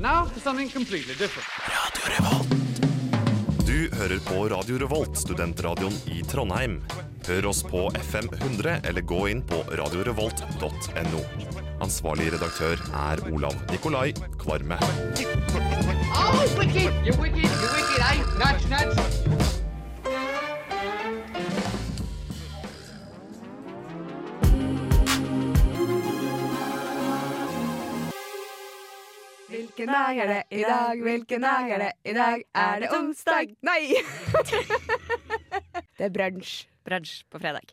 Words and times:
And 0.00 0.08
now 0.08 0.24
for 0.24 0.40
something 0.40 0.70
completely 0.70 1.14
different. 1.14 1.46
Du 3.66 3.90
hører 3.96 4.18
på 4.18 4.48
Radio 4.48 4.78
Revolt, 4.78 5.18
studentradioen 5.18 5.92
i 6.06 6.22
Trondheim. 6.22 6.80
Hør 7.26 7.46
oss 7.46 7.62
på 7.62 7.90
FM 7.90 8.28
100 8.40 8.80
eller 8.88 9.00
gå 9.00 9.28
inn 9.28 9.42
på 9.42 9.60
radiorevolt.no. 9.76 11.22
Ansvarlig 11.84 12.32
redaktør 12.32 12.80
er 12.96 13.24
Olav 13.32 13.54
Nikolai 13.70 14.14
Kvarme. 14.40 14.80
Oh, 16.16 16.58
wicked! 16.58 16.92
You're 17.04 17.20
wicked, 17.20 17.44
You're 17.44 17.72
wicked, 17.76 18.00
eh? 18.00 18.24
Nudge, 18.40 18.68
nudge. 18.72 19.59
Hvilken 29.80 29.96
dag 29.96 30.18
er 30.20 30.28
det 30.28 30.40
i 30.52 30.60
dag? 30.60 30.98
Hvilken 31.00 31.40
dag 31.40 31.70
er 31.72 31.78
det 31.80 31.92
i 32.04 32.12
dag? 32.12 32.40
Er 32.52 32.80
det 32.82 32.88
onsdag? 32.92 33.52
Nei! 33.64 33.94
det 35.96 36.04
er 36.04 36.10
brunsj. 36.12 36.66
Brunsj 36.84 37.14
på 37.32 37.40
fredag. 37.40 37.70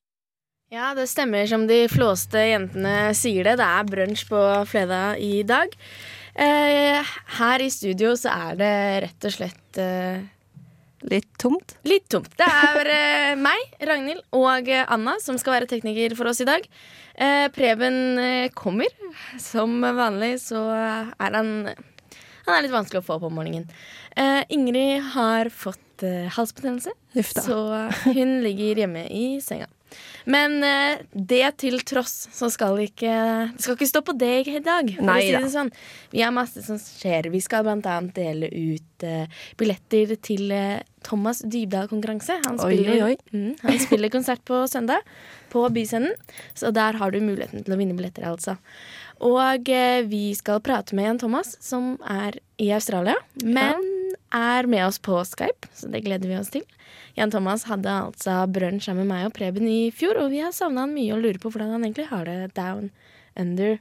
Ja, 0.71 0.93
det 0.95 1.09
stemmer 1.12 1.43
som 1.51 1.65
de 1.67 1.81
flåste 1.91 2.45
jentene 2.48 3.09
sier 3.12 3.43
det. 3.43 3.57
Det 3.59 3.67
er 3.67 3.89
brunsj 3.91 4.23
på 4.29 4.43
fredag 4.71 5.20
i 5.20 5.41
dag. 5.43 5.75
Eh, 6.31 7.12
her 7.41 7.65
i 7.65 7.67
studio 7.75 8.13
så 8.15 8.31
er 8.31 8.55
det 8.63 8.71
rett 9.03 9.27
og 9.27 9.35
slett 9.35 9.81
eh, 9.84 10.23
Litt 11.12 11.27
tomt. 11.43 11.76
litt 11.84 12.07
tomt. 12.07 12.31
Det 12.39 12.48
er 12.48 12.91
eh, 12.93 13.34
meg, 13.35 13.67
Ragnhild 13.84 14.23
og 14.31 14.71
Anna 14.87 15.17
som 15.20 15.35
skal 15.35 15.57
være 15.57 15.70
tekniker 15.76 16.15
for 16.15 16.31
oss 16.31 16.39
i 16.39 16.48
dag. 16.48 16.63
Eh, 17.20 17.51
Preben 17.51 17.99
eh, 18.15 18.48
kommer. 18.55 18.95
Som 19.43 19.81
vanlig 19.84 20.37
så 20.48 20.63
er 20.71 21.35
han 21.35 21.53
Han 22.47 22.55
er 22.55 22.65
litt 22.65 22.75
vanskelig 22.75 23.03
å 23.03 23.07
få 23.07 23.19
på 23.21 23.29
om 23.29 23.37
morgenen. 23.37 23.67
Uh, 24.17 24.43
Ingrid 24.53 25.03
har 25.13 25.51
fått 25.53 26.05
uh, 26.07 26.27
halsbetennelse, 26.37 26.93
Huff 27.17 27.34
så 27.35 27.57
hun 28.17 28.39
ligger 28.45 28.85
hjemme 28.85 29.07
i 29.12 29.26
senga. 29.43 29.67
Men 30.27 30.57
uh, 30.63 30.99
det 31.12 31.45
til 31.63 31.79
tross 31.87 32.27
så 32.35 32.49
skal 32.51 32.81
ikke 32.84 33.13
Det 33.54 33.63
skal 33.63 33.77
ikke 33.77 33.89
stå 33.89 34.01
på 34.05 34.15
deg 34.20 34.49
i 34.51 34.62
dag. 34.63 34.91
Nei 34.99 35.21
si 35.23 35.31
da. 35.35 35.41
sånn. 35.51 35.71
Vi 36.12 36.23
har 36.23 36.35
masse 36.35 36.63
som 36.65 36.79
skjer. 36.81 37.29
Vi 37.34 37.41
skal 37.43 37.67
annet 37.71 38.13
dele 38.15 38.51
ut 38.51 39.07
uh, 39.07 39.41
billetter 39.59 40.15
til 40.20 40.51
uh, 40.51 40.84
Thomas 41.07 41.41
Dybdahl-konkurranse. 41.45 42.39
Han. 42.45 42.59
Mm, 43.32 43.55
han 43.63 43.82
spiller 43.84 44.11
konsert 44.13 44.43
på 44.48 44.65
søndag 44.67 45.07
på 45.54 45.63
Byscenen. 45.71 46.15
Så 46.57 46.73
der 46.76 46.99
har 46.99 47.13
du 47.13 47.21
muligheten 47.23 47.63
til 47.63 47.76
å 47.76 47.79
vinne 47.79 47.95
billetter, 47.98 48.27
altså. 48.27 48.57
Og 49.26 49.70
eh, 49.73 50.05
vi 50.05 50.29
skal 50.37 50.62
prate 50.62 50.96
med 50.98 51.07
Jan 51.07 51.21
Thomas, 51.21 51.55
som 51.63 51.96
er 52.05 52.37
i 52.62 52.70
Australia, 52.76 53.15
men 53.43 53.82
er 54.34 54.68
med 54.70 54.85
oss 54.85 54.99
på 55.01 55.18
Skype, 55.26 55.70
så 55.73 55.90
det 55.90 56.04
gleder 56.05 56.29
vi 56.29 56.37
oss 56.37 56.51
til. 56.54 56.65
Jan 57.18 57.32
Thomas 57.34 57.65
hadde 57.65 57.90
altså 57.90 58.43
brunsj 58.54 58.90
sammen 58.90 59.07
med 59.07 59.13
meg 59.15 59.29
og 59.29 59.35
Preben 59.38 59.65
i 59.70 59.90
fjor, 59.95 60.20
og 60.21 60.32
vi 60.34 60.43
har 60.43 60.54
savna 60.54 60.85
han 60.85 60.93
mye 60.93 61.15
og 61.15 61.23
lurer 61.23 61.40
på 61.41 61.49
hvordan 61.54 61.73
han 61.73 61.88
egentlig 61.88 62.10
har 62.12 62.27
det 62.29 62.54
down 62.57 62.91
under. 63.40 63.79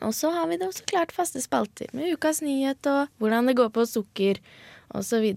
Og 0.00 0.14
så 0.16 0.30
har 0.32 0.46
vi 0.48 0.60
da 0.60 0.68
også 0.70 0.86
klart 0.88 1.12
faste 1.12 1.42
spalter 1.42 1.90
med 1.96 2.14
ukas 2.14 2.40
nyhet 2.44 2.86
og 2.88 3.10
hvordan 3.20 3.50
det 3.50 3.58
går 3.58 3.72
på 3.74 3.84
sukker 3.88 4.38
osv. 4.94 5.34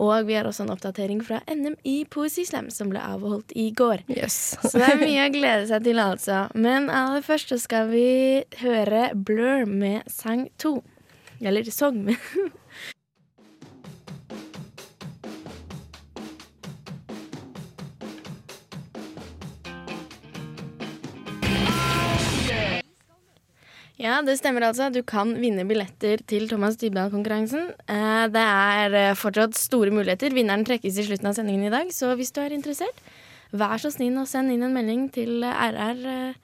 Og 0.00 0.28
vi 0.28 0.36
har 0.38 0.48
også 0.48 0.64
en 0.64 0.72
oppdatering 0.72 1.20
fra 1.24 1.42
NM 1.50 1.76
i 1.84 1.98
Poesislam, 2.08 2.70
som 2.72 2.88
ble 2.92 3.02
avholdt 3.04 3.52
i 3.58 3.68
går. 3.76 4.06
Yes. 4.08 4.56
Så 4.64 4.78
det 4.80 4.88
er 4.94 5.02
mye 5.02 5.26
å 5.26 5.34
glede 5.34 5.66
seg 5.68 5.84
til, 5.84 6.00
altså. 6.00 6.46
Men 6.56 6.88
aller 6.88 7.24
først 7.26 7.52
så 7.52 7.60
skal 7.60 7.90
vi 7.92 8.06
høre 8.62 9.10
Blur 9.14 9.68
med 9.68 10.08
sang 10.08 10.48
to. 10.60 10.78
Eller 11.40 11.68
song. 11.72 12.06
Ja, 24.00 24.22
det 24.24 24.38
stemmer 24.40 24.64
altså. 24.64 24.86
Du 24.88 25.02
kan 25.04 25.34
vinne 25.42 25.66
billetter 25.68 26.22
til 26.24 26.46
Thomas 26.48 26.78
Dybdahl-konkurransen. 26.80 27.66
Eh, 27.84 28.28
Det 28.32 28.44
er 28.44 28.94
eh, 28.96 29.14
fortsatt 29.18 29.58
store 29.60 29.92
muligheter. 29.92 30.32
Vinneren 30.32 30.64
trekkes 30.64 30.96
i 30.96 31.04
slutten 31.04 31.28
av 31.28 31.34
sendingen 31.36 31.68
i 31.68 31.74
dag, 31.74 31.90
så 31.92 32.14
hvis 32.16 32.32
du 32.32 32.40
er 32.40 32.54
interessert, 32.56 32.96
vær 33.52 33.76
så 33.76 33.90
snill 33.92 34.16
å 34.16 34.24
sende 34.24 34.54
inn 34.54 34.64
en 34.64 34.72
melding 34.72 35.10
til 35.12 35.44
RR 35.44 36.00
eh, 36.08 36.38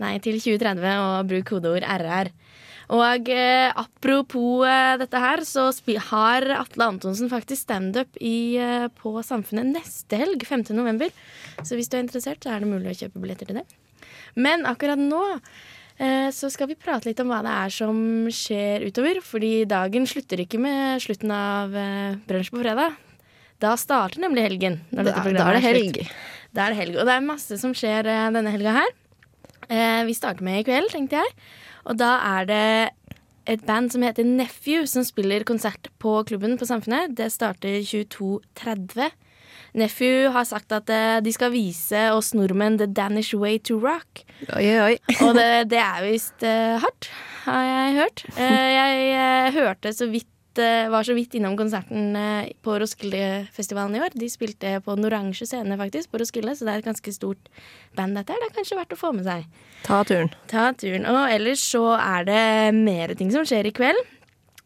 Nei, 0.00 0.16
til 0.24 0.40
2030 0.40 0.88
og 0.98 1.28
bruk 1.28 1.44
kodeord 1.52 1.84
RR. 1.84 2.32
Og 2.96 3.28
eh, 3.30 3.68
apropos 3.76 4.64
eh, 4.66 4.96
dette 4.98 5.20
her, 5.20 5.44
så 5.44 5.68
har 6.08 6.48
Atle 6.56 6.88
Antonsen 6.94 7.28
faktisk 7.30 7.68
standup 7.68 8.16
eh, 8.18 8.88
på 8.88 9.12
Samfunnet 9.20 9.68
neste 9.68 10.16
helg, 10.16 10.48
5. 10.48 10.64
november. 10.74 11.12
Så 11.60 11.76
hvis 11.76 11.92
du 11.92 11.98
er 12.00 12.06
interessert, 12.06 12.40
så 12.40 12.56
er 12.56 12.64
det 12.64 12.72
mulig 12.72 12.90
å 12.90 12.98
kjøpe 13.04 13.20
billetter 13.20 13.52
til 13.52 13.60
det. 13.60 13.68
Men 14.34 14.64
akkurat 14.64 14.98
nå 14.98 15.22
så 16.34 16.48
skal 16.50 16.68
vi 16.70 16.76
prate 16.78 17.08
litt 17.10 17.20
om 17.22 17.28
hva 17.30 17.40
det 17.44 17.52
er 17.52 17.72
som 17.74 17.98
skjer 18.32 18.84
utover. 18.88 19.20
Fordi 19.24 19.52
dagen 19.70 20.06
slutter 20.08 20.42
ikke 20.44 20.58
med 20.62 21.02
slutten 21.04 21.30
av 21.34 21.74
eh, 21.78 22.16
brunsj 22.28 22.50
på 22.54 22.62
fredag. 22.62 22.96
Da 23.62 23.76
starter 23.78 24.22
nemlig 24.24 24.42
helgen. 24.48 24.80
Da- 24.90 25.04
da 25.06 25.22
er 25.22 25.58
det 25.58 25.62
helg. 25.62 26.00
Er 26.02 26.10
Da 26.52 26.64
er 26.66 26.74
det 26.74 26.80
helg. 26.82 26.96
Og 26.98 27.06
det 27.06 27.14
er 27.14 27.20
masse 27.24 27.58
som 27.60 27.72
skjer 27.76 28.08
eh, 28.10 28.30
denne 28.34 28.50
helga 28.52 28.72
her. 28.80 28.90
Eh, 29.68 30.02
vi 30.08 30.16
starter 30.18 30.42
med 30.44 30.60
i 30.60 30.66
kveld, 30.66 30.90
tenkte 30.90 31.20
jeg. 31.22 31.36
Og 31.86 31.96
da 31.98 32.16
er 32.38 32.44
det 32.50 32.66
et 33.46 33.62
band 33.66 33.90
som 33.90 34.02
heter 34.02 34.24
Nephew, 34.26 34.84
som 34.86 35.02
spiller 35.06 35.42
konsert 35.46 35.88
på 36.02 36.16
klubben 36.28 36.58
på 36.58 36.66
Samfunnet. 36.68 37.14
Det 37.18 37.30
starter 37.32 37.80
22.30. 37.82 39.10
Nephew 39.78 40.28
har 40.32 40.44
sagt 40.48 40.72
at 40.76 40.90
eh, 40.92 41.18
de 41.24 41.32
skal 41.32 41.52
vise 41.54 42.02
oss 42.12 42.32
nordmenn 42.36 42.76
the 42.80 42.88
Danish 42.88 43.32
way 43.34 43.58
to 43.58 43.78
rock. 43.80 44.24
Oi, 44.52 44.66
oi. 44.82 44.96
Og 45.24 45.32
det, 45.38 45.48
det 45.72 45.80
er 45.80 46.04
visst 46.04 46.44
eh, 46.44 46.76
hardt, 46.82 47.08
har 47.46 47.64
jeg 47.68 47.96
hørt. 48.02 48.24
Eh, 48.36 48.68
jeg 48.76 49.56
hørte 49.56 49.94
så 49.96 50.10
vidt 50.12 50.28
var 50.52 51.00
så 51.00 51.14
vidt 51.16 51.32
innom 51.38 51.54
konserten 51.56 52.12
på 52.60 52.74
Roskilde-festivalen 52.76 53.94
i 53.96 54.02
år. 54.04 54.12
De 54.20 54.26
spilte 54.28 54.74
på 54.84 54.96
Den 54.98 55.08
oransje 55.08 55.46
scene 55.48 55.78
faktisk, 55.80 56.10
på 56.12 56.20
Roskilde, 56.20 56.52
så 56.52 56.66
det 56.68 56.74
er 56.74 56.82
et 56.82 56.88
ganske 56.90 57.14
stort 57.16 57.48
band 57.96 58.18
dette 58.20 58.34
her. 58.34 58.42
Det 58.42 58.50
er 58.50 58.58
kanskje 58.58 58.76
verdt 58.76 58.92
å 58.92 58.98
få 59.00 59.14
med 59.16 59.24
seg. 59.24 59.46
Ta 59.86 60.02
turen. 60.04 60.28
Ta 60.52 60.66
turen. 60.76 61.08
Og 61.08 61.32
ellers 61.32 61.64
så 61.64 61.86
er 61.96 62.28
det 62.28 62.42
mer 62.76 63.16
ting 63.16 63.32
som 63.32 63.48
skjer 63.48 63.70
i 63.70 63.72
kveld. 63.80 64.04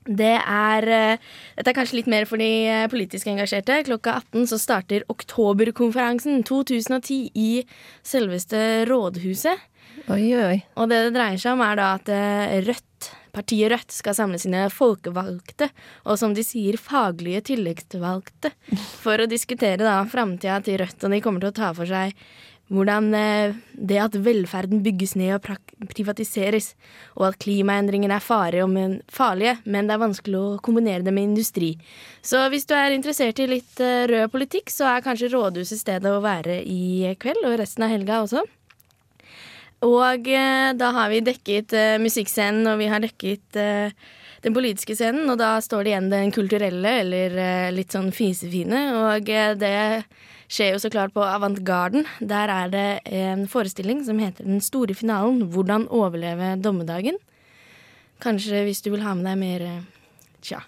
Det 0.06 0.34
er 0.38 0.86
eh, 0.86 1.22
Dette 1.58 1.72
er 1.72 1.76
kanskje 1.76 2.00
litt 2.00 2.10
mer 2.10 2.26
for 2.30 2.40
de 2.40 2.50
eh, 2.70 2.86
politisk 2.92 3.28
engasjerte. 3.30 3.82
Klokka 3.88 4.18
18 4.22 4.48
så 4.52 4.58
starter 4.62 5.06
Oktoberkonferansen 5.12 6.44
2010 6.46 7.32
i 7.34 7.50
selveste 8.06 8.86
Rådhuset. 8.90 9.66
Oi, 10.12 10.26
oi. 10.38 10.58
Og 10.78 10.90
det 10.90 11.06
det 11.06 11.14
dreier 11.16 11.40
seg 11.40 11.56
om, 11.56 11.64
er 11.66 11.78
da 11.78 11.92
at 11.96 12.10
eh, 12.12 12.58
Rødt, 12.66 13.10
partiet 13.34 13.72
Rødt 13.72 13.94
skal 13.94 14.16
samle 14.16 14.38
sine 14.40 14.66
folkevalgte, 14.72 15.70
og 16.06 16.20
som 16.20 16.36
de 16.36 16.44
sier, 16.46 16.78
faglige 16.80 17.42
tilleggsvalgte, 17.50 18.52
for 19.02 19.22
å 19.22 19.30
diskutere 19.30 19.82
da 19.82 19.98
framtida 20.10 20.60
til 20.64 20.78
Rødt. 20.84 21.00
Og 21.02 21.16
de 21.16 21.22
kommer 21.24 21.42
til 21.42 21.50
å 21.50 21.58
ta 21.58 21.72
for 21.76 21.90
seg 21.90 22.14
hvordan 22.72 23.12
eh, 23.14 23.54
det 23.78 23.98
at 24.02 24.16
velferden 24.26 24.82
bygges 24.82 25.14
ned 25.18 25.36
og 25.36 25.86
privatiseres, 25.92 26.72
og 27.14 27.28
at 27.28 27.38
klimaendringene 27.42 28.18
er 28.18 28.24
farlige, 28.24 28.66
men, 28.66 29.86
det 29.86 29.94
er 29.94 30.02
vanskelig 30.02 30.40
å 30.40 30.58
kombinere 30.64 31.06
det 31.06 31.14
med 31.14 31.30
industri. 31.30 31.76
Så 32.26 32.42
hvis 32.50 32.66
du 32.66 32.74
er 32.74 32.96
interessert 32.96 33.38
i 33.42 33.48
litt 33.50 33.80
eh, 33.82 34.08
rød 34.10 34.34
politikk, 34.34 34.74
så 34.74 34.90
er 34.90 35.06
kanskje 35.06 35.30
Rådhuset 35.36 35.82
stedet 35.82 36.10
å 36.10 36.22
være 36.24 36.58
i 36.66 37.14
kveld, 37.22 37.44
og 37.46 37.58
resten 37.62 37.86
av 37.86 37.94
helga 37.94 38.20
også. 38.26 38.42
Og 39.86 40.30
eh, 40.32 40.74
da 40.74 40.92
har 40.96 41.10
vi 41.12 41.22
dekket 41.22 41.76
musikkscenen, 42.02 42.66
og 42.72 42.80
vi 42.82 42.90
har 42.90 43.04
dekket 43.04 43.62
den 44.42 44.54
politiske 44.54 44.96
scenen. 44.98 45.28
Og 45.30 45.38
da 45.38 45.56
står 45.62 45.84
det 45.84 45.92
igjen 45.92 46.10
den 46.10 46.32
kulturelle, 46.34 47.00
eller 47.04 47.74
litt 47.76 47.94
sånn 47.94 48.10
fisefine. 48.14 48.88
Og 48.96 49.28
det 49.60 49.76
skjer 50.48 50.74
jo 50.74 50.82
så 50.82 50.90
klart 50.92 51.14
på 51.14 51.24
Avantgarden. 51.24 52.06
Der 52.20 52.52
er 52.52 52.70
det 52.72 52.88
en 53.10 53.46
forestilling 53.50 54.04
som 54.06 54.20
heter 54.22 54.46
Den 54.46 54.60
store 54.60 54.94
finalen. 54.94 55.48
Hvordan 55.52 55.88
overleve 55.88 56.56
dommedagen. 56.62 57.18
Kanskje 58.22 58.64
hvis 58.64 58.82
du 58.84 58.92
vil 58.94 59.04
ha 59.04 59.14
med 59.14 59.26
deg 59.28 59.36
mer 59.40 59.64
eh, 59.66 59.82
tja, 60.40 60.62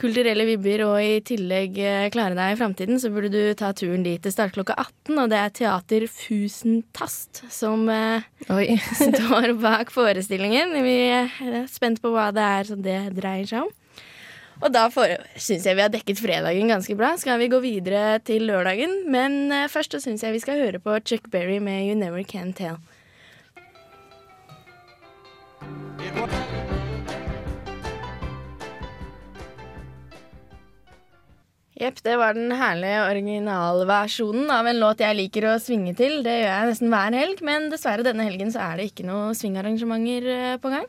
kulturelle 0.00 0.46
vibber 0.48 0.82
og 0.88 0.96
i 1.04 1.20
tillegg 1.22 1.76
eh, 1.78 2.08
klare 2.10 2.34
deg 2.34 2.54
i 2.54 2.58
framtiden, 2.58 2.98
så 2.98 3.12
burde 3.14 3.30
du 3.30 3.54
ta 3.54 3.70
turen 3.76 4.02
dit. 4.06 4.18
Det 4.22 4.32
starter 4.34 4.56
klokka 4.56 4.74
18, 4.74 5.20
og 5.22 5.30
det 5.30 5.38
er 5.38 5.54
Teater 5.54 6.06
Fusentast 6.10 7.44
som 7.52 7.86
eh, 7.92 8.26
står 9.04 9.54
bak 9.62 9.92
forestillingen. 9.94 10.74
Vi 10.82 10.96
er 11.14 11.68
spent 11.70 12.02
på 12.02 12.10
hva 12.14 12.30
det 12.34 12.48
er 12.58 12.72
som 12.72 12.82
det 12.82 12.98
dreier 13.20 13.46
seg 13.46 13.68
om. 13.68 13.76
Og 14.60 14.68
da 14.74 14.84
syns 14.92 15.64
jeg 15.64 15.76
vi 15.76 15.80
har 15.80 15.92
dekket 15.92 16.20
fredagen 16.20 16.68
ganske 16.68 16.94
bra. 16.96 17.14
Skal 17.20 17.40
vi 17.40 17.48
gå 17.48 17.62
videre 17.64 18.18
til 18.20 18.44
lørdagen? 18.50 19.06
Men 19.08 19.48
eh, 19.56 19.68
først 19.72 19.96
så 19.96 20.02
syns 20.04 20.24
jeg 20.24 20.36
vi 20.36 20.42
skal 20.42 20.60
høre 20.60 20.80
på 20.84 20.98
Chuck 21.00 21.30
Berry 21.32 21.56
med 21.64 21.86
You 21.88 21.96
Never 21.96 22.24
Can 22.28 22.52
Tell. 22.52 22.76
Jepp, 31.80 32.02
det 32.04 32.18
var 32.20 32.36
den 32.36 32.52
herlige 32.52 32.98
originalversjonen 33.06 34.50
av 34.52 34.68
en 34.68 34.82
låt 34.82 35.00
jeg 35.00 35.16
liker 35.16 35.46
å 35.48 35.54
svinge 35.56 35.94
til. 35.96 36.18
Det 36.26 36.34
gjør 36.42 36.52
jeg 36.52 36.68
nesten 36.74 36.92
hver 36.92 37.16
helg, 37.16 37.40
men 37.48 37.70
dessverre 37.72 38.04
denne 38.04 38.28
helgen 38.28 38.52
så 38.52 38.66
er 38.66 38.76
det 38.76 38.90
ikke 38.90 39.08
noe 39.08 39.32
svingarrangementer 39.38 40.30
eh, 40.36 40.60
på 40.60 40.76
gang. 40.76 40.84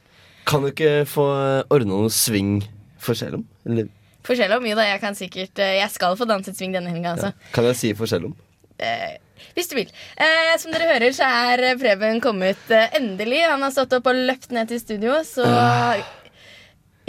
Kan 0.52 0.68
du 0.68 0.74
ikke 0.74 1.08
få 1.08 1.32
ordna 1.72 1.94
noen 1.96 2.12
sving? 2.12 2.58
Forskjell 3.02 3.36
om? 3.42 3.44
Eller 3.68 3.90
Forskjell 4.22 4.52
om 4.54 4.66
jo 4.70 4.76
da. 4.78 4.84
Jeg 4.86 5.00
kan 5.02 5.16
sikkert 5.18 5.58
eh, 5.64 5.80
Jeg 5.80 5.90
skal 5.90 6.14
få 6.20 6.28
danset 6.30 6.54
swing 6.58 6.76
denne 6.76 6.92
helga, 6.94 7.16
altså. 7.16 7.32
kan 7.56 7.66
jeg 7.72 7.78
si 7.80 7.90
forskjell 7.98 8.28
om? 8.30 8.36
Eh, 8.78 9.16
hvis 9.58 9.72
du 9.72 9.74
vil. 9.80 9.90
Eh, 10.22 10.52
som 10.62 10.70
dere 10.74 10.86
hører, 10.92 11.10
så 11.18 11.26
er 11.26 11.64
Preben 11.82 12.22
kommet 12.22 12.70
eh, 12.70 12.94
endelig. 13.00 13.40
Han 13.50 13.66
har 13.66 13.74
stått 13.74 13.96
opp 13.98 14.10
og 14.12 14.20
løpt 14.30 14.54
ned 14.54 14.70
til 14.70 14.82
studio, 14.84 15.18
så 15.26 15.48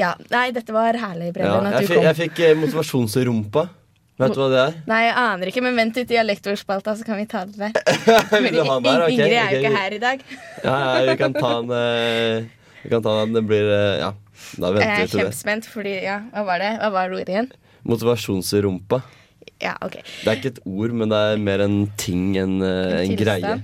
Ja. 0.00 0.15
Nei, 0.33 0.47
dette 0.56 0.73
var 0.75 0.97
herlig, 0.97 1.29
Ja, 1.31 1.37
Preben, 1.37 1.67
at 1.69 1.77
jeg, 1.77 1.83
du 1.85 1.93
fikk, 1.93 1.97
kom. 2.00 2.06
jeg 2.09 2.17
fikk 2.23 2.41
eh, 2.47 2.55
motivasjonsrumpa. 2.62 3.67
Vet 4.23 4.35
du 4.37 4.41
hva 4.41 4.49
det 4.53 4.59
er? 4.62 4.75
Nei, 4.88 4.99
jeg 5.06 5.15
aner 5.19 5.50
ikke, 5.50 5.62
men 5.65 5.77
vent 5.79 5.97
ut 5.99 6.11
i 6.15 6.19
lektorspalta, 6.25 6.93
så 6.99 7.05
kan 7.06 7.17
vi 7.21 7.25
ta 7.29 7.45
det 7.49 7.59
der. 7.59 7.95
Vil 8.45 8.56
du 8.56 8.62
ha 8.65 8.77
den 8.81 8.88
der? 8.88 9.05
Ok, 9.05 9.15
Ingrid 9.17 9.37
er 9.37 9.53
jo 9.55 9.61
ikke 9.62 9.77
her 9.77 9.97
i 9.97 10.00
dag. 10.03 10.25
Ja, 10.65 10.75
ja, 10.81 11.06
vi 11.11 11.17
kan 11.21 11.37
ta 11.37 11.53
den 11.61 11.73
eh, 11.77 12.50
Vi 12.85 12.93
kan 12.93 13.05
ta 13.05 13.15
den. 13.21 13.33
Det 13.37 13.43
blir 13.49 13.71
Ja, 14.03 14.12
da 14.59 14.71
Jeg 14.73 14.75
venter 14.77 14.93
er 14.93 15.00
vi 15.03 15.09
til 15.09 15.19
det. 15.19 15.25
kjempespent, 15.27 15.69
fordi 15.73 15.94
Ja, 16.05 16.21
hva 16.35 16.44
var 16.49 16.59
det? 16.65 16.73
Hva 16.83 16.91
var 16.94 17.11
ordet 17.17 17.29
igjen? 17.33 17.50
Motivasjonsrumpa. 17.89 19.03
Ja, 19.62 19.77
ok. 19.83 19.99
Det 20.03 20.27
er 20.31 20.39
ikke 20.41 20.53
et 20.56 20.62
ord, 20.67 20.93
men 20.94 21.11
det 21.12 21.19
er 21.19 21.37
mer 21.43 21.62
en 21.65 21.77
ting, 21.99 22.33
en, 22.39 22.61
eh, 22.62 23.03
en 23.05 23.17
greie. 23.19 23.61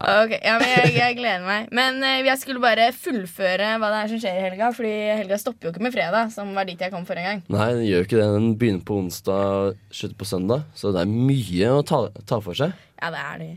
Ok, 0.00 0.30
ja, 0.38 0.54
men 0.60 0.68
jeg, 0.70 0.92
jeg 0.94 1.16
gleder 1.18 1.42
meg. 1.44 1.66
Men 1.74 1.98
eh, 2.06 2.20
jeg 2.24 2.38
skulle 2.38 2.60
bare 2.62 2.86
fullføre 2.94 3.72
hva 3.82 3.88
det 3.90 3.98
er 4.04 4.12
som 4.12 4.20
skjer 4.22 4.36
i 4.38 4.44
helga. 4.44 4.68
Fordi 4.76 4.92
helga 5.18 5.38
stopper 5.40 5.66
jo 5.68 5.72
ikke 5.74 5.82
med 5.82 5.92
fredag, 5.96 6.30
som 6.32 6.52
var 6.56 6.68
dit 6.68 6.80
jeg 6.80 6.92
kom 6.94 7.04
forrige 7.08 7.26
gang. 7.26 7.42
Nei, 7.52 7.66
den 7.74 7.88
gjør 7.88 8.06
ikke 8.06 8.20
det. 8.20 8.28
Den 8.36 8.46
begynner 8.60 8.84
på 8.86 9.00
onsdag, 9.02 9.74
slutter 9.92 10.20
på 10.20 10.28
søndag. 10.30 10.62
Så 10.78 10.92
det 10.94 11.02
er 11.02 11.10
mye 11.10 11.72
å 11.74 11.82
ta, 11.90 12.04
ta 12.30 12.38
for 12.44 12.56
seg. 12.60 12.72
Ja, 13.02 13.10
det 13.12 13.24
er 13.24 13.42
det. 13.42 13.50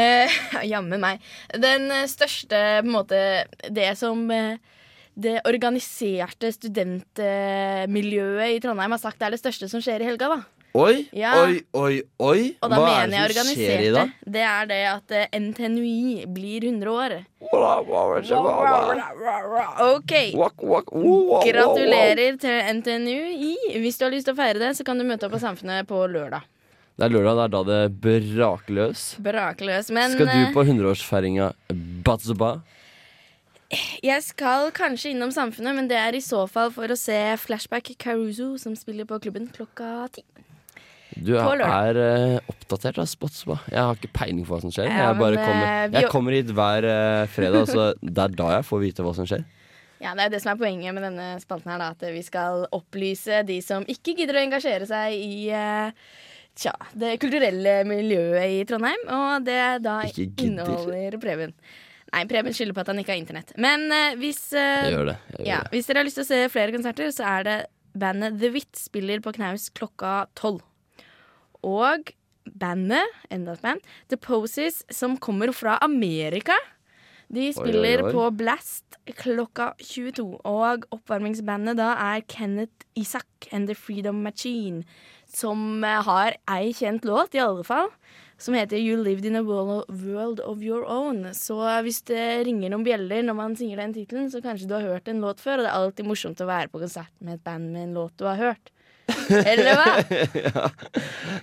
Eh, 0.00 0.38
Jammen 0.72 1.02
meg. 1.02 1.20
Den 1.54 1.90
største, 2.10 2.62
på 2.80 2.86
en 2.86 2.94
måte 2.94 3.20
Det 3.68 3.92
som 4.00 4.24
eh, 4.32 4.56
det 5.16 5.38
organiserte 5.48 6.50
studentmiljøet 6.52 8.52
i 8.52 8.60
Trondheim 8.60 8.92
har 8.92 9.00
sagt 9.00 9.16
det 9.20 9.30
er 9.30 9.36
det 9.36 9.40
største 9.40 9.68
som 9.72 9.80
skjer 9.84 10.04
i 10.04 10.08
helga. 10.10 10.28
da 10.34 10.40
Oi, 10.76 11.06
Ja. 11.16 11.30
oi, 11.40 11.62
oi, 11.72 12.02
oi. 12.20 12.40
Og 12.60 12.68
da 12.68 12.76
Hva 12.76 12.90
er 12.90 13.08
mener 13.08 13.32
jeg 13.32 13.48
skjer 13.48 13.80
i 13.86 13.94
dag? 13.94 14.10
Det 14.28 14.42
er 14.44 14.66
det 14.68 14.80
at 14.90 15.08
eh, 15.16 15.38
NTNUI 15.40 16.26
blir 16.28 16.66
100 16.68 16.92
år. 16.92 17.14
OK. 19.80 20.12
Gratulerer 21.48 22.36
til 22.42 22.56
NTNUI. 22.76 23.80
Hvis 23.80 23.96
du 23.96 24.04
har 24.04 24.12
lyst 24.12 24.28
til 24.28 24.36
å 24.36 24.38
feire 24.42 24.60
det, 24.60 24.76
så 24.76 24.84
kan 24.84 25.00
du 25.00 25.04
møte 25.08 25.24
opp 25.24 25.32
på 25.38 25.40
Samfunnet 25.40 25.88
på 25.88 26.04
lørdag. 26.12 26.44
Det 26.96 27.04
er 27.08 27.12
lørdag, 27.12 27.36
det 27.36 27.44
er 27.44 27.52
da 27.56 27.60
det 27.64 27.82
braker 28.04 28.72
løs. 28.76 29.00
Brakeløs. 29.20 29.90
Men 29.92 30.12
Skal 30.12 30.28
du 30.28 30.40
eh, 30.44 30.52
på 30.52 30.60
100-årsfeiringa 30.64 31.52
Batzuba? 32.04 32.60
Jeg 34.02 34.22
skal 34.22 34.70
kanskje 34.74 35.10
innom 35.10 35.32
Samfunnet, 35.34 35.74
men 35.74 35.88
det 35.90 35.98
er 35.98 36.14
i 36.14 36.22
så 36.22 36.44
fall 36.50 36.70
for 36.74 36.92
å 36.92 36.98
se 36.98 37.18
Flashback 37.42 37.96
Caruso, 37.98 38.54
som 38.62 38.76
spiller 38.78 39.08
på 39.08 39.18
klubben 39.24 39.48
klokka 39.50 40.06
ti. 40.14 40.22
Du 41.16 41.32
er, 41.38 41.62
er 41.64 41.96
uh, 41.96 42.50
oppdatert 42.52 42.98
av 43.00 43.06
Spotsba. 43.08 43.56
Jeg 43.72 43.80
har 43.80 43.96
ikke 43.96 44.12
peiling 44.18 44.44
på 44.44 44.52
hva 44.52 44.60
som 44.60 44.72
skjer. 44.74 44.90
Ja, 44.90 45.08
jeg, 45.08 45.16
men, 45.16 45.38
kommer, 45.38 45.66
eh, 45.66 45.94
jeg 45.94 46.10
kommer 46.12 46.36
hit 46.36 46.50
hver 46.52 46.86
uh, 46.86 47.22
fredag, 47.32 47.70
så 47.70 47.86
det 48.04 48.26
er 48.26 48.36
da 48.36 48.50
jeg 48.58 48.66
får 48.68 48.82
vite 48.82 49.06
hva 49.06 49.14
som 49.16 49.28
skjer. 49.28 49.46
Ja, 50.02 50.12
Det 50.12 50.26
er 50.26 50.34
det 50.34 50.42
som 50.44 50.52
er 50.52 50.60
poenget 50.60 50.92
med 50.92 51.06
denne 51.06 51.30
spalten 51.40 51.72
her, 51.72 51.80
da, 51.80 51.88
at 51.96 52.04
vi 52.12 52.20
skal 52.26 52.66
opplyse 52.76 53.40
de 53.48 53.56
som 53.64 53.86
ikke 53.88 54.12
gidder 54.18 54.36
å 54.36 54.44
engasjere 54.44 54.88
seg 54.90 55.16
i 55.16 55.48
uh, 55.56 55.88
tja, 56.52 56.74
det 56.92 57.16
kulturelle 57.22 57.78
miljøet 57.88 58.58
i 58.58 58.62
Trondheim. 58.68 59.08
Og 59.08 59.48
det 59.48 59.62
da 59.86 60.02
inneholder 60.12 61.16
Preben. 61.22 61.56
Nei, 62.14 62.22
Preben 62.30 62.54
skylder 62.54 62.76
på 62.76 62.84
at 62.84 62.92
han 62.92 63.00
ikke 63.02 63.14
har 63.14 63.22
internett. 63.22 63.50
Men 63.60 63.88
uh, 63.90 64.14
hvis 64.20 64.44
uh, 64.54 65.14
Ja, 65.44 65.64
hvis 65.72 65.88
dere 65.88 66.02
har 66.02 66.08
lyst 66.08 66.20
til 66.20 66.26
å 66.26 66.30
se 66.30 66.44
flere 66.52 66.74
konserter, 66.74 67.10
så 67.14 67.26
er 67.28 67.48
det 67.48 67.56
bandet 67.96 68.38
The 68.40 68.52
Wit 68.54 68.78
spiller 68.78 69.22
på 69.24 69.34
Knaus 69.36 69.68
klokka 69.76 70.26
tolv. 70.38 70.62
Og 71.66 72.12
bandet, 72.46 73.18
enda 73.32 73.56
et 73.56 73.64
band, 73.64 73.84
The 74.12 74.18
Poses, 74.20 74.84
som 74.92 75.16
kommer 75.18 75.50
fra 75.56 75.78
Amerika. 75.82 76.56
De 77.32 77.48
spiller 77.50 78.04
oi, 78.04 78.06
oi. 78.06 78.12
på 78.14 78.26
Blast 78.38 78.98
klokka 79.18 79.72
22. 79.82 80.26
Og 80.46 80.86
oppvarmingsbandet 80.94 81.78
da 81.80 81.90
er 81.98 82.22
Kenneth 82.30 82.86
Isak 82.98 83.48
and 83.50 83.66
The 83.70 83.74
Freedom 83.74 84.22
Machine. 84.22 84.84
Som 85.26 85.82
eh, 85.84 86.02
har 86.06 86.38
ei 86.54 86.70
kjent 86.76 87.06
låt, 87.08 87.34
i 87.34 87.42
alle 87.42 87.66
fall. 87.66 87.90
Som 88.38 88.52
heter 88.54 88.76
You 88.76 88.98
Lived 89.00 89.24
In 89.24 89.38
A 89.38 89.42
World 89.42 90.40
Of 90.44 90.60
Your 90.60 90.84
Own. 90.84 91.22
Så 91.32 91.56
hvis 91.86 92.02
det 92.04 92.44
ringer 92.44 92.68
noen 92.72 92.84
bjeller 92.84 93.22
når 93.24 93.36
man 93.38 93.54
synger 93.56 93.80
den 93.80 93.94
tittelen, 93.96 94.28
så 94.32 94.42
kanskje 94.44 94.68
du 94.68 94.74
har 94.76 94.84
hørt 94.84 95.08
en 95.08 95.22
låt 95.24 95.40
før. 95.40 95.62
Og 95.62 95.64
det 95.64 95.70
er 95.70 95.78
alltid 95.78 96.08
morsomt 96.10 96.42
å 96.44 96.48
være 96.50 96.68
på 96.72 96.82
konsert 96.82 97.12
med 97.24 97.38
et 97.38 97.44
band 97.46 97.70
med 97.72 97.86
en 97.88 97.94
låt 97.96 98.12
du 98.20 98.26
har 98.28 98.36
hørt. 98.36 98.72
Eller 99.30 99.78
hva? 99.78 99.88
ja, 100.46 100.66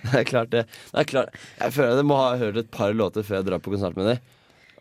det 0.04 0.20
er 0.20 0.26
klart 0.28 0.50
det. 0.54 0.64
det 0.92 1.02
er 1.02 1.10
klart. 1.10 1.36
Jeg 1.58 1.74
føler 1.74 1.98
jeg 2.02 2.08
må 2.12 2.18
ha 2.20 2.32
hørt 2.40 2.58
et 2.62 2.70
par 2.70 2.94
låter 2.94 3.26
før 3.26 3.40
jeg 3.40 3.48
drar 3.50 3.62
på 3.64 3.74
konsert 3.74 3.98
med 3.98 4.12
dem. 4.12 4.22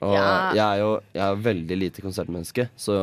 Og 0.04 0.14
Ja. 0.18 0.24
jeg 0.52 0.64
er 0.68 0.80
jo 0.82 0.90
jeg 1.16 1.24
er 1.24 1.44
veldig 1.46 1.76
lite 1.80 2.02
konsertmenneske, 2.04 2.66
så 2.76 2.96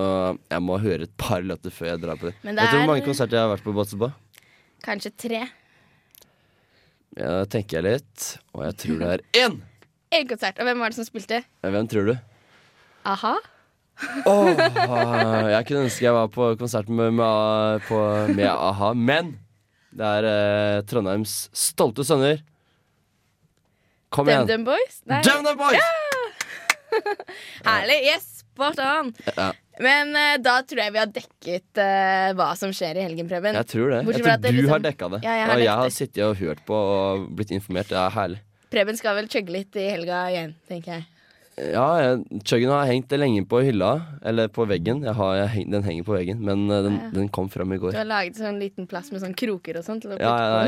jeg 0.53 0.61
må 0.63 0.77
høre 0.83 1.07
et 1.09 1.15
par 1.17 1.41
låter 1.43 1.73
før 1.73 1.95
jeg 1.95 2.03
drar 2.03 2.19
på 2.21 2.29
det. 2.29 2.35
Det 2.45 2.53
Vet 2.59 2.75
du 2.75 2.77
hvor 2.77 2.91
mange 2.93 3.07
konserter 3.07 3.39
jeg 3.39 3.47
har 3.47 3.55
vært 3.57 3.65
på 3.65 3.73
Batseba? 3.75 4.11
Kanskje 4.85 5.13
tre. 5.17 5.41
Ja, 7.19 7.45
tenker 7.51 7.81
jeg 7.81 7.87
litt, 7.87 8.27
og 8.55 8.65
jeg 8.69 8.77
tror 8.85 9.01
det 9.01 9.09
er 9.17 9.23
én! 9.47 9.57
Én 10.17 10.27
konsert. 10.27 10.59
Og 10.59 10.67
hvem 10.67 10.81
var 10.83 10.91
det 10.91 10.99
som 10.99 11.07
spilte? 11.07 11.43
Hvem 11.63 11.87
tror 11.91 12.09
du? 12.11 12.15
A-ha? 13.07 13.37
Åh, 14.27 14.61
jeg 15.53 15.67
kunne 15.69 15.85
ønske 15.85 16.07
jeg 16.07 16.15
var 16.17 16.31
på 16.33 16.49
konsert 16.59 16.89
med, 16.89 17.13
med, 17.19 17.85
på, 17.87 17.99
med 18.33 18.49
a-ha, 18.49 18.93
men 18.97 19.35
det 19.95 20.07
er 20.07 20.27
eh, 20.31 20.79
Trondheims 20.89 21.35
stolte 21.57 22.07
sønner. 22.07 22.41
Kom 24.11 24.31
igjen. 24.31 24.47
DumDum 24.49 24.71
Boys? 24.73 25.01
Nei. 25.11 25.21
DumDum 25.27 25.59
Boys! 25.61 25.91
Herlig. 27.69 28.01
Yes, 28.09 28.27
spot 28.43 28.81
on. 28.83 29.13
Ja, 29.37 29.51
Men 29.81 30.11
uh, 30.17 30.37
da 30.45 30.59
tror 30.69 30.83
jeg 30.85 30.93
vi 30.93 31.01
har 31.01 31.13
dekket 31.15 31.81
uh, 31.81 32.33
hva 32.37 32.51
som 32.59 32.73
skjer 32.77 32.99
i 33.01 33.07
helgen, 33.07 33.29
Preben. 33.31 33.57
jeg 33.57 33.69
tror 33.73 33.95
det. 33.95 34.03
Bortsett 34.07 34.27
Jeg 34.27 34.37
tror 34.37 34.43
det 34.45 34.51
du 34.53 34.59
liksom- 34.61 34.75
har 34.77 34.83
dekka 34.91 35.09
det. 35.15 35.21
Ja, 35.25 35.37
jeg 35.41 35.47
har 35.49 35.55
og 35.57 35.65
jeg 35.65 35.77
har 35.85 35.95
sittet 35.97 36.25
og 36.27 36.37
hørt 36.43 36.61
på 36.69 36.75
og 36.77 37.31
blitt 37.37 37.51
informert. 37.57 37.89
Det 37.89 37.97
er 37.97 38.11
herlig. 38.19 38.43
Preben 38.71 38.97
skal 39.01 39.17
vel 39.17 39.27
chugge 39.33 39.51
litt 39.51 39.75
i 39.81 39.89
helga 39.91 40.27
igjen, 40.31 40.53
tenker 40.69 40.93
jeg. 40.99 41.07
Ja, 41.61 42.17
chuggen 42.47 42.71
har 42.73 42.87
hengt 42.89 43.11
lenge 43.13 43.43
på 43.51 43.59
hylla, 43.67 43.89
eller 44.25 44.49
på 44.49 44.65
veggen. 44.71 45.03
Jeg 45.05 45.13
har, 45.19 45.33
jeg, 45.43 45.65
den 45.69 45.83
henger 45.85 46.05
på 46.07 46.15
veggen, 46.17 46.39
men 46.41 46.63
eh, 46.71 46.83
den, 46.87 46.95
Ja. 47.03 47.09
den 47.17 47.29
kom 47.29 47.51
fram 47.53 47.73
i 47.75 47.77
går. 47.77 47.93
Du 47.93 47.99
har 47.99 48.07
laget 48.09 48.37
sånn 48.39 48.61
liten 48.63 48.87
plass 48.89 49.11
med 49.13 49.21
sånn 49.21 49.35
kroker 49.37 49.77
og 49.77 49.85
sånt. 49.85 50.07
Ja, 50.09 50.17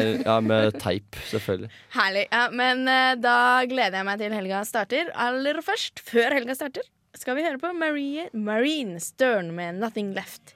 ja, 0.02 0.18
ja, 0.20 0.40
med 0.44 0.74
teip, 0.84 1.16
selvfølgelig. 1.30 1.70
Herlig. 1.94 2.26
Ja, 2.32 2.48
men 2.50 2.84
da 3.22 3.36
gleder 3.70 4.00
jeg 4.02 4.04
meg 4.10 4.18
til 4.20 4.32
helga 4.36 4.64
starter. 4.68 5.08
Aller 5.14 5.62
først, 5.64 6.02
før 6.04 6.36
helga 6.36 6.54
starter, 6.58 6.82
skal 7.20 7.36
vi 7.36 7.44
høre 7.44 7.60
på 7.60 7.72
Marie, 7.76 8.28
Marine 8.32 9.00
Stern 9.00 9.52
med 9.56 9.80
'Nothing 9.80 10.14
Left'. 10.16 10.54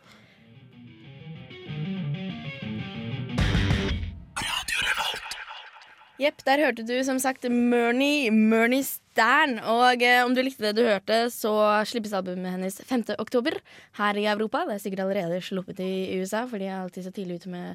Jepp, 6.16 6.40
der 6.46 6.62
hørte 6.64 6.84
du 6.88 6.94
som 7.04 7.18
sagt 7.20 7.44
Mørnie, 7.52 8.30
Mørnie 8.32 8.84
Stern. 8.86 9.58
Og 9.60 10.00
eh, 10.00 10.22
om 10.25 10.32
du 10.32 10.40
likte 10.40 10.64
det 10.64 10.78
du 10.78 10.86
hørte, 10.86 11.26
så 11.28 11.52
slippes 11.84 12.14
albumet 12.16 12.54
hennes 12.54 12.80
5. 12.88 13.04
oktober 13.20 13.58
her 13.98 14.16
i 14.16 14.25
Europa. 14.25 14.64
Det 14.64 14.78
er 14.78 14.84
sikkert 14.86 15.04
allerede 15.04 15.42
sluppet 15.44 15.82
i 15.84 16.16
USA, 16.16 16.46
for 16.48 16.56
de 16.56 16.70
er 16.70 16.78
alltid 16.80 17.04
så 17.04 17.12
tidlig 17.12 17.42
ute 17.42 17.52
med 17.52 17.75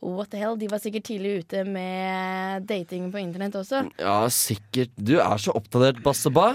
What 0.00 0.30
the 0.30 0.38
hell? 0.38 0.54
De 0.56 0.68
var 0.70 0.78
sikkert 0.78 1.08
tidlig 1.08 1.40
ute 1.42 1.64
med 1.66 2.66
dating 2.70 3.08
på 3.10 3.18
internett 3.18 3.56
også. 3.58 3.80
Ja, 3.98 4.20
sikkert. 4.30 4.92
Du 4.94 5.16
er 5.18 5.40
så 5.42 5.50
oppdatert, 5.58 5.98
Basseba. 6.04 6.52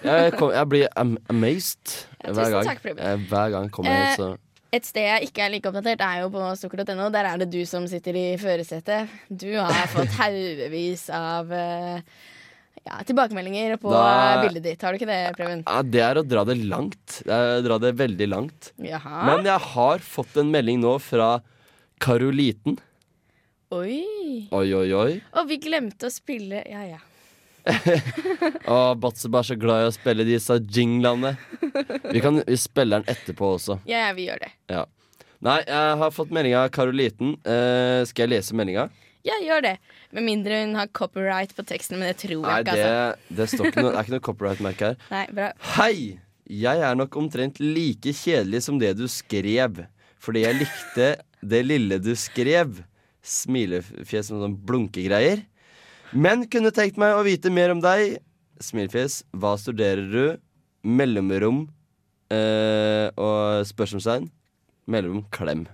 Jeg, 0.00 0.32
kom, 0.40 0.48
jeg 0.56 0.68
blir 0.72 0.86
am 0.96 1.18
amazed 1.28 1.92
Ja, 2.24 2.32
hver 2.32 2.54
gang. 2.54 2.64
takk, 2.70 2.80
Preben. 2.86 3.02
Eh, 3.04 3.26
Hver 3.28 3.50
gang 3.52 3.68
kommer 3.74 3.92
jeg 3.92 4.06
hit, 4.14 4.22
så 4.22 4.30
Et 4.72 4.86
sted 4.86 5.02
jeg 5.02 5.26
ikke 5.28 5.42
er 5.44 5.50
like 5.52 5.66
oppdatert, 5.68 6.00
er 6.06 6.20
jo 6.22 6.30
på 6.32 6.40
sukker.no. 6.56 7.10
Der 7.12 7.26
er 7.34 7.36
det 7.42 7.50
du 7.52 7.58
som 7.66 7.84
sitter 7.90 8.16
i 8.16 8.24
førersetet. 8.40 9.10
Du 9.28 9.50
har 9.58 9.88
fått 9.92 10.14
haugevis 10.16 11.08
av 11.12 11.50
eh, 11.52 12.00
ja, 12.86 13.00
tilbakemeldinger 13.04 13.76
på 13.82 13.92
Da- 13.92 14.40
bildet 14.46 14.62
ditt. 14.70 14.80
Har 14.86 14.94
du 14.96 15.00
ikke 15.02 15.10
det, 15.10 15.20
Preben? 15.36 15.64
ja, 15.66 15.82
Det 15.82 16.00
er 16.06 16.22
å 16.22 16.24
dra 16.24 16.44
det 16.48 16.56
langt. 16.64 17.20
Det 17.26 17.34
er 17.34 17.58
å 17.60 17.64
dra 17.68 17.78
det 17.82 17.92
veldig 18.00 18.28
langt. 18.32 18.72
Jaha. 18.80 19.26
Men 19.26 19.44
jeg 19.44 19.60
har 19.74 19.98
fått 19.98 20.38
en 20.40 20.48
melding 20.54 20.80
nå 20.80 20.96
fra 21.02 21.42
Karoliten. 22.00 22.78
Oi. 23.70 24.00
Oi, 24.50 24.66
oi, 24.74 24.88
oi. 24.96 25.12
Og 25.38 25.46
vi 25.50 25.60
glemte 25.62 26.08
å 26.08 26.12
spille 26.12 26.64
Ja, 26.66 26.82
ja. 26.96 26.98
Og 28.72 28.96
Batseba 29.02 29.42
er 29.42 29.46
så 29.50 29.56
glad 29.60 29.84
i 29.84 29.88
å 29.90 29.92
spille 29.94 30.24
disse 30.26 30.56
jinglene. 30.72 31.34
Vi 32.10 32.22
kan 32.24 32.40
vi 32.40 32.56
spiller 32.58 33.02
den 33.02 33.12
etterpå 33.12 33.52
også. 33.58 33.76
Ja, 33.86 34.06
ja, 34.08 34.14
vi 34.16 34.24
gjør 34.30 34.40
det. 34.46 34.48
Ja. 34.72 34.86
Nei, 35.44 35.58
jeg 35.68 36.00
har 36.02 36.10
fått 36.16 36.32
melding 36.34 36.56
av 36.56 36.70
Karoliten. 36.74 37.36
Eh, 37.44 38.00
skal 38.08 38.26
jeg 38.26 38.32
lese 38.32 38.56
meldinga? 38.58 38.88
Ja, 39.28 39.36
gjør 39.44 39.62
det. 39.68 39.74
Med 40.16 40.24
mindre 40.24 40.62
hun 40.64 40.74
har 40.80 40.88
copyright 40.96 41.52
på 41.56 41.64
teksten, 41.68 42.00
men 42.00 42.08
det 42.10 42.16
tror 42.24 42.40
Nei, 42.42 42.56
jeg 42.58 42.66
ikke. 42.66 42.76
det, 42.80 42.90
Altså. 42.90 43.36
det, 43.38 43.48
står 43.52 43.70
ikke 43.70 43.84
noe, 43.84 43.92
det 43.92 43.98
er 44.00 44.06
ikke 44.08 44.16
noe 44.16 44.26
copyright-merke 44.30 44.90
her. 44.90 45.00
Nei, 45.12 45.24
bra. 45.36 45.50
Hei! 45.76 45.96
Jeg 46.50 46.82
er 46.82 46.96
nok 46.98 47.14
omtrent 47.20 47.60
like 47.62 48.10
kjedelig 48.16 48.64
som 48.66 48.80
det 48.80 48.96
du 48.98 49.04
skrev, 49.12 49.84
fordi 50.18 50.42
jeg 50.48 50.58
likte 50.64 51.10
det 51.42 51.62
lille 51.66 52.00
du 52.02 52.12
skrev. 52.18 52.82
Smilefjes 53.20 54.30
med 54.32 54.44
sånn 54.44 54.58
blunkegreier. 54.66 55.44
Men 56.10 56.46
kunne 56.50 56.72
tenkt 56.74 56.98
meg 57.00 57.14
å 57.14 57.24
vite 57.26 57.52
mer 57.52 57.74
om 57.74 57.82
deg. 57.82 58.18
Smilefjes, 58.60 59.22
hva 59.36 59.54
studerer 59.60 60.08
du? 60.10 60.24
Mellomrom 60.84 61.66
eh, 62.32 63.08
og 63.20 63.66
spørsmålstegn. 63.68 64.30
Mellomrom 64.90 65.26
klem. 65.34 65.66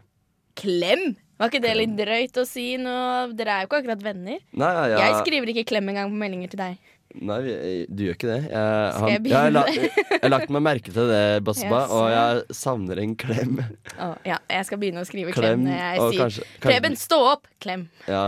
Klem? 0.59 1.15
Var 1.37 1.51
ikke 1.51 1.61
det 1.61 1.73
litt 1.77 1.97
drøyt 1.99 2.39
å 2.41 2.47
si 2.49 2.67
nå? 2.81 2.93
Dere 3.37 3.55
er 3.55 3.65
jo 3.65 3.69
ikke 3.69 3.81
akkurat 3.83 4.05
venner. 4.05 4.39
Nei, 4.57 4.71
ja, 4.73 4.85
ja. 4.95 5.01
Jeg 5.05 5.19
skriver 5.21 5.53
ikke 5.53 5.67
klem 5.69 5.91
engang 5.93 6.13
på 6.13 6.21
meldinger 6.21 6.53
til 6.53 6.63
deg. 6.63 6.93
Nei, 7.15 7.37
vi- 7.41 7.87
du 7.89 8.03
gjør 8.05 8.17
ikke 8.19 8.29
det. 8.29 8.39
Jeg, 8.51 8.93
Skal 8.93 9.09
jeg 9.11 9.21
jeg, 9.25 9.37
har 9.37 9.51
la, 9.55 9.63
jeg 9.73 10.21
har 10.23 10.31
lagt 10.33 10.51
meg 10.53 10.63
merke 10.67 10.93
til 10.93 11.07
det, 11.09 11.21
Basba, 11.47 11.79
yes. 11.87 11.95
og 11.97 12.09
jeg 12.13 12.57
savner 12.59 12.99
en 13.01 13.15
klem. 13.17 13.55
Oh, 13.99 14.15
ja, 14.29 14.37
jeg 14.53 14.67
skal 14.69 14.79
begynne 14.83 15.01
å 15.01 15.09
skrive 15.09 15.33
klem, 15.33 15.63
Klem, 15.63 15.65
når 15.65 15.79
jeg 15.81 16.01
sier 16.03 16.21
kanskje- 16.25 16.45
kanskje- 16.45 16.67
Preben, 16.67 16.97
stå 17.01 17.21
opp! 17.33 17.47
Klem. 17.63 17.87
Ja, 18.11 18.25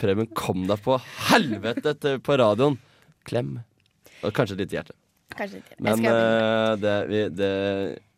Preben, 0.00 0.26
kom 0.34 0.66
deg 0.66 0.82
på 0.82 0.98
helvete 1.28 2.16
på 2.26 2.38
radioen. 2.42 2.78
Klem. 3.28 3.52
Og 4.24 4.32
kanskje 4.34 4.58
litt 4.58 4.74
hjerte. 4.74 4.96
Kanskje 5.36 5.60
litt 5.60 5.70
hjerte. 5.70 5.86
Men 5.86 6.10
eh, 6.10 6.74
det, 6.82 6.96
vi, 7.12 7.22
det 7.36 7.52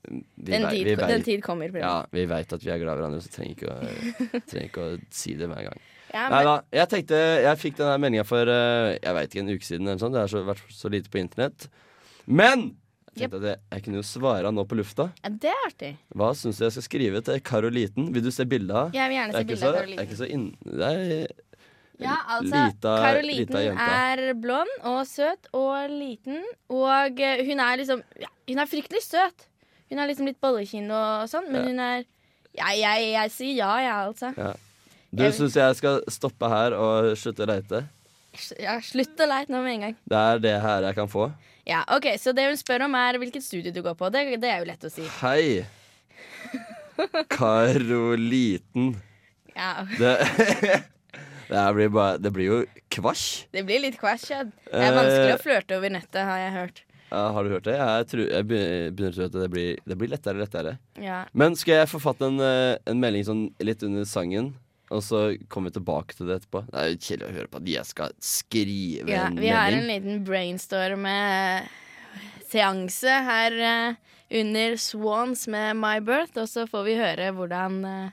vi 0.08 0.52
Den 0.54 0.68
tid, 0.70 0.86
vi 0.86 0.94
den 0.96 1.22
tid 1.26 1.42
kommer, 1.44 1.68
Preben. 1.68 1.84
Ja, 1.84 2.06
vi 2.14 2.24
veit 2.30 2.52
at 2.56 2.62
vi 2.64 2.70
er 2.72 2.80
glad 2.80 2.96
i 2.96 3.00
hverandre, 3.02 3.20
så 3.20 3.28
trenger 3.34 3.58
ikke 3.58 3.74
å, 3.74 4.40
trenger 4.48 4.68
ikke 4.70 4.86
å 4.86 4.98
si 5.12 5.34
det 5.36 5.48
hver 5.50 5.66
gang. 5.68 5.80
Ja, 6.14 6.28
Nei 6.32 6.42
da. 6.46 6.54
Jeg 6.72 6.88
tenkte 6.88 7.18
Jeg 7.44 7.58
fikk 7.60 7.74
denne 7.80 7.98
meldinga 8.00 8.24
for 8.24 8.48
eh, 8.48 8.94
Jeg 9.02 9.14
vet 9.18 9.28
ikke, 9.34 9.42
en 9.44 9.50
uke 9.54 9.66
siden 9.66 9.88
eller 9.90 10.00
sånn. 10.00 10.14
Det 10.14 10.22
har 10.24 10.30
så, 10.32 10.44
vært 10.46 10.62
så 10.72 10.88
lite 10.92 11.10
på 11.12 11.20
internett. 11.20 11.66
Men 12.26 12.70
jeg 13.18 13.32
at 13.34 13.42
jeg, 13.42 13.58
jeg 13.74 13.82
kunne 13.82 13.98
jo 13.98 14.04
svare 14.06 14.50
nå 14.54 14.62
på 14.70 14.76
lufta. 14.78 15.08
ja, 15.24 15.30
det 15.42 15.50
er 15.50 15.62
artig. 15.66 15.88
Hva 16.14 16.28
syns 16.38 16.60
du 16.60 16.64
jeg 16.68 16.74
skal 16.76 16.84
skrive 16.86 17.20
til 17.26 17.40
Karoliten? 17.42 18.12
Vil 18.14 18.22
du 18.22 18.30
se 18.30 18.44
bilde 18.46 18.70
av? 18.78 18.92
Jeg 18.94 19.10
vil 19.10 19.16
gjerne 19.18 19.34
se 19.34 19.44
bilde 19.48 19.66
av 19.66 19.74
Karoliten. 19.74 19.98
det 19.98 20.04
er 20.04 20.08
ikke 20.08 20.20
så 20.20 20.28
inn... 20.36 20.44
Det 20.62 20.90
er 20.92 21.32
Ja, 21.98 22.14
altså, 22.36 22.60
lita- 22.68 22.92
Karoliten 23.02 23.80
er 23.82 24.22
blond 24.38 24.70
og 24.86 25.00
søt 25.10 25.48
og 25.58 25.90
liten, 25.90 26.44
og 26.70 27.18
eh, 27.26 27.42
hun 27.48 27.58
er 27.64 27.80
liksom 27.80 28.04
ja, 28.22 28.30
Hun 28.52 28.62
er 28.62 28.70
fryktelig 28.70 29.02
søt. 29.02 29.48
Hun 29.90 29.98
har 29.98 30.06
liksom 30.06 30.28
litt 30.30 30.38
bollekinn 30.44 30.86
og 30.94 31.26
sånn, 31.32 31.50
men 31.50 31.58
Ja. 31.64 31.66
hun 31.72 31.80
er 31.88 32.04
ja, 32.58 32.70
jeg, 32.78 33.10
jeg 33.16 33.30
sier 33.34 33.54
ja, 33.64 33.72
jeg, 33.82 33.98
altså. 34.12 34.30
Du 35.08 35.24
syns 35.32 35.56
jeg 35.56 35.76
skal 35.78 36.02
stoppe 36.12 36.48
her 36.52 36.74
og 36.76 37.14
slutte 37.16 37.46
å 37.46 37.48
leite? 37.48 37.84
Ja, 38.60 38.76
slutt 38.84 39.18
å 39.18 39.28
leite 39.28 39.52
nå 39.52 39.62
med 39.64 39.78
en 39.78 39.84
gang. 39.86 39.94
Det 40.04 40.18
er 40.20 40.42
det 40.44 40.54
her 40.62 40.84
jeg 40.90 40.98
kan 40.98 41.08
få. 41.10 41.30
Ja, 41.68 41.82
ok, 41.96 42.10
Så 42.20 42.32
det 42.36 42.46
hun 42.48 42.56
spør 42.60 42.86
om, 42.86 42.94
er 42.96 43.18
hvilket 43.20 43.44
studie 43.44 43.72
du 43.72 43.82
går 43.84 43.96
på. 43.98 44.08
Det, 44.12 44.24
det 44.40 44.50
er 44.52 44.62
jo 44.62 44.68
lett 44.68 44.84
å 44.84 44.92
si. 44.92 45.04
Hei! 45.20 45.64
Karoliten. 47.34 48.94
Ja, 49.56 49.86
Det, 49.98 50.12
det, 51.48 51.64
blir 51.74 51.88
bare, 51.92 52.20
det 52.22 52.32
blir 52.32 52.48
jo 52.52 52.60
kvasj. 52.92 53.48
Det 53.52 53.64
blir 53.68 53.82
litt 53.84 53.98
kvasj, 54.00 54.28
Ja. 54.32 54.44
Det 54.44 54.84
er 54.84 54.96
vanskelig 54.96 55.34
å 55.34 55.42
flørte 55.42 55.80
over 55.80 55.92
nettet, 55.96 56.22
har 56.28 56.44
jeg 56.44 56.54
hørt. 56.56 56.84
Ja, 57.08 57.24
har 57.32 57.44
du 57.44 57.54
hørt 57.54 57.64
det? 57.64 57.74
Jeg, 57.80 58.06
tror, 58.10 58.24
jeg 58.28 58.46
begynner 58.48 59.10
å 59.10 59.16
tro 59.16 59.26
at 59.30 59.36
det 59.40 59.50
blir, 59.52 59.82
det 59.88 59.96
blir 59.96 60.10
lettere 60.12 60.36
og 60.36 60.44
lettere. 60.44 60.76
Ja. 61.00 61.22
Men 61.32 61.56
skal 61.56 61.80
jeg 61.80 61.90
forfatte 61.90 62.28
en, 62.28 62.40
eh, 62.44 62.76
en 62.84 63.00
melding 63.00 63.24
sånn 63.24 63.44
litt 63.64 63.84
under 63.86 64.04
sangen? 64.08 64.52
Og 64.94 65.00
så 65.04 65.18
kommer 65.52 65.68
vi 65.70 65.74
tilbake 65.78 66.12
til 66.16 66.24
det 66.28 66.34
etterpå. 66.40 66.60
Det 66.70 66.76
er 66.80 66.86
jo 66.88 67.02
kjedelig 67.04 67.28
å 67.28 67.36
høre 67.36 67.50
på 67.52 67.60
at 67.60 67.66
jeg 67.72 67.84
skal 67.88 68.10
skrive 68.24 69.08
Ja, 69.12 69.22
en 69.28 69.40
vi 69.40 69.50
har 69.52 69.70
en 69.76 69.90
liten 69.90 70.16
brainstorm-seanse 70.24 73.12
her 73.28 73.52
eh, 73.72 73.90
under 74.40 74.70
Swans 74.80 75.40
med 75.52 75.68
My 75.76 75.96
Birth, 76.04 76.36
og 76.40 76.48
så 76.48 76.60
får 76.70 76.82
vi 76.88 76.94
høre 77.00 77.26
hvordan 77.36 77.72
eh, 77.88 78.10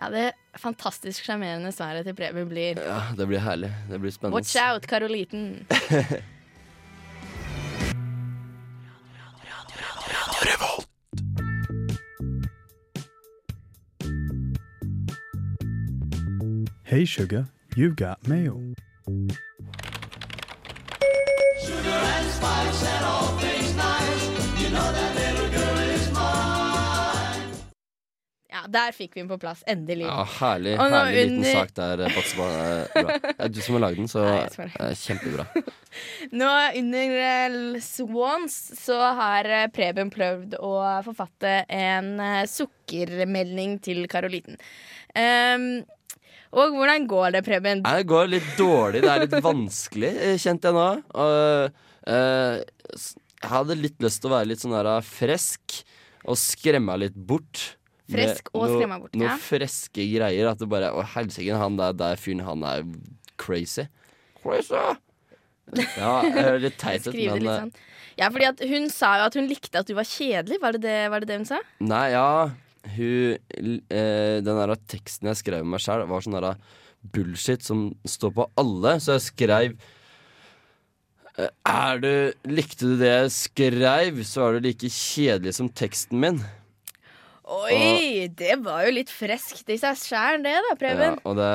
ja, 0.00 0.06
det 0.12 0.26
fantastisk 0.60 1.24
sjarmerende 1.24 1.72
svaret 1.72 2.04
til 2.08 2.14
Preben 2.16 2.48
blir. 2.50 2.74
Ja, 2.80 3.00
det 3.16 3.26
blir 3.28 3.40
herlig. 3.44 3.70
Det 3.88 3.98
blir 4.00 4.10
spennende. 4.14 4.36
Watch 4.36 4.56
out, 4.60 4.86
Karoliten. 4.88 5.66
Hey, 16.90 17.04
sugar, 17.04 17.46
you've 17.76 17.94
got 17.94 18.26
mail. 18.26 18.74
Ja, 28.50 28.64
der 28.66 28.90
fikk 28.90 29.14
vi 29.14 29.20
den 29.20 29.28
på 29.30 29.38
plass. 29.38 29.62
Endelig. 29.70 30.08
Ja, 30.08 30.24
herlig. 30.40 30.72
Og 30.80 30.90
herlig 30.90 31.14
liten 31.20 31.36
under- 31.36 31.60
sak 31.60 31.74
der, 31.78 32.02
eh, 32.02 32.10
Det 32.10 33.36
er 33.38 33.48
du 33.54 33.60
som 33.60 33.78
har 33.78 33.84
lagd 33.86 34.02
den, 34.02 34.10
så 34.10 34.26
Nei, 34.26 34.66
er 34.88 34.98
kjempebra. 35.04 35.46
Nå 36.42 36.50
under 36.82 37.16
eh, 37.28 37.80
Swans 37.86 38.58
så 38.82 38.98
har 39.20 39.44
eh, 39.60 39.68
Preben 39.70 40.10
prøvd 40.10 40.58
å 40.58 40.74
forfatte 41.06 41.54
en 41.70 42.12
sukkermelding 42.50 43.78
til 43.78 44.08
Karoliten. 44.10 44.58
Ehm, 45.14 45.84
og 46.50 46.74
hvordan 46.74 47.06
går 47.10 47.34
det, 47.36 47.42
Preben? 47.46 47.82
Det 47.86 48.06
går 48.10 48.30
litt 48.32 48.54
dårlig. 48.58 49.02
Det 49.04 49.10
er 49.12 49.24
litt 49.24 49.36
vanskelig, 49.44 50.10
eh, 50.18 50.38
kjente 50.42 50.70
jeg 50.70 50.76
nå. 50.76 50.86
Og, 51.22 51.82
uh, 52.10 53.04
jeg 53.40 53.52
hadde 53.52 53.76
litt 53.78 54.02
lyst 54.02 54.20
til 54.22 54.32
å 54.32 54.34
være 54.34 54.50
litt 54.50 54.62
sånn 54.62 54.74
her 54.74 54.88
fresk 55.06 55.78
og 56.26 56.38
skremme 56.40 56.96
litt 57.00 57.14
bort. 57.14 57.76
Fresk 58.10 58.50
og 58.52 58.66
skremme 58.66 58.98
bort, 59.04 59.14
Noe 59.14 59.28
Noen 59.28 59.44
freske 59.44 60.06
greier. 60.10 60.50
At 60.50 60.58
det 60.58 60.68
bare 60.70 60.90
Å, 60.90 61.04
helsike, 61.14 61.54
han 61.54 61.78
der, 61.78 61.94
der 61.96 62.18
fyren, 62.20 62.42
han 62.44 62.66
er 62.66 62.82
crazy. 63.40 63.86
Crazy! 64.42 64.82
Ja, 65.94 66.16
litt 66.58 66.80
teit 66.82 67.06
ut, 67.06 67.14
men 67.14 67.46
eh, 67.46 67.60
sånn. 67.60 67.70
Ja, 68.18 68.26
fordi 68.34 68.66
hun 68.72 68.90
sa 68.90 69.12
jo 69.20 69.28
at 69.28 69.38
hun 69.38 69.46
likte 69.48 69.80
at 69.80 69.86
du 69.86 69.94
var 69.94 70.08
kjedelig. 70.08 70.58
Var 70.60 70.76
det 70.76 70.82
det, 70.82 70.98
var 71.12 71.22
det, 71.22 71.30
det 71.30 71.38
hun 71.38 71.48
sa? 71.48 71.62
Nei, 71.78 72.08
ja 72.16 72.50
Hun 72.96 73.38
eh, 73.90 74.40
Den 74.40 74.56
der 74.56 74.74
teksten 74.88 75.28
jeg 75.30 75.40
skrev 75.40 75.64
med 75.64 75.76
meg 75.76 75.82
sjæl, 75.84 76.06
var 76.08 76.24
sånn 76.24 76.38
der 76.38 76.54
bullshit 77.14 77.64
som 77.64 77.90
står 78.08 78.32
på 78.36 78.44
alle, 78.60 78.94
så 79.00 79.14
jeg 79.16 79.24
skrev 79.30 79.74
eh, 81.38 81.50
Er 81.68 82.00
du 82.02 82.12
Likte 82.50 82.88
du 82.88 82.96
det 83.00 83.12
jeg 83.12 83.34
skrev, 83.36 84.22
så 84.28 84.46
er 84.48 84.58
du 84.58 84.68
like 84.68 84.90
kjedelig 84.92 85.54
som 85.58 85.68
teksten 85.72 86.20
min. 86.20 86.40
Oi, 87.50 88.28
det 88.38 88.60
var 88.62 88.84
jo 88.86 88.92
litt 88.94 89.10
freskt 89.10 89.70
i 89.74 89.78
seg 89.80 89.96
sjæl, 89.98 90.44
det 90.44 90.52
da, 90.54 90.68
Ja, 90.70 90.76
Preben. 90.78 91.16
og 91.26 91.34
det, 91.40 91.48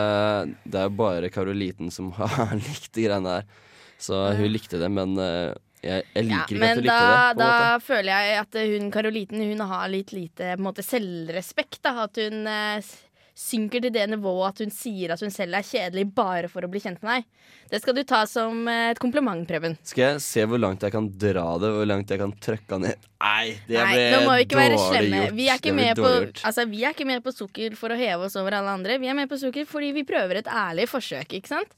det 0.68 0.82
er 0.82 0.90
bare 0.92 1.30
Karoliten 1.32 1.94
som 1.94 2.10
har 2.20 2.52
likt 2.58 2.92
de 2.98 3.06
greiene 3.08 3.38
der. 3.38 3.62
Så 4.02 4.18
hun 4.36 4.52
likte 4.52 4.76
det, 4.82 4.90
men 4.92 5.16
eh, 5.24 5.54
jeg, 5.86 6.06
jeg 6.16 6.28
Ja, 6.32 6.44
ikke 6.44 6.58
at 6.58 6.62
men 6.66 6.84
likte 6.84 7.00
da, 7.00 7.32
det. 7.32 7.40
Da 7.46 7.80
føler 7.86 8.12
jeg 8.12 8.38
at 8.44 8.62
hun 8.74 8.92
Karoliten 8.94 9.44
hun 9.52 9.66
har 9.72 9.90
litt 9.94 10.14
lite 10.16 10.56
måte, 10.62 10.86
selvrespekt. 10.86 11.82
Da. 11.86 11.96
At 12.08 12.20
hun 12.22 12.48
eh, 12.50 12.94
synker 13.36 13.84
til 13.84 13.92
det 13.92 14.06
nivået 14.08 14.54
at 14.54 14.62
hun 14.64 14.72
sier 14.72 15.12
at 15.12 15.22
hun 15.24 15.34
selv 15.34 15.58
er 15.60 15.66
kjedelig 15.68 16.06
bare 16.16 16.48
for 16.52 16.64
å 16.64 16.70
bli 16.72 16.80
kjent 16.84 17.02
med 17.04 17.18
deg. 17.18 17.26
Det 17.72 17.80
skal 17.82 17.96
du 17.98 18.04
ta 18.08 18.22
som 18.30 18.68
eh, 18.72 18.92
et 18.94 19.02
kompliment, 19.02 19.42
Preben. 19.50 19.76
Skal 19.84 20.06
jeg 20.06 20.24
se 20.24 20.46
hvor 20.48 20.62
langt 20.62 20.86
jeg 20.86 20.94
kan 20.94 21.10
dra 21.20 21.48
det, 21.62 21.72
hvor 21.76 21.90
langt 21.90 22.14
jeg 22.14 22.22
kan 22.22 22.34
trykke 22.48 22.80
ned? 22.84 23.08
Nei, 23.26 23.56
det 23.68 23.80
Nei, 23.82 23.96
ble 23.96 24.06
nå 24.14 24.20
må 24.28 24.38
vi 24.38 24.46
ikke 24.48 24.62
være 24.62 24.80
slemme. 24.80 25.24
Vi 25.36 25.50
er 25.50 25.60
ikke, 25.60 25.74
med 25.76 26.00
på, 26.00 26.12
altså, 26.46 26.68
vi 26.70 26.84
er 26.86 26.96
ikke 26.96 27.10
med 27.10 27.26
på 27.26 27.34
sukker 27.36 27.76
for 27.80 27.92
å 27.92 28.00
heve 28.00 28.30
oss 28.30 28.38
over 28.40 28.60
alle 28.60 28.78
andre. 28.78 29.00
Vi 29.02 29.10
er 29.12 29.18
med 29.18 29.32
på 29.32 29.40
sukker 29.42 29.68
fordi 29.68 29.92
vi 29.98 30.06
prøver 30.08 30.40
et 30.44 30.52
ærlig 30.52 30.88
forsøk, 30.92 31.36
ikke 31.40 31.56
sant? 31.58 31.76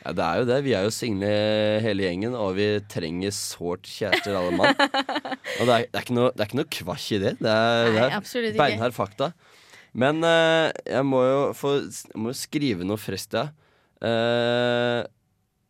Ja, 0.00 0.12
det 0.16 0.24
er 0.24 0.40
jo 0.40 0.46
det. 0.48 0.58
Vi 0.64 0.72
er 0.76 0.86
jo 0.86 0.92
single 0.94 1.30
hele 1.84 2.06
gjengen, 2.06 2.34
og 2.38 2.54
vi 2.56 2.68
trenger 2.88 3.34
sårt 3.36 3.88
kjærester 3.90 4.38
alle 4.38 4.54
mann. 4.56 4.76
Og 5.60 5.68
det 5.68 5.74
er, 5.74 5.86
det 5.90 5.98
er 5.98 6.04
ikke 6.06 6.16
noe, 6.16 6.30
det 6.32 6.40
er 6.40 6.48
ikke 6.48 6.60
noe 6.60 6.70
kvasj 6.72 7.08
i 7.16 7.20
det. 7.20 7.32
Det 7.40 7.52
er, 7.52 7.90
Nei, 7.92 8.06
det 8.20 8.52
er 8.52 8.56
beinhard 8.56 8.96
fakta. 8.96 9.32
Men 10.00 10.22
uh, 10.24 10.70
jeg 10.86 11.04
må 11.04 11.20
jo 11.26 11.40
få 11.58 11.74
jeg 11.82 12.20
må 12.22 12.30
jo 12.30 12.38
skrive 12.38 12.86
noe 12.86 13.00
friskt, 13.00 13.36
ja. 13.36 13.50
Uh, 14.00 15.02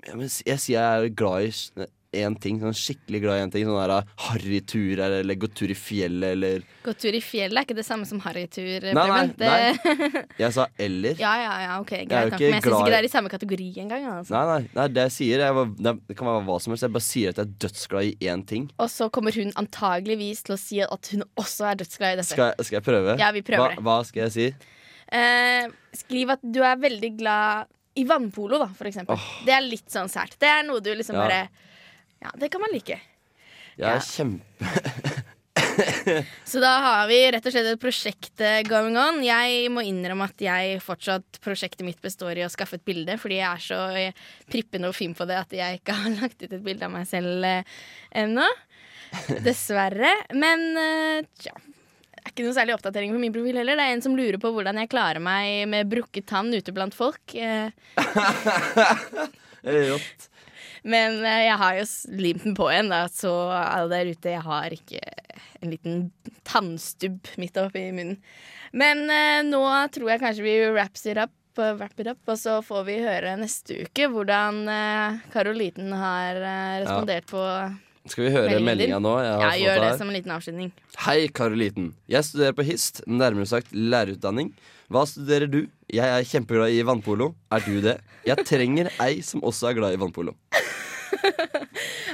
jeg, 0.06 0.30
jeg 0.46 0.62
sier 0.62 0.76
jeg 0.76 1.08
er 1.08 1.16
glad 1.16 1.48
i 1.48 1.88
én 2.12 2.34
ting. 2.42 2.56
Sånn 2.60 2.74
skikkelig 2.74 3.20
glad 3.22 3.38
i 3.38 3.42
én 3.44 3.52
ting. 3.54 3.64
Sånn 3.68 3.78
der 3.78 4.04
harrytur 4.26 4.98
eller 5.04 5.36
gå 5.38 5.48
tur 5.54 5.70
i 5.70 5.76
fjellet 5.78 6.32
eller 6.34 6.64
Gå 6.84 6.94
tur 6.98 7.14
i 7.14 7.20
fjellet 7.22 7.60
er 7.60 7.66
ikke 7.68 7.76
det 7.78 7.84
samme 7.86 8.06
som 8.08 8.20
harrytur, 8.24 8.86
Nei, 8.96 9.06
nei, 9.06 9.26
nei, 9.38 10.22
Jeg 10.40 10.52
sa 10.56 10.66
eller. 10.80 11.14
ja, 11.20 11.32
ja, 11.42 11.52
ja, 11.66 11.76
ok, 11.82 11.92
greit 12.08 12.32
Men 12.34 12.40
jeg 12.40 12.62
syns 12.64 12.80
ikke 12.80 12.90
det 12.94 12.98
er 13.00 13.08
i 13.08 13.12
samme 13.12 13.30
kategori 13.32 13.68
engang. 13.84 14.06
Altså. 14.16 14.34
Nei, 14.34 14.44
nei, 14.50 14.68
nei, 14.80 14.86
det 14.96 15.04
jeg 15.08 15.14
sier 15.18 15.44
jeg 15.44 15.54
var, 15.60 15.70
det, 15.88 15.94
kan 16.18 16.30
være 16.32 16.44
hva 16.48 16.58
som 16.64 16.74
helst. 16.74 16.86
Jeg 16.88 16.96
bare 16.98 17.06
sier 17.08 17.34
at 17.34 17.40
jeg 17.42 17.46
er 17.46 17.54
dødsglad 17.66 18.10
i 18.10 18.30
én 18.34 18.44
ting. 18.54 18.68
Og 18.80 18.90
så 18.90 19.10
kommer 19.14 19.36
hun 19.38 19.52
antageligvis 19.60 20.42
til 20.48 20.56
å 20.56 20.60
si 20.60 20.80
at 20.84 21.12
hun 21.14 21.22
også 21.38 21.70
er 21.70 21.80
dødsglad 21.84 22.14
i 22.16 22.20
dette. 22.22 22.32
Skal, 22.34 22.50
jeg- 22.56 22.66
skal 22.70 22.80
jeg 22.80 22.86
prøve? 22.90 23.18
Ja, 23.20 23.30
vi 23.36 23.42
prøver 23.46 23.76
hva, 23.78 23.86
hva 23.86 23.98
skal 24.08 24.26
jeg 24.28 24.32
si? 24.38 24.48
Eh, 25.12 25.66
skriv 25.98 26.30
at 26.36 26.42
du 26.42 26.60
er 26.62 26.76
veldig 26.78 27.16
glad 27.18 27.66
i 27.98 28.04
vannpolo, 28.06 28.58
da, 28.62 28.68
for 28.78 28.86
eksempel. 28.86 29.18
Det 29.46 29.52
er 29.52 29.64
litt 29.66 29.88
sånn 29.90 30.08
sært. 30.10 30.36
Det 30.38 30.46
er 30.48 30.62
noe 30.66 30.80
du 30.80 30.92
liksom 30.94 31.16
Ja. 31.18 31.24
bare 31.26 31.48
Ja, 32.20 32.32
det 32.36 32.50
kan 32.52 32.60
man 32.62 32.72
like. 32.74 33.00
Jeg 33.80 33.90
er 33.90 34.04
kjempe... 34.04 35.26
Så 36.44 36.60
da 36.60 36.70
har 36.84 37.08
vi 37.08 37.18
rett 37.32 37.46
og 37.46 37.52
slett 37.52 37.68
et 37.70 37.80
prosjekt 37.80 38.42
eh, 38.44 38.60
going 38.68 38.96
on. 39.00 39.20
Jeg 39.24 39.70
må 39.72 39.82
innrømme 39.86 40.26
at 40.28 40.42
jeg 40.44 40.80
fortsatt 40.84 41.40
prosjektet 41.44 41.84
mitt 41.86 42.00
består 42.02 42.38
i 42.38 42.44
å 42.44 42.50
skaffe 42.52 42.78
et 42.78 42.86
bilde, 42.86 43.16
fordi 43.20 43.40
jeg 43.40 43.48
er 43.48 43.64
så 43.64 43.80
eh, 43.96 44.22
prippende 44.50 44.90
og 44.90 44.96
fin 44.96 45.14
på 45.16 45.26
det 45.28 45.38
at 45.40 45.56
jeg 45.56 45.80
ikke 45.80 45.96
har 46.02 46.16
lagt 46.20 46.42
ut 46.42 46.52
et 46.52 46.64
bilde 46.64 46.86
av 46.86 46.94
meg 46.94 47.08
selv 47.10 47.46
eh, 47.46 47.82
ennå. 48.22 48.46
Dessverre. 49.46 50.12
Men 50.36 50.66
tja. 51.40 51.54
Det 52.20 52.26
er 52.26 52.34
ikke 52.34 52.44
noe 52.46 52.54
særlig 52.54 52.76
oppdatering 52.76 53.14
på 53.14 53.22
min 53.22 53.34
profil 53.34 53.58
heller. 53.62 53.78
Det 53.80 53.86
er 53.88 53.94
en 53.96 54.04
som 54.04 54.16
lurer 54.16 54.38
på 54.42 54.52
hvordan 54.54 54.78
jeg 54.82 54.92
klarer 54.92 55.22
meg 55.24 55.64
med 55.72 55.88
brukket 55.90 56.28
tann 56.30 56.52
ute 56.52 56.74
blant 56.76 56.94
folk. 56.94 57.34
Rått. 59.64 60.29
Men 60.84 61.18
eh, 61.26 61.42
jeg 61.48 61.58
har 61.60 61.74
jo 61.80 61.84
limt 62.20 62.44
den 62.46 62.54
på 62.56 62.70
igjen, 62.72 62.88
da, 62.92 63.02
så 63.12 63.32
alle 63.52 63.90
der 63.92 64.12
ute, 64.14 64.32
jeg 64.32 64.44
har 64.46 64.76
ikke 64.76 65.02
en 65.60 65.74
liten 65.74 65.98
tannstubb 66.48 67.28
midt 67.40 67.58
oppi 67.60 67.82
munnen. 67.92 68.16
Men 68.72 69.04
eh, 69.12 69.42
nå 69.44 69.60
tror 69.92 70.12
jeg 70.14 70.22
kanskje 70.22 70.46
vi 70.46 70.54
wraps 70.72 71.04
it 71.10 71.20
up, 71.20 71.34
eh, 71.60 71.74
wrap 71.76 72.00
it 72.00 72.08
up, 72.14 72.20
og 72.30 72.40
så 72.40 72.60
får 72.64 72.86
vi 72.88 72.96
høre 73.04 73.36
neste 73.40 73.82
uke 73.84 74.08
hvordan 74.12 74.62
Karoliten 75.34 75.92
har 75.92 76.40
respondert 76.86 77.28
på 77.30 77.44
Skal 78.08 78.24
vi 78.24 78.32
høre 78.32 78.60
meldinga 78.64 78.98
nå? 79.02 79.14
Jeg 79.20 79.36
har 79.36 79.44
Ja, 79.44 79.54
gjør 79.60 79.80
det 79.84 79.88
her. 79.90 79.98
som 80.00 80.08
en 80.08 80.16
liten 80.16 80.32
avslutning. 80.32 80.70
Hei, 81.04 81.18
Karoliten. 81.28 81.92
Jeg 82.08 82.24
studerer 82.24 82.56
på 82.56 82.64
HIST, 82.64 83.02
nærmere 83.06 83.46
sagt 83.50 83.74
lærerutdanning. 83.76 84.54
Hva 84.90 85.04
studerer 85.06 85.46
du? 85.46 85.60
Jeg 85.86 86.02
er 86.02 86.24
kjempeglad 86.26 86.74
i 86.74 86.80
vannpolo. 86.82 87.28
Er 87.54 87.62
du 87.62 87.76
det? 87.84 88.00
Jeg 88.26 88.42
trenger 88.42 88.88
ei 88.98 89.20
som 89.22 89.42
også 89.46 89.68
er 89.70 89.76
glad 89.78 89.94
i 89.94 90.00
vannpolo. 90.00 90.34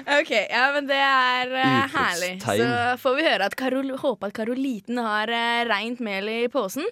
Ok, 0.06 0.30
ja, 0.30 0.66
men 0.75 0.87
det 0.87 0.99
er 1.00 1.50
uh, 1.50 1.95
herlig. 1.95 2.35
Så 2.45 2.66
får 3.00 3.16
vi 3.16 3.25
høre 3.26 3.49
at 3.49 3.56
Karol, 3.59 3.88
håpe 3.99 4.28
at 4.28 4.35
Karoliten 4.37 5.00
har 5.02 5.33
uh, 5.33 5.62
reint 5.71 6.02
mel 6.04 6.28
i 6.30 6.37
posen. 6.52 6.85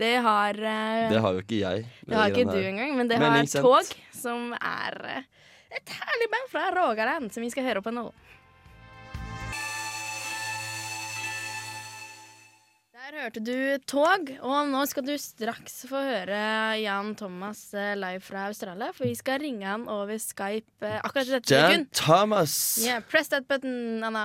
Det 0.00 0.14
har 0.24 0.56
uh, 0.56 1.10
Det 1.10 1.20
har 1.26 1.36
jo 1.36 1.42
ikke 1.42 1.58
jeg. 1.60 1.84
Det 2.06 2.16
har 2.16 2.30
ikke 2.30 2.54
du 2.54 2.60
engang, 2.62 2.94
men 2.96 3.10
det 3.10 3.18
har. 3.20 3.36
Tog, 3.58 3.90
som 4.16 4.54
er 4.54 4.98
uh, 5.02 5.50
et 5.74 5.96
herlig 5.98 6.30
band 6.32 6.50
fra 6.54 6.70
Rogaland, 6.78 7.34
som 7.34 7.42
vi 7.44 7.50
skal 7.52 7.66
høre 7.68 7.82
på 7.84 7.92
nå. 7.94 8.06
Der 13.04 13.18
hørte 13.20 13.40
du 13.44 13.56
Tog, 13.84 14.30
og 14.40 14.68
nå 14.70 14.80
skal 14.88 15.04
du 15.04 15.12
straks 15.20 15.82
få 15.90 15.98
høre 16.06 16.38
Jan 16.80 17.10
Thomas 17.20 17.58
eh, 17.76 17.90
live 18.00 18.22
fra 18.24 18.46
Australia, 18.48 18.86
for 18.96 19.04
vi 19.04 19.12
skal 19.18 19.42
ringe 19.42 19.66
han 19.68 19.84
over 19.92 20.16
Skype 20.22 20.86
eh, 20.88 21.02
akkurat 21.04 21.28
i 21.28 21.34
dette 21.34 21.58
Jan. 21.58 21.84
Thomas! 21.92 22.54
Yeah, 22.80 23.02
press 23.04 23.28
that 23.34 23.44
button, 23.50 24.00
Anna. 24.08 24.22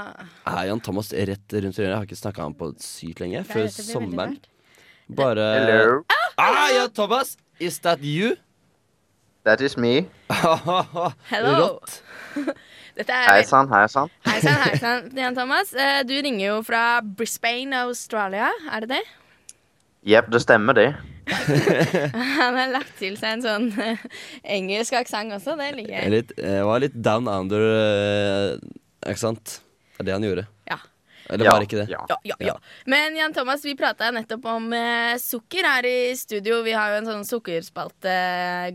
Er 0.48 0.69
Jan 0.69 0.79
Thomas 0.86 1.12
rett 1.12 1.57
rundt 1.57 1.75
øret? 1.75 1.89
Jeg 1.89 1.98
har 1.98 2.07
ikke 2.07 2.21
snakka 2.21 2.45
han 2.48 2.55
på 2.62 2.71
sykt 2.79 3.19
lenge. 3.19 3.43
Før 3.51 3.67
sommeren. 3.67 4.39
Bare 5.12 5.50
Hello, 5.57 6.00
Ah, 6.39 6.69
Jan 6.77 6.95
Thomas! 6.95 7.36
Is 7.59 7.81
that 7.83 8.00
you? 8.00 8.38
that 9.43 9.59
is 9.62 9.75
me. 9.75 10.05
Hello. 11.33 11.53
Rått. 11.59 12.00
Dette 13.00 13.15
er 13.15 13.29
Hei 13.32 13.44
sann, 13.48 13.70
hei 13.72 13.86
sann. 13.91 14.10
Hei 14.27 14.39
sann, 14.44 14.60
hei 14.65 14.75
sann, 14.84 15.06
Jan 15.15 15.38
Thomas. 15.38 15.72
Eh, 15.74 16.01
Du 16.08 16.12
ringer 16.20 16.44
jo 16.50 16.58
fra 16.68 17.00
Brisbane, 17.01 17.86
Australia. 17.88 18.50
Er 18.75 18.84
det 18.84 18.89
det? 18.98 19.03
Jepp, 20.10 20.27
det 20.32 20.41
stemmer 20.44 20.75
det. 20.75 20.89
Han 22.39 22.58
har 22.58 22.72
lagt 22.74 22.96
til 23.00 23.15
seg 23.20 23.38
en 23.38 23.44
sånn 23.46 23.65
eh, 23.84 24.04
engelsk 24.58 24.95
aksent 25.00 25.36
også. 25.36 25.56
Det 25.60 25.71
liker 25.78 25.95
jeg. 25.95 26.12
Litt, 26.15 26.36
jeg 26.43 26.63
var 26.67 26.84
litt 26.84 26.95
down 27.06 27.28
under, 27.32 27.65
eh, 27.80 29.12
ikke 29.12 29.21
sant? 29.21 29.60
Det 29.95 30.04
er 30.04 30.10
det 30.10 30.15
han 30.15 30.26
gjorde. 30.28 30.45
Ja. 30.71 30.78
Eller 31.30 31.45
Ja, 31.45 31.52
var 31.54 31.62
det 31.62 31.67
ikke 31.69 31.80
det? 31.84 31.88
Ja. 31.91 32.02
Ja, 32.10 32.17
ja, 32.32 32.36
ja. 32.47 32.54
Men 32.89 33.15
Jan 33.19 33.36
Thomas, 33.36 33.62
vi 33.67 33.76
prata 33.78 34.08
nettopp 34.15 34.47
om 34.50 34.71
eh, 34.73 35.15
sukker 35.21 35.67
her 35.67 35.86
i 35.86 35.97
studio. 36.17 36.62
Vi 36.65 36.73
har 36.73 36.95
jo 36.95 37.02
en 37.04 37.10
sånn 37.12 37.28
sukkerspalte 37.28 38.15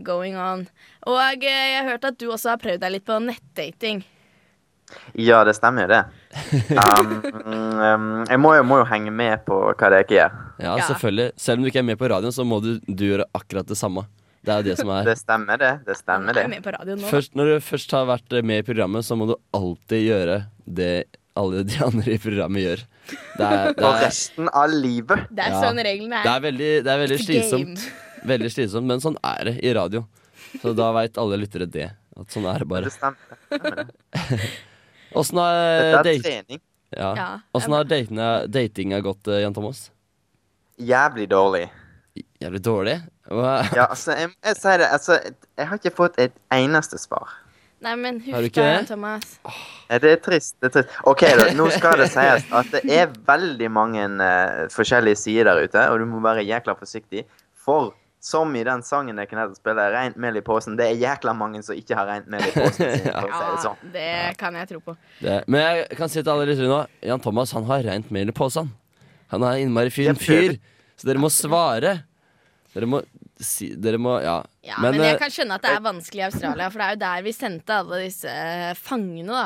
going 0.07 0.37
on. 0.39 0.63
Og 1.09 1.43
eh, 1.43 1.65
jeg 1.73 1.79
har 1.81 1.89
hørt 1.93 2.07
at 2.13 2.17
du 2.21 2.29
også 2.31 2.53
har 2.53 2.61
prøvd 2.61 2.85
deg 2.85 2.95
litt 2.95 3.05
på 3.09 3.17
nettdating. 3.25 4.05
Ja, 5.17 5.43
det 5.47 5.55
stemmer 5.57 5.85
jo 5.87 5.93
det. 5.95 6.03
Um, 6.75 7.13
um, 7.85 8.05
jeg 8.29 8.39
må 8.41 8.51
jo, 8.57 8.63
må 8.67 8.77
jo 8.81 8.85
henge 8.89 9.11
med 9.13 9.41
på 9.47 9.55
hva 9.71 9.89
det 9.91 9.97
er 9.97 10.03
jeg 10.05 10.17
gjør. 10.17 10.35
Ja, 10.61 10.75
selvfølgelig. 10.87 11.27
Selv 11.41 11.59
om 11.59 11.65
du 11.65 11.69
ikke 11.71 11.81
er 11.81 11.87
med 11.87 11.97
på 11.99 12.09
radioen, 12.11 12.33
så 12.35 12.45
må 12.47 12.59
du, 12.63 12.73
du 12.87 13.03
gjøre 13.07 13.25
akkurat 13.37 13.67
det 13.69 13.77
samme. 13.79 14.05
Det 14.45 14.53
er 14.53 14.61
jo 14.61 14.67
det 14.69 14.75
som 14.77 14.91
er 14.93 15.07
Det 15.07 15.15
stemmer 15.17 15.57
det. 15.61 15.71
Det 15.87 15.95
stemmer 15.97 16.29
er 16.35 16.37
det. 16.43 16.49
med 16.51 16.63
på 16.65 16.73
radioen 16.75 16.99
nå. 17.01 17.07
først, 17.09 17.33
Når 17.39 17.49
du 17.49 17.53
først 17.65 17.95
har 17.97 18.05
vært 18.11 18.35
med 18.45 18.61
i 18.61 18.65
programmet, 18.67 19.05
så 19.07 19.17
må 19.17 19.25
du 19.31 19.35
alltid 19.57 20.03
gjøre 20.05 20.35
det 20.67 20.91
alle 21.35 21.63
de 21.67 21.79
andre 21.83 22.13
i 22.13 22.19
programmet 22.21 22.61
gjør. 22.63 22.83
Det 23.09 23.47
er, 23.47 23.73
det 23.75 23.87
er, 23.89 23.97
resten 24.05 24.47
av 24.53 24.69
livet. 24.71 25.25
Det 25.31 25.43
er 25.47 25.55
Ja. 25.55 25.63
sånn 25.65 25.81
reglene 25.83 26.21
det 26.21 26.29
er. 26.29 26.35
er 26.37 26.45
veldig, 26.45 26.69
det 26.85 26.93
er 26.93 27.01
veldig 27.07 27.19
slitsomt. 27.25 27.87
Veldig 28.25 28.49
slitsomt, 28.49 28.87
men 28.89 29.01
sånn 29.03 29.17
er 29.21 29.43
det 29.51 29.51
i 29.61 29.73
radio. 29.77 29.99
Så 30.61 30.71
da 30.73 30.87
veit 30.95 31.17
alle 31.21 31.37
lyttere 31.37 31.67
det. 31.69 31.91
At 32.17 32.31
sånn 32.33 32.47
er 32.49 32.63
det 32.63 32.65
Det 32.65 32.71
bare. 32.71 32.89
stemmer. 32.89 33.35
det 33.51 33.59
stemmer. 33.59 34.47
Åssen 35.15 35.39
har, 35.39 36.03
date, 36.03 36.59
ja. 36.95 37.39
Har 37.53 37.83
datinga, 37.83 38.29
datinga 38.47 38.99
gått, 39.05 39.27
eh, 39.27 39.41
Jan 39.43 39.53
Thomas? 39.53 39.89
Jævlig 40.77 41.29
dårlig. 41.31 41.65
Jævlig 42.39 42.61
dårlig? 42.63 42.99
Hva? 43.31 43.55
Ja, 43.73 43.87
altså, 43.89 44.13
jeg, 44.15 44.31
jeg 44.45 44.59
sier 44.59 44.83
det. 44.83 44.91
Altså, 44.91 45.17
jeg 45.57 45.67
har 45.69 45.81
ikke 45.81 45.95
fått 45.95 46.19
et 46.21 46.35
eneste 46.53 46.99
svar. 47.01 47.33
Nei, 47.85 47.95
men 47.99 48.19
husk 48.23 48.33
huff 48.33 48.45
da, 48.55 48.61
det? 48.61 48.67
Jan 48.71 48.87
Thomas. 48.89 49.33
Det 49.89 50.11
er 50.11 50.21
trist. 50.23 50.55
det 50.61 50.69
er 50.69 50.75
trist. 50.77 50.95
OK, 51.09 51.25
da. 51.39 51.47
Nå 51.57 51.67
skal 51.73 51.99
det 52.01 52.09
sies 52.13 52.47
at 52.59 52.71
det 52.73 52.83
er 52.95 53.11
veldig 53.27 53.69
mange 53.73 54.07
uh, 54.21 54.65
forskjellige 54.73 55.19
sider 55.21 55.51
der 55.51 55.67
ute, 55.67 55.83
og 55.91 55.99
du 56.01 56.07
må 56.09 56.21
være 56.23 56.45
jækla 56.47 56.77
forsiktig. 56.79 57.25
For 57.65 57.93
som 58.25 58.55
i 58.57 58.63
den 58.65 58.81
sangen 58.85 59.19
jeg 59.21 59.29
kan 59.29 59.51
spille, 59.53 59.83
'Rent 59.93 60.17
mel 60.17 60.39
i 60.39 60.41
posen', 60.41 60.77
det 60.79 60.87
er 60.89 60.95
jækla 60.97 61.33
mange 61.37 61.61
som 61.65 61.77
ikke 61.77 61.97
har 61.97 62.07
rent 62.09 62.29
mel 62.31 62.41
i 62.41 62.53
posen 62.55 62.79
sin. 62.79 63.03
Si 63.05 63.11
det 63.11 63.29
Ja, 63.29 63.51
sånn. 63.61 63.91
det 63.93 64.37
kan 64.39 64.55
jeg 64.57 64.71
tro 64.71 64.79
på. 64.81 64.95
Det. 65.19 65.43
Men 65.47 65.61
jeg 65.61 65.99
kan 65.99 66.09
si 66.09 66.23
til 66.23 66.31
alle 66.33 66.47
lyttere 66.49 66.71
nå 66.71 66.79
Jan 67.05 67.21
Thomas 67.21 67.53
han 67.53 67.67
har 67.69 67.85
rent 67.85 68.09
mel 68.15 68.33
i 68.33 68.35
posen. 68.35 68.71
Han 69.33 69.45
er 69.45 69.59
en 69.59 69.67
innmari 69.67 69.93
fin 69.93 70.17
fyr. 70.17 70.57
Så 70.97 71.05
dere 71.09 71.21
må 71.21 71.29
svare. 71.29 71.99
Dere 72.73 72.89
må 72.89 73.03
si 73.37 73.69
Dere 73.75 73.99
må 74.01 74.17
Ja. 74.23 74.39
Ja, 74.65 74.79
men, 74.81 74.95
Men, 74.95 75.05
jeg 75.05 75.19
eh, 75.19 75.21
kan 75.21 75.29
skjønne 75.29 75.59
at 75.59 75.61
det 75.67 75.75
er 75.75 75.85
vanskelig 75.85 76.23
i 76.23 76.25
Australia, 76.31 76.71
for 76.73 76.81
det 76.81 76.87
er 76.87 76.95
jo 76.95 77.01
der 77.05 77.23
vi 77.27 77.35
sendte 77.35 77.77
alle 77.83 78.01
disse 78.07 78.31
eh, 78.31 78.73
fangene, 78.73 79.29
da. 79.29 79.45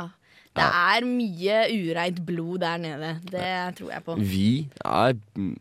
Det 0.55 0.65
er 0.65 1.05
mye 1.07 1.59
ureint 1.75 2.19
blod 2.25 2.63
der 2.63 2.79
nede. 2.81 3.11
Det 3.27 3.51
tror 3.77 3.91
jeg 3.91 4.03
på. 4.07 4.15
Vi 4.17 4.49
er 4.85 5.13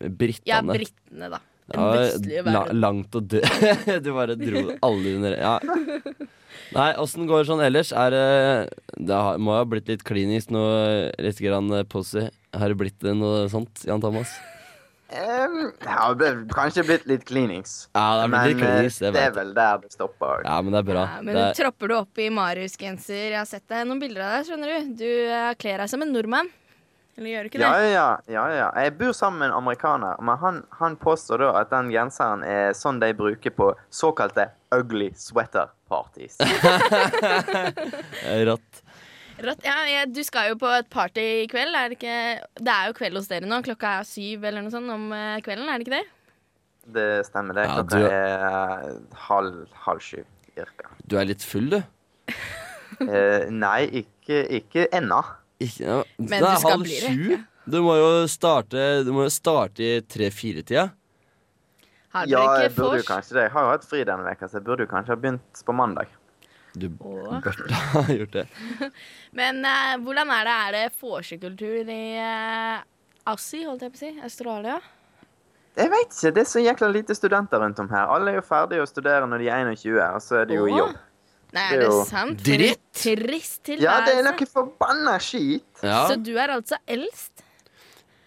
britene. 0.07 0.47
Ja, 0.49 0.63
britene, 0.63 1.31
da. 1.35 1.43
Ja, 1.75 2.43
la, 2.49 2.65
langt 2.73 3.15
å 3.15 3.21
dø. 3.21 3.43
du 4.05 4.11
bare 4.17 4.39
dro 4.41 4.65
alle 4.81 5.15
under 5.19 5.37
Ja. 5.37 5.55
Nei, 6.73 6.91
åssen 7.01 7.29
går 7.29 7.43
det 7.43 7.49
sånn 7.49 7.65
ellers? 7.65 7.91
Er 7.97 8.13
det 8.13 8.25
Det 8.97 9.17
har, 9.17 9.39
må 9.41 9.55
ha 9.57 9.65
blitt 9.69 9.89
litt 9.89 10.05
klinisk 10.05 10.53
nå, 10.53 10.63
litt 11.21 11.41
grann 11.41 11.71
eh, 11.77 11.87
pussy. 11.89 12.29
Har 12.57 12.73
det 12.73 12.79
blitt 12.81 13.05
noe 13.17 13.47
sånt, 13.53 13.85
Jan 13.89 14.03
Thomas? 14.05 14.33
Um, 15.09 15.71
ja, 15.81 16.13
det 16.21 16.27
har 16.29 16.41
kanskje 16.53 16.83
blitt 16.85 17.07
litt 17.09 17.25
cleanings. 17.29 17.87
Ja, 17.97 18.03
det 18.19 18.25
har 18.27 18.33
blitt 18.33 18.51
litt 18.51 18.59
Men 18.61 18.67
eh, 18.67 18.75
klinisk, 18.77 19.01
det 19.01 19.13
det 19.17 19.23
er 19.25 19.35
vel 19.39 19.55
der 19.57 19.81
det 19.85 19.93
stopper. 19.97 20.45
Ja, 20.45 20.59
men 20.61 20.77
det 20.77 20.83
er 20.83 20.89
bra. 20.91 21.05
Ja, 21.09 21.23
men 21.25 21.33
det 21.39 21.45
er, 21.47 21.57
tropper 21.63 21.89
du 21.89 21.97
opp 21.97 22.21
i 22.21 22.29
Marius-genser 22.29 23.23
Jeg 23.31 23.39
har 23.39 23.49
sett 23.49 23.65
deg 23.73 23.89
noen 23.89 24.03
bilder 24.03 24.27
av 24.27 24.35
deg, 24.37 24.51
skjønner 24.51 24.73
du. 24.75 24.91
Du 25.01 25.09
eh, 25.09 25.53
kler 25.61 25.85
deg 25.85 25.93
som 25.93 26.05
en 26.05 26.13
nordmann. 26.13 26.53
Eller 27.19 27.31
gjør 27.33 27.43
du 27.43 27.49
ikke 27.51 27.59
det? 27.59 27.67
Ja, 27.67 27.79
ja, 27.91 28.09
ja, 28.31 28.43
ja. 28.55 28.67
Jeg 28.85 28.93
bor 29.01 29.11
sammen 29.17 29.41
med 29.43 29.49
en 29.51 29.57
amerikaner, 29.59 30.15
men 30.23 30.39
han, 30.39 30.61
han 30.79 30.95
påstår 31.03 31.43
da 31.43 31.49
at 31.65 31.73
den 31.73 31.89
genseren 31.91 32.45
er 32.47 32.71
sånn 32.79 33.01
de 33.03 33.09
bruker 33.19 33.51
på 33.57 33.73
såkalte 33.91 34.45
ugly 34.77 35.09
sweater 35.19 35.67
parties. 35.91 36.37
rått. 38.49 38.83
Rått. 39.39 39.63
Ja, 39.67 39.77
ja, 39.87 40.05
du 40.07 40.21
skal 40.27 40.51
jo 40.53 40.57
på 40.59 40.71
et 40.75 40.89
party 40.91 41.25
i 41.45 41.49
kveld, 41.51 41.75
er 41.79 41.93
det 41.93 41.99
ikke? 41.99 42.15
Det 42.59 42.73
er 42.75 42.89
jo 42.91 42.97
kveld 42.99 43.19
hos 43.21 43.29
dere 43.31 43.47
nå. 43.51 43.61
Klokka 43.67 43.99
er 44.01 44.09
syv 44.09 44.47
eller 44.49 44.65
noe 44.65 44.75
sånt 44.75 44.91
om 44.95 45.11
eh, 45.15 45.37
kvelden, 45.47 45.69
er 45.71 45.79
det 45.83 45.87
ikke 45.89 45.99
det? 45.99 46.07
Det 46.99 47.09
stemmer, 47.29 47.59
det. 47.59 47.67
Ja, 47.69 47.83
du- 47.83 48.09
er 48.09 48.97
halv, 49.29 49.61
halv 49.85 50.01
sju, 50.03 50.23
cirka. 50.55 50.89
Du 51.07 51.19
er 51.21 51.29
litt 51.29 51.45
full, 51.45 51.69
du. 51.75 51.81
uh, 53.03 53.45
nei, 53.53 53.83
ikke, 54.05 54.41
ikke 54.63 54.87
ennå. 54.97 55.21
Ikke, 55.59 55.83
ja. 55.85 55.99
Men 56.19 56.35
det 56.37 56.41
du 56.41 56.49
er 56.49 56.61
skal 56.63 56.75
halv 56.77 56.85
bli 56.87 56.99
det, 57.03 57.15
sju. 57.15 57.31
ja. 57.35 57.39
Du 57.69 57.83
må 57.85 57.95
jo 57.99 58.11
starte 58.33 58.85
Du 59.05 59.11
må 59.13 59.27
jo 59.27 59.33
starte 59.33 59.85
i 59.85 60.01
tre-fire-tida. 60.01 60.87
Har 62.15 62.29
Ja, 62.31 62.39
dere 62.41 62.63
jeg 62.65 62.73
burde 62.79 63.03
jo 63.03 63.07
kanskje 63.09 63.35
det. 63.37 63.43
Jeg 63.49 63.53
har 63.53 63.67
jo 63.67 63.73
hatt 63.75 63.85
fri 63.85 64.05
denne 64.09 64.25
veka, 64.25 64.49
så 64.49 64.57
jeg 64.61 64.65
burde 64.65 64.87
jo 64.87 64.91
kanskje 64.91 65.13
ha 65.13 65.21
begynt 65.21 65.61
på 65.67 65.75
mandag. 65.77 66.15
Du 66.79 66.87
burde 66.89 67.53
ha 67.93 68.05
gjort 68.09 68.33
det. 68.39 68.47
Men 69.39 69.61
uh, 69.67 69.97
hvordan 70.05 70.31
er 70.33 70.49
det? 70.49 70.55
Er 70.55 70.77
det 70.79 70.85
vorsekultur 71.01 71.91
i 71.93 72.03
uh, 72.23 72.79
Aussie, 73.29 73.67
holdt 73.69 73.85
jeg 73.85 73.93
på 73.93 74.01
å 74.01 74.05
si? 74.07 74.13
Australia? 74.31 74.79
Jeg 75.79 75.93
vet 75.93 76.15
ikke. 76.17 76.33
Det 76.35 76.43
er 76.43 76.49
så 76.49 76.63
jækla 76.65 76.89
lite 76.95 77.15
studenter 77.15 77.61
rundt 77.63 77.79
om 77.83 77.91
her. 77.93 78.09
Alle 78.11 78.33
er 78.33 78.41
jo 78.41 78.47
ferdige 78.49 78.83
å 78.83 78.89
studere 78.89 79.29
når 79.29 79.45
de 79.45 79.51
er 79.53 79.69
21, 79.77 80.01
og 80.07 80.25
så 80.25 80.41
er 80.41 80.49
det 80.49 80.57
jo 80.57 80.65
i 80.71 80.79
jobb. 80.79 80.97
Nei, 81.57 81.63
er 81.65 81.71
det, 81.71 81.81
det 81.81 81.89
jo 81.89 82.05
sant? 82.05 82.43
dritt. 82.45 82.83
Trist 82.99 83.69
Ja, 83.81 84.01
det 84.05 84.17
er 84.19 84.23
noe 84.27 84.47
forbanna 84.51 85.19
skit. 85.23 85.65
Ja. 85.83 86.03
Så 86.11 86.17
du 86.23 86.35
er 86.37 86.49
altså 86.59 86.77
eldst? 86.87 87.45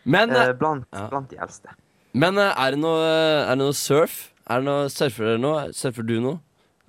Men, 0.06 0.32
Eh, 0.32 0.54
blant, 0.58 0.86
Ja. 0.94 1.08
blant 1.12 1.30
de 1.30 1.38
eldste. 1.38 1.70
men 2.14 2.38
eh, 2.38 2.54
er, 2.58 2.72
det 2.72 2.80
noe, 2.80 3.04
er 3.46 3.50
det 3.56 3.58
noe 3.60 3.74
surf? 3.78 4.32
Er 4.50 4.60
det 4.60 4.66
noe, 4.66 4.88
surfer 4.90 5.24
dere 5.30 5.38
nå? 5.44 5.52
Surfer 5.78 6.04
du 6.08 6.16
nå? 6.20 6.40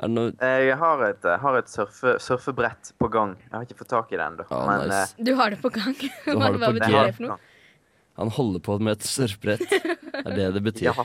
Er 0.01 0.09
det 0.09 0.15
noe 0.17 0.33
Jeg 0.41 0.77
har 0.79 1.03
et, 1.11 1.25
eh, 1.25 1.37
har 1.39 1.59
et 1.59 1.69
surfe, 1.69 2.17
surfebrett 2.19 2.93
på 2.99 3.11
gang. 3.13 3.37
Jeg 3.37 3.53
har 3.53 3.63
ikke 3.67 3.77
fått 3.85 3.89
tak 3.93 4.13
i 4.13 4.17
det 4.17 4.25
ennå. 4.25 4.47
Ah, 4.51 4.79
nice. 4.87 5.15
eh, 5.19 5.25
Du 5.25 5.35
har 5.37 5.51
det 5.51 5.61
på 5.61 5.71
gang. 5.71 5.93
Du 5.95 6.09
Hva, 6.33 6.41
har 6.43 6.53
det 6.53 6.61
hva 6.61 6.67
på 6.67 6.77
eh, 6.77 6.79
betyr 6.81 6.93
gang. 6.97 7.07
det 7.07 7.15
for 7.17 7.23
noe? 7.29 7.39
Han 8.21 8.29
holder 8.31 8.61
på 8.61 8.77
med 8.81 8.99
et 8.99 9.07
surfbrett. 9.09 9.63
Det 9.71 10.25
er 10.27 10.37
det 10.37 10.49
det 10.59 10.63
betyr. 10.67 10.93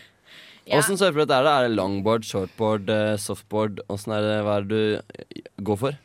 Åssen 0.67 0.97
Ja. 0.97 0.99
surfbrett 0.99 1.31
er 1.31 1.45
det? 1.47 1.51
Er 1.53 1.67
det 1.69 1.75
longboard, 1.77 2.25
shortboard, 2.27 2.89
eh, 2.91 3.15
softboard? 3.23 3.79
Åssen 3.89 4.11
er 4.17 4.25
det, 4.25 4.33
hva 4.43 4.57
er 4.59 4.65
det 4.67 4.79
du 4.81 5.63
går 5.63 5.77
for? 5.79 5.97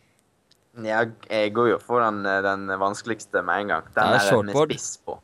Jeg, 0.87 1.11
jeg 1.29 1.51
går 1.53 1.73
jo 1.75 1.79
for 1.83 2.01
den, 2.05 2.21
eh, 2.25 2.39
den 2.47 2.69
vanskeligste 2.81 3.43
med 3.45 3.65
en 3.65 3.73
gang. 3.75 3.89
Den 3.97 4.13
Det 4.15 4.21
er 4.21 4.29
shortboard. 4.31 4.69
med 4.71 4.79
spiss 4.79 4.99
på. 5.05 5.19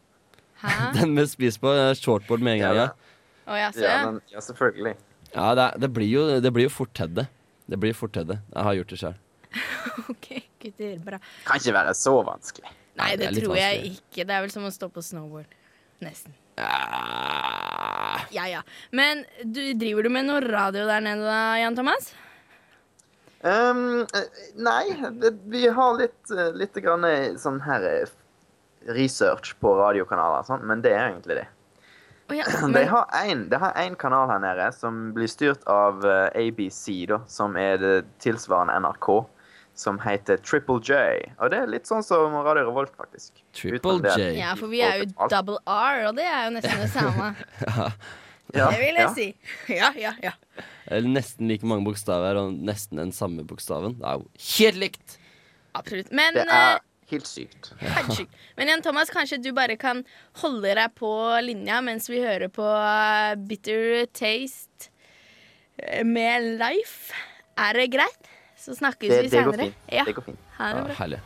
Hæ? 0.59 0.73
Den 0.99 1.15
med 1.15 1.29
spiss 1.31 1.57
på? 1.63 1.71
eh, 1.71 1.95
Shortboard 1.95 2.43
med 2.43 2.57
en 2.59 2.65
gang, 2.65 2.77
ja. 2.83 2.89
Oh, 3.47 3.55
ja, 3.57 3.71
så 3.73 3.81
Ja, 3.87 4.11
men, 4.11 4.21
ja 4.35 4.41
selvfølgelig. 4.43 4.97
Ja, 5.35 5.55
det, 5.55 5.63
er, 5.69 5.79
det, 5.79 5.93
blir 5.95 6.09
jo, 6.11 6.25
det 6.43 6.51
blir 6.53 6.67
jo 6.67 6.73
fort 6.75 6.91
Tedde. 6.99 7.29
Det 7.71 7.79
blir 7.81 7.95
fort 7.95 8.13
Tedde. 8.13 8.41
Jeg 8.53 8.65
har 8.67 8.75
gjort 8.75 8.91
det 8.91 8.99
sjøl. 8.99 9.15
OK, 10.11 10.27
gutter. 10.61 10.99
Bra. 11.07 11.21
Kan 11.47 11.63
ikke 11.63 11.75
være 11.79 11.95
så 11.95 12.17
vanskelig. 12.27 12.75
Nei, 12.99 13.13
det 13.15 13.21
det, 13.23 13.31
er 13.31 13.47
tror 13.47 13.57
jeg 13.57 13.93
ikke. 13.93 14.27
Det 14.27 14.35
er 14.35 14.43
vel 14.43 14.51
som 14.51 14.67
å 14.67 14.73
stå 14.75 14.89
på 14.91 15.05
snowboard. 15.07 15.47
Nesten. 16.05 16.35
Ja. 16.59 18.21
Ja 18.31 18.47
ja. 18.49 18.63
Men 18.91 19.25
du, 19.43 19.73
driver 19.75 20.03
du 20.03 20.13
med 20.13 20.29
noe 20.29 20.41
radio 20.45 20.87
der 20.89 21.05
nede 21.05 21.27
da, 21.27 21.43
Jan 21.61 21.77
Thomas? 21.79 22.13
Ehm, 23.47 24.01
eh, 24.03 24.41
nei, 24.59 25.11
det, 25.23 25.37
vi 25.47 25.69
har 25.71 25.95
litt, 25.99 26.31
eh, 26.35 26.51
litt 26.59 26.75
grann 26.83 27.07
eh, 27.07 27.37
sånn 27.39 27.61
her 27.63 27.85
eh, 27.87 28.17
research 28.97 29.55
på 29.63 29.77
radiokanaler, 29.79 30.43
og 30.43 30.49
sånn, 30.49 30.67
men 30.67 30.83
det 30.83 30.95
er 30.97 31.13
egentlig 31.13 31.39
det. 31.43 31.47
Oh, 32.29 32.35
ja, 32.37 32.49
men, 32.67 32.83
har 32.91 33.07
en, 33.23 33.47
de 33.51 33.61
har 33.63 33.79
én 33.79 33.95
kanal 33.99 34.31
her 34.33 34.43
nede 34.43 34.69
som 34.75 35.13
blir 35.15 35.31
styrt 35.31 35.63
av 35.71 36.03
ABC, 36.35 36.83
da, 37.11 37.23
som 37.31 37.55
er 37.61 37.79
det 37.83 37.95
tilsvarende 38.25 38.75
NRK, 38.83 39.13
som 39.79 39.99
heter 40.03 40.41
Triple 40.43 40.81
J. 40.83 41.29
Og 41.39 41.53
det 41.53 41.61
er 41.63 41.71
litt 41.71 41.87
sånn 41.89 42.03
som 42.07 42.35
Radio 42.43 42.67
Revolt, 42.67 42.95
faktisk. 42.99 43.39
Triple 43.57 44.01
J. 44.17 44.33
ja, 44.41 44.55
for 44.59 44.73
vi 44.73 44.83
er 44.83 45.05
jo 45.05 45.29
double 45.31 45.61
R, 45.65 46.09
og 46.09 46.17
det 46.19 46.27
er 46.27 46.49
jo 46.49 46.57
nesten 46.57 46.83
det 46.83 46.91
samme. 46.95 47.35
Ja, 48.57 48.71
Det 48.73 48.79
vil 48.81 48.97
jeg 48.97 49.05
ja. 49.05 49.09
si. 49.13 49.27
Ja, 49.77 49.89
ja, 50.01 50.15
ja. 50.25 50.31
Eller 50.89 51.11
nesten 51.19 51.51
like 51.51 51.69
mange 51.69 51.85
bokstaver 51.85 52.39
og 52.41 52.55
nesten 52.65 52.97
den 52.97 53.11
samme 53.13 53.45
bokstaven. 53.45 53.99
Det 53.99 54.07
er 54.09 54.23
jo 54.23 54.47
helt 54.55 54.79
likt! 54.81 55.19
Absolutt. 55.77 56.09
Men 56.17 56.39
Det 56.39 56.47
eh, 56.47 56.55
er 56.55 56.81
helt 57.13 57.29
sykt. 57.29 57.73
Helt 57.83 58.15
sykt. 58.17 58.39
Men 58.57 58.73
Jan 58.73 58.85
Thomas, 58.87 59.13
kanskje 59.13 59.41
du 59.45 59.51
bare 59.57 59.77
kan 59.77 60.01
holde 60.41 60.73
deg 60.81 60.97
på 60.97 61.13
linja 61.45 61.83
mens 61.85 62.09
vi 62.09 62.23
hører 62.25 62.49
på 62.49 62.65
uh, 62.65 63.37
Bitter 63.37 64.09
Taste 64.17 64.89
eh, 65.77 66.05
med 66.09 66.55
Life. 66.57 67.13
Er 67.61 67.77
det 67.77 67.91
greit? 67.99 68.33
Så 68.59 68.75
snakkes 68.75 69.09
Det, 69.09 69.23
vi 69.23 69.29
det 69.29 69.45
går 69.45 69.53
senere. 69.53 69.65
fint. 69.71 69.75
Ja, 69.93 70.05
Det 70.05 70.15
går 70.19 70.23
fint. 70.29 70.39
ha 70.59 70.69
det 70.73 70.79
Ja, 70.79 70.85
bra. 70.85 70.95
herlig. 70.99 71.21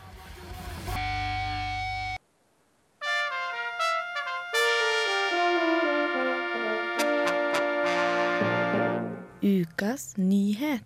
Ukas 9.42 10.16
nyhet. 10.16 10.84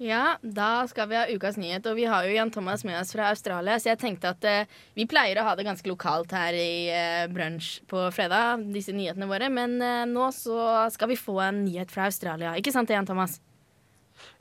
Ja, 0.00 0.38
da 0.42 0.86
skal 0.88 1.08
vi 1.10 1.16
ha 1.18 1.26
ukas 1.28 1.58
nyhet, 1.60 1.84
og 1.86 1.98
vi 1.98 2.06
har 2.08 2.24
jo 2.24 2.32
Jan 2.32 2.50
Thomas 2.50 2.84
med 2.88 2.96
oss 3.02 3.10
fra 3.12 3.26
Australia, 3.28 3.74
så 3.76 3.90
jeg 3.92 4.00
tenkte 4.00 4.30
at 4.32 4.46
eh, 4.48 4.70
vi 4.96 5.04
pleier 5.06 5.36
å 5.36 5.44
ha 5.44 5.52
det 5.58 5.66
ganske 5.68 5.90
lokalt 5.92 6.32
her 6.32 6.56
i 6.56 6.88
uh, 6.88 7.26
brunsj 7.28 7.82
på 7.90 8.06
fredag, 8.16 8.64
disse 8.72 8.94
nyhetene 8.96 9.28
våre, 9.28 9.50
men 9.52 9.76
eh, 9.84 10.06
nå 10.08 10.30
så 10.32 10.56
skal 10.94 11.12
vi 11.12 11.18
få 11.20 11.36
en 11.44 11.60
nyhet 11.66 11.92
fra 11.92 12.08
Australia. 12.08 12.54
Ikke 12.56 12.72
sant 12.72 12.88
det, 12.88 12.96
Jan 12.96 13.10
Thomas? 13.12 13.36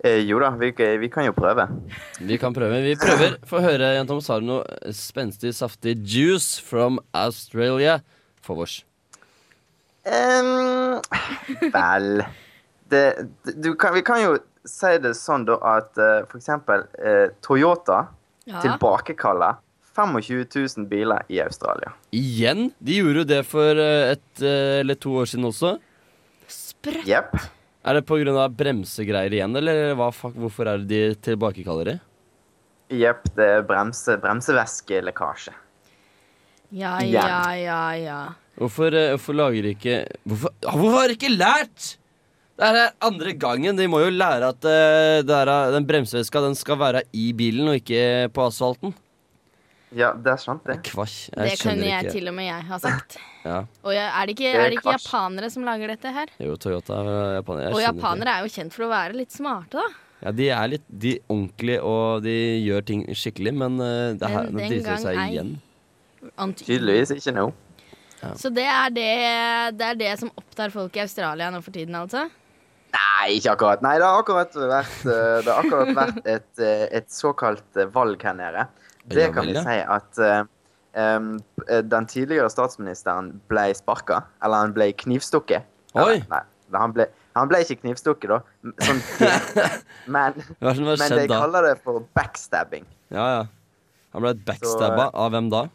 Eh, 0.04 0.22
jo 0.24 0.40
da, 0.40 0.50
vi, 0.56 0.72
vi 1.02 1.10
kan 1.12 1.26
jo 1.28 1.34
prøve. 1.36 1.66
Vi 2.24 2.38
kan 2.40 2.54
prøve. 2.56 2.80
Vi 2.86 2.96
prøver. 3.00 3.38
Få 3.50 3.60
høre, 3.64 3.94
Jan 3.98 4.08
Thomas, 4.08 4.30
har 4.32 4.40
du 4.44 4.48
noe 4.48 4.94
spenstig, 4.96 5.52
saftig 5.58 5.98
juice 6.08 6.62
from 6.64 7.02
Australia 7.14 8.00
for 8.42 8.62
vårs. 8.62 8.78
Um, 10.10 11.02
vel 11.74 12.24
det, 12.90 13.04
du 13.62 13.74
kan, 13.78 13.94
Vi 13.94 14.02
kan 14.08 14.22
jo 14.24 14.38
si 14.66 14.94
det 15.04 15.12
sånn 15.20 15.44
da 15.46 15.58
at 15.76 16.00
uh, 16.00 16.24
for 16.32 16.40
eksempel 16.40 16.88
uh, 16.98 17.28
Toyota 17.46 18.06
Ja. 18.50 18.64
tilbakekaller 18.64 19.60
25 19.94 20.46
000 20.80 20.88
biler 20.90 21.22
i 21.30 21.38
Australia. 21.44 21.92
Igjen? 22.16 22.72
De 22.80 22.96
gjorde 23.02 23.22
jo 23.22 23.28
det 23.30 23.42
for 23.46 23.78
eh, 23.78 24.14
et 24.16 24.42
eh, 24.42 24.80
eller 24.80 24.96
to 24.98 25.12
år 25.20 25.28
siden 25.30 25.46
også. 25.50 25.74
Sprøtt. 26.50 27.04
Jepp. 27.06 27.36
Er 27.90 27.98
det 27.98 28.06
pga. 28.06 28.46
bremsegreier 28.54 29.34
igjen, 29.34 29.56
eller 29.58 29.96
hva, 29.98 30.12
fuck, 30.14 30.36
hvorfor 30.38 30.70
er 30.70 30.84
det 30.84 30.90
de 30.92 31.16
tilbakekaller 31.26 31.90
det? 31.90 31.96
Jepp, 33.00 33.26
det 33.38 33.48
er 33.56 33.66
bremse, 33.66 34.18
bremsevæskelekkasje. 34.22 35.56
Ja, 36.78 37.00
ja, 37.02 37.26
ja, 37.58 37.82
ja. 37.98 38.20
Hvorfor, 38.60 38.94
eh, 38.94 39.16
hvorfor 39.16 39.34
lager 39.34 39.66
de 39.66 39.72
ikke 39.74 39.96
Hvorfor, 40.28 40.54
hvorfor 40.62 40.98
har 41.00 41.08
de 41.10 41.18
ikke 41.18 41.34
lært?! 41.34 41.96
Det 42.60 42.68
er 42.68 42.92
andre 43.02 43.34
gangen. 43.40 43.78
De 43.78 43.88
må 43.88 44.02
jo 44.04 44.12
lære 44.12 44.50
at 44.52 44.60
det 44.62 45.32
her, 45.32 45.72
den 45.72 45.88
bremseveska 45.88 46.42
den 46.44 46.58
skal 46.60 46.78
være 46.78 47.06
i 47.16 47.32
bilen 47.32 47.72
og 47.72 47.80
ikke 47.80 48.28
på 48.36 48.50
asfalten. 48.50 48.94
Ja, 49.96 50.12
det 50.14 50.30
er 50.36 50.42
sant, 50.42 50.62
det. 50.68 50.76
Det 50.84 50.92
Jeg 50.94 51.06
kunne 51.34 51.56
skjønner 51.58 51.88
jeg 51.88 52.06
ikke. 52.06 52.14
til 52.14 52.30
og 52.30 52.36
med 52.38 52.50
jeg 52.50 52.68
ha 52.70 52.80
sagt. 52.86 53.20
Ja. 53.40 53.62
Og 53.88 53.94
jeg, 53.96 54.04
er 54.04 54.28
det 54.28 54.34
ikke, 54.36 54.50
er 54.52 54.60
er 54.60 54.68
det 54.68 54.78
ikke 54.82 54.94
japanere 54.98 55.48
som 55.50 55.64
lager 55.64 55.88
dette 55.94 56.12
her? 56.12 56.32
Jo, 56.44 56.58
Toyota 56.60 56.98
er 57.00 57.38
japaner. 57.38 57.62
Jeg 57.64 57.78
Og 57.78 57.80
japanere 57.82 58.34
er 58.34 58.44
jo 58.44 58.52
kjent 58.52 58.76
for 58.76 58.84
å 58.84 58.90
være 58.92 59.16
litt 59.16 59.32
smarte, 59.32 59.80
da. 59.80 59.86
Ja, 60.20 60.34
de 60.36 60.50
er 60.52 60.72
litt 60.74 60.84
de 60.92 61.14
ordentlige, 61.32 61.80
og 61.88 62.26
de 62.28 62.36
gjør 62.66 62.84
ting 62.92 63.06
skikkelig, 63.16 63.54
men 63.62 63.80
uh, 63.80 64.12
det 64.20 64.32
her, 64.34 64.52
nå 64.52 64.60
den 64.60 64.74
driter 64.76 65.00
seg 65.00 65.16
ei. 65.16 65.30
igjen. 65.32 65.54
Tydeligvis 66.60 67.16
ikke 67.16 67.36
nå. 67.40 67.48
Så 68.36 68.52
det 68.52 68.68
er 68.68 68.92
det, 68.92 69.10
det 69.80 69.88
er 69.88 70.00
det 70.04 70.12
som 70.20 70.32
opptar 70.36 70.76
folk 70.76 71.00
i 71.00 71.06
Australia 71.06 71.48
nå 71.54 71.64
for 71.64 71.76
tiden, 71.76 71.96
altså? 71.96 72.28
Nei, 72.90 73.38
ikke 73.38 73.54
akkurat. 73.54 73.84
Nei, 73.86 73.96
det 74.02 74.08
har 74.08 74.20
akkurat 74.24 74.56
vært, 74.58 75.00
eh, 75.06 75.40
det 75.46 75.54
har 75.54 75.64
akkurat 75.64 75.92
vært 75.98 76.20
et, 76.26 76.52
eh, 76.66 76.86
et 77.00 77.10
såkalt 77.14 77.78
eh, 77.78 77.90
valg 77.94 78.24
her 78.26 78.36
nede. 78.38 78.66
Det 79.10 79.30
kan 79.36 79.48
vi 79.50 79.56
si 79.58 79.78
at 79.82 80.22
um, 80.22 81.32
eh, 81.68 81.82
den 81.86 82.08
tidligere 82.10 82.50
statsministeren 82.52 83.34
ble 83.52 83.70
sparka. 83.78 84.24
Eller 84.44 84.66
han 84.66 84.76
ble 84.76 84.92
knivstukket. 85.04 85.68
Oi! 85.98 86.20
Nei, 86.30 86.44
han 86.76 86.94
ble, 86.94 87.08
han 87.38 87.50
ble 87.50 87.62
ikke 87.66 87.80
knivstukket, 87.84 88.32
da. 88.32 88.40
Sånn. 88.86 89.02
Men, 90.16 90.38
men 90.62 91.14
de 91.14 91.26
kaller 91.30 91.68
det 91.68 91.76
for 91.86 92.02
backstabbing. 92.18 92.88
Ja, 93.14 93.26
ja. 93.36 93.44
Han 94.16 94.26
ble 94.26 94.34
backstabba 94.48 95.10
av 95.14 95.36
hvem 95.36 95.52
da? 95.54 95.68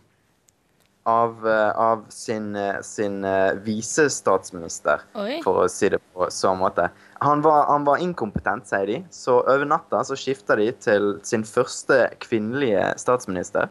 Av, 1.07 1.37
eh, 1.47 1.71
av 1.79 2.07
sin, 2.11 2.55
eh, 2.57 2.81
sin 2.83 3.21
eh, 3.29 3.53
visestatsminister, 3.63 5.05
for 5.45 5.63
å 5.63 5.69
si 5.71 5.93
det 5.93 6.01
på 6.15 6.27
sånn 6.35 6.59
måte. 6.63 6.89
Han 7.25 7.43
var, 7.45 7.67
han 7.71 7.87
var 7.87 8.03
inkompetent, 8.05 8.67
sier 8.69 8.87
de. 8.91 9.01
Så 9.15 9.39
over 9.41 9.65
natta 9.69 10.03
så 10.05 10.17
skifta 10.19 10.57
de 10.61 10.69
til 10.85 11.15
sin 11.25 11.45
første 11.49 12.03
kvinnelige 12.21 12.91
statsminister. 13.01 13.71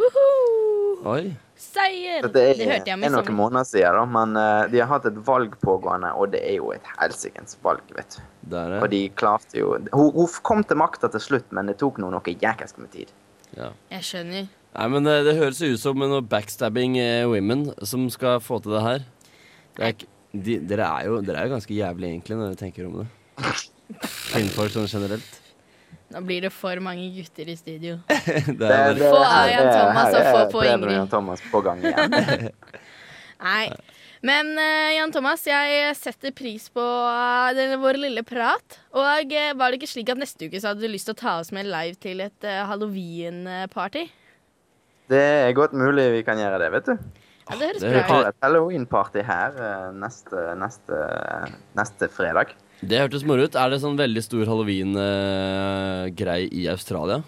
Oi. 1.05 1.33
Seier! 1.59 2.23
Det, 2.23 2.41
er, 2.41 2.57
Det 2.57 2.67
hørte 2.67 2.89
jeg 2.89 2.97
er 2.97 3.11
noen 3.11 3.27
sånn. 3.27 3.35
måneder 3.37 3.67
siden, 3.67 3.97
da, 3.99 4.03
men 4.09 4.37
uh, 4.39 4.63
de 4.71 4.79
har 4.81 4.89
hatt 4.89 5.05
et 5.09 5.19
valg 5.27 5.53
pågående, 5.61 6.09
og 6.17 6.31
det 6.33 6.41
er 6.47 6.57
jo 6.57 6.71
et 6.75 6.87
helsikens 6.97 7.57
valg, 7.63 7.83
vet 7.95 8.17
du. 8.17 8.23
Det 8.53 8.59
er 8.59 8.75
Og 8.81 8.89
de 8.91 9.01
klarte 9.15 9.59
jo 9.59 9.77
Hun, 9.93 10.09
hun 10.17 10.33
kom 10.43 10.63
til 10.67 10.79
makta 10.81 11.11
til 11.13 11.23
slutt, 11.23 11.47
men 11.55 11.69
det 11.71 11.77
tok 11.79 12.01
nå 12.01 12.09
noe 12.11 12.33
jækelsk 12.33 12.81
med 12.81 12.91
tid. 12.95 13.13
Jeg 13.55 14.03
skjønner. 14.03 14.49
Nei, 14.73 14.87
men 14.89 15.05
det, 15.05 15.19
Det 15.27 15.35
høres 15.37 15.61
ut 15.61 15.79
som 15.79 16.01
noe 16.01 16.23
backstabbing 16.25 16.97
eh, 16.97 17.27
women 17.29 17.67
som 17.85 18.07
skal 18.09 18.41
få 18.41 18.57
til 18.63 18.73
det 18.73 18.81
her. 18.87 19.05
Det 19.77 19.89
er 19.91 20.07
de, 20.33 20.57
dere, 20.65 20.87
er 20.87 21.11
jo, 21.11 21.19
dere 21.21 21.43
er 21.43 21.47
jo 21.47 21.53
ganske 21.59 21.75
jævlig 21.77 22.09
egentlig 22.09 22.39
når 22.39 22.51
dere 22.51 22.61
tenker 22.63 22.87
om 22.89 23.03
det. 23.03 23.11
Kvinnfolk 24.33 24.73
sånn 24.73 24.89
generelt. 24.89 25.39
Nå 26.13 26.21
blir 26.27 26.45
det 26.45 26.51
for 26.53 26.77
mange 26.83 27.07
gutter 27.15 27.49
i 27.49 27.55
studio. 27.57 27.97
Det 28.59 28.69
er 28.69 28.99
Få 29.01 29.17
av 29.17 29.49
Jan 29.49 29.65
er- 29.65 29.73
Thomas 29.73 30.13
og 30.13 30.19
er 30.19 30.29
få 30.29 30.43
på 30.51 30.61
Preben 30.61 30.73
og 30.73 30.85
Ingrid. 30.85 30.97
Jan 30.99 31.11
Thomas 31.11 31.43
på 31.49 31.61
gang 31.65 31.81
igjen. 31.81 32.49
Nei. 33.47 33.65
Men 34.23 34.53
uh, 34.55 34.91
Jan 34.95 35.11
Thomas, 35.11 35.41
jeg 35.49 35.95
setter 35.99 36.31
pris 36.31 36.69
på 36.71 36.83
uh, 36.83 37.49
den, 37.57 37.73
vår 37.81 37.99
lille 38.05 38.23
prat. 38.23 38.77
Og 38.95 39.33
uh, 39.35 39.49
var 39.59 39.73
det 39.73 39.81
ikke 39.81 39.89
slik 39.91 40.13
at 40.13 40.21
neste 40.21 40.47
uke 40.47 40.61
så 40.63 40.71
hadde 40.71 40.85
du 40.85 40.91
lyst 40.93 41.09
til 41.09 41.17
å 41.17 41.19
ta 41.19 41.33
oss 41.41 41.51
med 41.55 41.67
live 41.67 41.97
til 41.99 42.23
et 42.23 42.47
uh, 42.47 42.61
halloween-party? 42.69 44.05
Det 45.11 45.23
er 45.49 45.57
godt 45.57 45.75
mulig 45.75 46.07
vi 46.13 46.23
kan 46.23 46.39
gjøre 46.39 46.61
det, 46.61 46.69
vet 46.77 46.93
du. 46.93 46.93
Ja, 47.49 47.57
det 47.59 47.73
høres 47.73 47.83
bra 47.83 47.89
ut. 47.89 47.97
Vi 47.97 48.05
Har 48.13 48.29
et 48.29 48.45
halloween-party 48.45 49.25
her 49.27 49.57
neste, 49.99 50.45
neste, 50.61 51.01
neste 51.75 52.07
fredag. 52.15 52.53
Det 52.89 52.99
hørtes 52.99 53.23
moro 53.27 53.45
ut. 53.47 53.55
Er 53.55 53.71
det 53.71 53.79
sånn 53.83 53.95
veldig 53.99 54.23
stor 54.25 54.43
halloween-grei 54.49 56.41
i 56.51 56.67
Australia? 56.71 57.21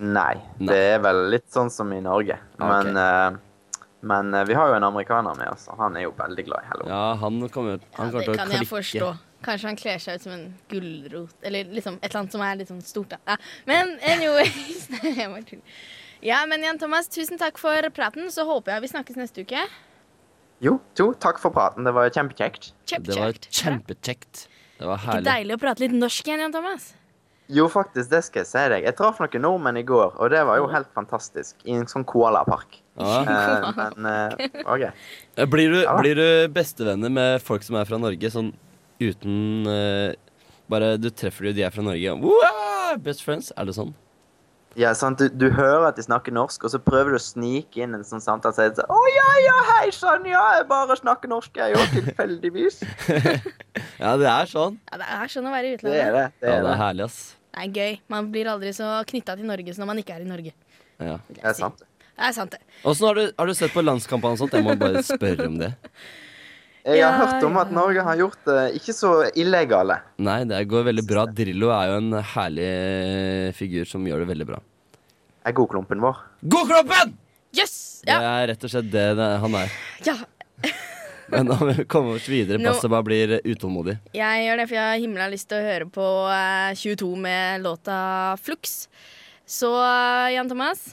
Nei, 0.00 0.34
Nei. 0.58 0.68
det 0.70 0.80
er 0.94 1.00
vel 1.04 1.18
litt 1.34 1.48
sånn 1.52 1.70
som 1.72 1.90
i 1.92 2.00
Norge. 2.02 2.38
Men, 2.58 2.68
okay. 2.68 2.92
Men, 2.92 2.96
eh, 2.96 3.30
men 4.10 4.34
uh, 4.34 4.44
vi 4.48 4.56
har 4.56 4.70
jo 4.72 4.76
en 4.78 4.86
amerikaner 4.88 5.36
med 5.36 5.48
oss, 5.52 5.66
og 5.68 5.76
han 5.82 5.98
er 5.98 6.06
jo 6.06 6.12
veldig 6.16 6.44
glad 6.46 6.64
i 6.64 6.70
halloween. 6.70 6.94
Ja, 6.94 7.02
han 7.20 7.34
kommer, 7.52 7.82
han 7.98 8.08
ja, 8.08 8.12
det 8.14 8.24
til 8.24 8.32
å 8.32 8.38
kan 8.38 8.54
jeg 8.54 8.68
forstå. 8.70 9.10
Kanskje 9.44 9.68
han 9.70 9.78
kler 9.80 10.00
seg 10.00 10.16
ut 10.16 10.24
som 10.24 10.32
en 10.36 10.46
gulrot, 10.72 11.36
eller 11.44 11.68
liksom 11.72 11.98
et 12.00 12.08
eller 12.08 12.20
annet 12.22 12.36
som 12.36 12.44
er 12.44 12.58
litt 12.60 12.72
sånn 12.72 12.84
stort. 12.84 13.12
Da. 13.12 13.20
Ja. 13.28 13.36
Men 13.68 13.94
anyways 14.04 14.88
Nei, 14.96 15.14
jeg 15.20 15.28
bare 15.32 15.46
tuller. 15.48 15.80
Ja, 16.24 16.42
men 16.48 16.64
Jan 16.64 16.80
Thomas, 16.80 17.08
tusen 17.08 17.40
takk 17.40 17.56
for 17.60 17.86
praten. 17.96 18.28
Så 18.32 18.44
håper 18.48 18.74
jeg 18.74 18.84
vi 18.84 18.92
snakkes 18.92 19.16
neste 19.16 19.44
uke. 19.46 19.62
Jo, 20.60 20.76
to. 20.98 21.10
takk 21.16 21.38
for 21.40 21.52
praten. 21.54 21.86
Det 21.88 21.92
var 21.96 22.10
kjempekjekt. 22.12 22.72
Det 22.90 23.16
var 23.16 23.36
Kjempekjekt. 23.48 24.46
Det 24.80 24.88
var 24.88 25.00
herlig. 25.00 25.22
Ikke 25.24 25.30
deilig 25.30 25.56
å 25.56 25.60
prate 25.62 25.84
litt 25.84 25.94
norsk 25.96 26.28
igjen, 26.28 26.42
Jan 26.44 26.52
Thomas. 26.54 26.90
Jo, 27.50 27.64
faktisk, 27.72 28.10
det 28.12 28.20
skal 28.22 28.44
jeg 28.44 28.48
si 28.50 28.62
deg. 28.70 28.84
Jeg 28.86 28.94
traff 28.98 29.18
noen 29.18 29.42
nordmenn 29.42 29.80
i 29.80 29.82
går, 29.86 30.12
og 30.22 30.30
det 30.30 30.42
var 30.46 30.60
jo 30.60 30.68
helt 30.70 30.90
fantastisk. 30.94 31.56
I 31.66 31.74
en 31.80 31.88
sånn 31.90 32.04
koalapark. 32.06 32.78
Ja. 33.00 33.22
Eh, 33.24 33.80
men 33.80 34.06
eh, 34.06 34.60
OK. 34.70 34.84
Eh, 34.86 35.48
Blir 35.50 35.72
du, 35.72 35.78
Ja. 35.82 35.96
blir 35.98 36.14
du 36.20 36.48
bestevenner 36.54 37.10
med 37.10 37.42
folk 37.42 37.64
som 37.66 37.78
er 37.80 37.88
fra 37.88 37.98
Norge, 37.98 38.30
sånn 38.30 38.52
uten 39.00 39.66
uh, 39.66 40.12
Bare 40.70 40.92
du 41.00 41.08
treffer 41.10 41.48
de, 41.48 41.54
de 41.56 41.62
er 41.66 41.72
fra 41.74 41.82
Norge. 41.82 42.12
Wow, 42.20 42.98
best 43.02 43.24
friends? 43.26 43.48
Er 43.58 43.66
det 43.66 43.74
sånn? 43.74 43.94
Ja, 44.78 44.92
sant? 44.94 45.18
Du, 45.18 45.26
du 45.34 45.48
hører 45.50 45.88
at 45.88 45.96
de 45.98 46.02
snakker 46.06 46.30
norsk, 46.32 46.62
og 46.64 46.70
så 46.70 46.78
prøver 46.78 47.10
du 47.10 47.18
å 47.18 47.22
snike 47.22 47.80
inn 47.82 47.96
en 47.96 48.04
sånn 48.06 48.22
samtale. 48.22 48.54
Så 48.54 48.62
er 48.62 48.68
det 48.70 48.78
sånn, 48.78 48.92
Å 48.94 49.00
ja, 49.10 49.28
ja, 49.42 49.56
hei 49.72 49.90
sann, 49.94 50.24
ja, 50.30 50.42
jeg 50.60 50.68
bare 50.70 50.96
snakker 51.00 51.32
norsk, 51.32 51.58
jeg 51.58 51.74
òg, 51.74 51.96
tilfeldigvis. 51.98 52.80
Ja, 54.00 54.14
det 54.16 54.28
er 54.30 54.46
sånn. 54.48 54.78
Ja, 54.92 54.96
det 55.02 55.06
er 55.12 55.28
sånn 55.32 55.48
å 55.50 55.52
være 55.52 55.68
i 55.68 55.74
Det 55.74 55.80
utlandet. 55.80 56.00
er 56.06 56.14
det. 56.14 56.24
det, 56.40 56.46
Ja, 56.48 56.54
er 56.54 56.62
det 56.62 56.64
det. 56.64 56.72
er 56.72 56.80
herlig, 56.80 57.04
ass. 57.10 57.18
Det 57.50 57.64
er 57.66 57.74
gøy. 57.80 57.98
Man 58.14 58.30
blir 58.32 58.48
aldri 58.48 58.70
så 58.76 58.88
knytta 59.10 59.34
til 59.36 59.48
Norge 59.50 59.74
som 59.74 59.82
når 59.84 59.90
man 59.90 60.00
ikke 60.04 60.14
er 60.16 60.24
i 60.24 60.28
Norge. 60.30 60.52
Ja. 61.02 61.16
Det 61.28 61.42
er 61.44 61.56
sant. 61.58 61.82
Det 62.20 62.28
er 62.30 62.32
sant, 62.36 62.54
det. 62.54 62.62
Åssen 62.88 63.06
har, 63.10 63.20
har 63.42 63.50
du 63.50 63.54
sett 63.58 63.74
på 63.74 63.82
landskampene 63.84 64.36
og 64.38 64.40
sånt? 64.40 64.56
Jeg 64.56 64.64
må 64.64 64.76
bare 64.80 65.02
spørre 65.04 65.50
om 65.50 65.58
det. 65.60 65.72
Jeg 66.84 67.04
har 67.04 67.18
hørt 67.20 67.44
om 67.44 67.56
at 67.60 67.70
Norge 67.74 68.02
har 68.06 68.16
gjort 68.16 68.44
det 68.48 68.60
ikke 68.78 68.94
så 68.96 69.10
illegale. 69.36 69.98
Nei, 70.24 70.38
det 70.48 70.62
går 70.70 70.86
veldig 70.88 71.04
bra. 71.08 71.26
Drillo 71.28 71.68
er 71.76 71.90
jo 71.92 71.98
en 72.00 72.12
herlig 72.32 72.70
figur 73.58 73.84
som 73.88 74.06
gjør 74.08 74.22
det 74.24 74.30
veldig 74.32 74.46
bra. 74.48 74.60
Er 75.44 75.56
godklumpen 75.56 76.00
vår. 76.04 76.22
Godklumpen! 76.54 77.12
Yes! 77.56 77.74
Ja. 78.08 78.16
Det 78.22 78.30
er 78.30 78.48
rett 78.52 78.64
og 78.64 78.72
slett 78.72 78.90
det, 78.92 79.06
det 79.18 79.28
han 79.44 79.56
er. 79.60 79.76
ja. 80.08 80.16
Men 81.30 81.46
når 81.46 81.60
vi 81.68 81.84
kommer 81.86 82.16
oss 82.18 82.24
videre, 82.26 82.58
Passet 82.58 82.72
passer 82.74 82.90
bare 82.90 83.06
blir 83.06 83.32
utålmodig. 83.46 83.92
Jeg 84.18 84.40
gjør 84.48 84.56
det, 84.58 84.64
for 84.66 84.74
jeg 84.80 84.88
har 84.90 84.98
himla 85.04 85.28
lyst 85.30 85.46
til 85.52 85.60
å 85.60 85.68
høre 85.68 85.86
på 85.94 86.06
eh, 86.34 86.72
22 86.80 87.10
med 87.22 87.62
låta 87.62 87.98
Flux. 88.42 88.72
Så 89.46 89.70
eh, 89.78 90.32
Jan 90.34 90.50
Thomas, 90.50 90.88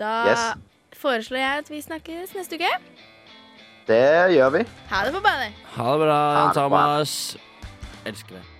da 0.00 0.14
Yes. 0.30 0.46
foreslår 0.96 1.42
jeg 1.42 1.64
at 1.66 1.68
vi 1.74 1.82
snakkes 1.84 2.32
neste 2.38 2.56
uke. 2.56 2.72
Det 3.88 4.04
gjør 4.36 4.56
vi. 4.58 4.64
Ha 4.90 5.04
det 5.06 5.12
på 5.16 5.22
badet. 5.24 5.50
Ha 5.76 5.92
det 5.92 6.00
bra, 6.06 6.22
Ha 6.36 6.46
det. 6.48 6.54
Thomas. 6.58 7.18
Elsker 8.06 8.38
deg. 8.38 8.56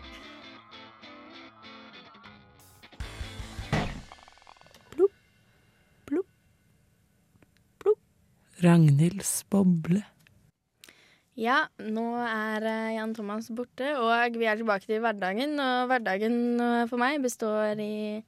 Ragnhilds 8.61 9.39
boble. 9.49 10.03
Ja, 11.41 11.63
nå 11.81 12.05
er 12.21 12.67
eh, 12.69 12.89
Jan 12.99 13.15
Thomas 13.17 13.47
borte, 13.57 13.95
og 13.97 14.37
vi 14.37 14.45
er 14.45 14.59
tilbake 14.61 14.85
til 14.85 15.01
hverdagen. 15.01 15.55
Og 15.57 15.87
hverdagen 15.89 16.35
eh, 16.61 16.83
for 16.91 17.01
meg 17.01 17.23
består 17.25 17.81
i 17.81 18.21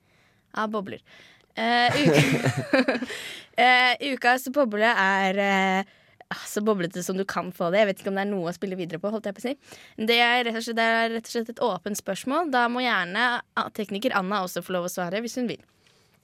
av 0.57 0.73
bobler. 0.73 1.03
Uh, 1.53 1.93
uka, 2.01 2.95
uh, 3.61 3.93
ukas 4.15 4.47
boble 4.57 4.89
er 4.89 5.41
ah, 5.45 5.91
så 6.47 6.63
boblete 6.65 7.03
som 7.03 7.17
du 7.17 7.25
kan 7.29 7.51
få 7.53 7.71
det. 7.73 7.79
Jeg 7.83 7.87
vet 7.91 8.01
ikke 8.03 8.13
om 8.13 8.19
det 8.21 8.25
er 8.27 8.31
noe 8.33 8.51
å 8.51 8.55
spille 8.57 8.77
videre 8.79 8.99
på. 9.03 9.11
holdt 9.13 9.27
jeg 9.29 9.35
på 9.37 9.43
å 9.43 9.47
si. 9.49 9.57
Det 9.97 10.19
er 10.21 10.45
rett 10.49 10.57
og 10.57 10.65
slett, 10.67 10.77
det 10.79 10.87
er 10.87 11.11
rett 11.17 11.27
og 11.29 11.35
slett 11.37 11.53
et 11.55 11.63
åpent 11.67 11.99
spørsmål. 12.01 12.51
Da 12.55 12.67
må 12.73 12.83
gjerne 12.85 13.27
ah, 13.43 13.69
tekniker 13.75 14.15
Anna 14.19 14.43
også 14.47 14.63
få 14.65 14.73
lov 14.79 14.89
å 14.89 14.93
svare, 14.93 15.21
hvis 15.25 15.37
hun 15.41 15.49
vil. 15.51 15.61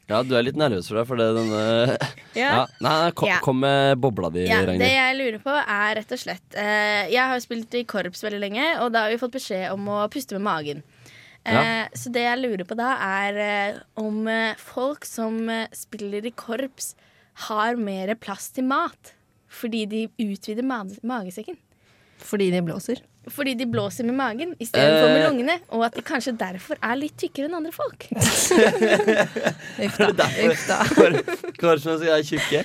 Ja, 0.08 0.22
du 0.24 0.30
er 0.38 0.42
litt 0.46 0.56
nervøs 0.56 0.86
for 0.88 0.96
deg, 0.96 1.04
for 1.10 1.20
det 1.20 1.26
denne 1.36 1.98
Ja. 2.38 2.46
ja. 2.48 2.62
Nei, 2.80 3.10
kom, 3.12 3.28
Ja. 3.28 3.40
kom 3.44 3.58
med 3.60 3.98
bobla 4.00 4.30
di, 4.32 4.46
Ja, 4.48 4.62
det 4.64 4.88
jeg 4.88 5.18
lurer 5.18 5.42
på 5.44 5.52
er 5.52 5.98
rett 5.98 6.14
og 6.16 6.22
slett 6.22 6.56
eh, 6.56 7.10
Jeg 7.12 7.20
har 7.20 7.34
jo 7.36 7.44
spilt 7.44 7.74
i 7.76 7.82
korps 7.84 8.24
veldig 8.24 8.40
lenge, 8.40 8.68
og 8.80 8.94
da 8.94 9.02
har 9.04 9.12
vi 9.12 9.18
fått 9.20 9.36
beskjed 9.36 9.68
om 9.74 9.84
å 9.92 10.06
puste 10.08 10.32
med 10.38 10.46
magen. 10.48 10.80
Eh, 11.44 11.52
Ja. 11.52 11.60
Så 11.92 12.08
det 12.12 12.24
jeg 12.24 12.40
lurer 12.40 12.64
på 12.64 12.76
da, 12.80 12.94
er 13.04 13.36
eh, 13.44 13.76
om 14.00 14.24
eh, 14.32 14.56
folk 14.56 15.04
som 15.04 15.42
eh, 15.52 15.68
spiller 15.76 16.24
i 16.24 16.32
korps, 16.32 16.94
har 17.48 17.76
mer 17.76 18.14
plass 18.16 18.48
til 18.56 18.64
mat. 18.64 19.12
Fordi 19.48 19.84
de 19.88 20.06
utvider 20.20 20.62
ma 20.66 20.82
magesekken. 21.02 21.56
Fordi 22.18 22.50
de 22.50 22.60
blåser. 22.66 23.00
Fordi 23.28 23.52
de 23.60 23.66
blåser 23.68 24.04
med 24.08 24.14
magen 24.16 24.54
istedenfor 24.60 25.08
med 25.12 25.20
Eh. 25.22 25.26
lungene. 25.28 25.58
Og 25.76 25.84
at 25.86 25.94
de 25.94 26.02
kanskje 26.02 26.32
derfor 26.40 26.76
er 26.82 26.96
litt 26.96 27.16
tykkere 27.20 27.44
enn 27.48 27.54
andre 27.58 27.72
folk. 27.72 28.06
Uff 29.84 29.98
da. 30.16 30.26
Uff 30.48 30.64
da. 30.68 30.78
Korpsmennesker 31.60 32.14
er 32.14 32.24
tjukke. 32.26 32.62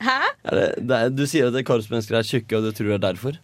Hæ? 0.00 0.16
Er 0.44 0.56
det, 0.58 0.66
det 0.88 0.96
er, 0.96 1.12
du 1.14 1.22
sier 1.28 1.48
at 1.48 1.64
korpsmennesker 1.68 2.18
er 2.18 2.26
tjukke, 2.26 2.56
og 2.58 2.66
du 2.68 2.72
tror 2.76 2.90
det 2.92 2.96
er 2.98 3.04
derfor? 3.06 3.38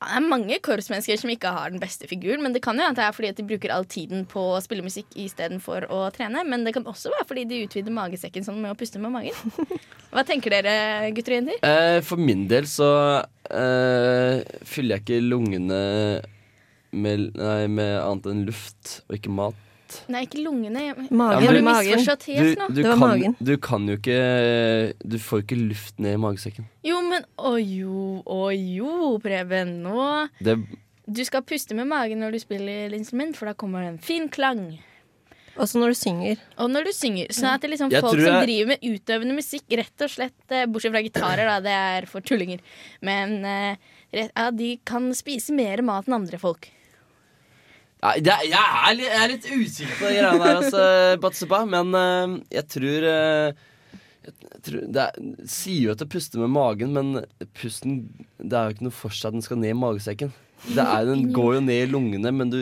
Det 0.00 0.16
er 0.16 0.24
mange 0.24 0.56
korpsmennesker 0.64 1.18
som 1.20 1.30
ikke 1.32 1.50
har 1.52 1.72
den 1.74 1.80
beste 1.82 2.08
figuren, 2.08 2.40
men 2.40 2.54
det 2.54 2.62
kan 2.64 2.78
jo 2.78 2.86
hende 2.86 2.96
det 2.96 3.04
er 3.04 3.12
fordi 3.12 3.30
at 3.34 3.36
de 3.36 3.44
bruker 3.44 3.72
all 3.74 3.84
tiden 3.84 4.24
på 4.28 4.40
å 4.54 4.60
spille 4.64 4.84
musikk 4.84 5.12
istedenfor 5.12 5.84
å 5.92 6.06
trene. 6.14 6.40
Men 6.48 6.64
det 6.64 6.72
kan 6.72 6.88
også 6.88 7.12
være 7.12 7.26
fordi 7.28 7.44
de 7.50 7.58
utvider 7.66 7.92
magesekken 7.92 8.46
sånn 8.46 8.62
med 8.62 8.72
å 8.72 8.78
puste 8.80 9.02
med 9.02 9.12
magen. 9.12 9.54
Hva 10.14 10.24
tenker 10.26 10.56
dere, 10.56 11.10
gutter 11.12 11.36
og 11.36 11.40
jenter? 11.42 11.60
Eh, 11.68 12.00
for 12.06 12.22
min 12.30 12.46
del 12.48 12.68
så 12.70 12.90
eh, 13.52 14.40
fyller 14.64 14.96
jeg 14.96 15.04
ikke 15.04 15.20
lungene 15.20 15.82
med, 16.90 17.28
nei, 17.36 17.64
med 17.68 17.92
annet 18.00 18.30
enn 18.32 18.46
luft 18.48 19.02
og 19.06 19.18
ikke 19.20 19.36
mat. 19.36 19.66
Nei, 20.12 20.24
ikke 20.26 20.42
lungene. 20.44 20.82
Magen, 21.10 21.46
Har 21.46 21.56
du 21.56 21.62
magen. 21.62 21.90
misforstått 21.94 22.26
helt 22.30 22.58
du, 22.68 22.74
Det 22.80 22.84
var 22.88 22.96
kan, 22.96 23.02
magen. 23.04 23.36
du 23.40 23.54
kan 23.58 23.86
jo 23.88 23.96
ikke 23.98 24.18
Du 25.04 25.16
får 25.18 25.40
jo 25.40 25.46
ikke 25.46 25.58
luft 25.68 25.98
ned 25.98 26.14
i 26.18 26.20
magesekken. 26.26 26.68
Jo, 26.86 27.00
men 27.06 27.24
å 27.38 27.54
jo, 27.60 28.20
å 28.26 28.50
jo, 28.54 29.18
Preben. 29.22 29.80
Nå 29.84 30.28
Det, 30.40 30.56
Du 31.10 31.24
skal 31.26 31.42
puste 31.42 31.74
med 31.74 31.88
magen 31.90 32.20
når 32.22 32.36
du 32.36 32.38
spiller 32.42 32.94
instrument, 32.94 33.36
for 33.36 33.50
da 33.50 33.54
kommer 33.58 33.82
det 33.82 33.94
en 33.94 33.98
fin 33.98 34.28
klang. 34.28 34.78
Også 35.60 35.80
når 35.82 35.92
du 35.92 35.98
synger. 35.98 36.42
Og 36.62 36.70
når 36.70 36.86
du 36.88 36.92
synger. 36.94 37.26
Sånn 37.34 37.50
at 37.50 37.60
det 37.60 37.68
er 37.68 37.72
liksom 37.74 37.90
Jeg 37.92 38.04
folk 38.04 38.16
jeg... 38.16 38.28
som 38.28 38.44
driver 38.46 38.68
med 38.70 38.84
utøvende 38.86 39.34
musikk, 39.36 39.64
rett 39.80 40.04
og 40.06 40.12
slett, 40.12 40.38
eh, 40.54 40.66
bortsett 40.70 40.94
fra 40.94 41.02
gitarer, 41.04 41.50
da, 41.50 41.56
det 41.64 41.74
er 41.74 42.06
for 42.08 42.24
tullinger, 42.24 42.62
men 43.02 43.40
eh, 43.44 43.90
rett, 44.14 44.30
ja, 44.30 44.46
de 44.54 44.70
kan 44.86 45.10
spise 45.18 45.52
mer 45.52 45.82
mat 45.82 46.06
enn 46.08 46.16
andre 46.20 46.38
folk. 46.40 46.70
Nei, 48.00 48.14
det, 48.24 48.36
jeg, 48.48 48.56
er 48.56 48.94
litt, 48.96 49.08
jeg 49.10 49.20
er 49.20 49.32
litt 49.34 49.48
usikker 49.50 49.98
på 49.98 50.06
de 50.08 50.14
greiene 50.16 50.44
der, 50.44 50.60
altså, 50.62 50.84
Batsuba, 51.22 51.64
men 51.68 51.90
uh, 51.92 52.38
jeg 52.48 52.64
tror 52.72 53.08
eh, 53.10 53.66
jeg 54.24 54.62
tror 54.64 54.86
det 54.94 55.02
er, 55.02 55.26
sier 55.48 55.82
jo 55.82 55.92
at 55.92 56.00
det 56.00 56.08
puster 56.12 56.40
med 56.40 56.52
magen, 56.52 56.94
men 56.96 57.24
pusten 57.56 58.02
Det 58.36 58.56
er 58.56 58.68
jo 58.68 58.76
ikke 58.76 58.86
noe 58.88 58.96
for 58.96 59.16
seg 59.16 59.30
at 59.30 59.36
den 59.36 59.44
skal 59.44 59.60
ned 59.60 59.74
i 59.74 59.80
magesekken. 59.80 60.32
Det 60.66 60.84
er, 60.84 61.08
den 61.08 61.28
går 61.32 61.54
jo 61.56 61.62
ned 61.64 61.82
i 61.84 61.90
lungene, 61.90 62.32
men 62.36 62.52
du 62.52 62.58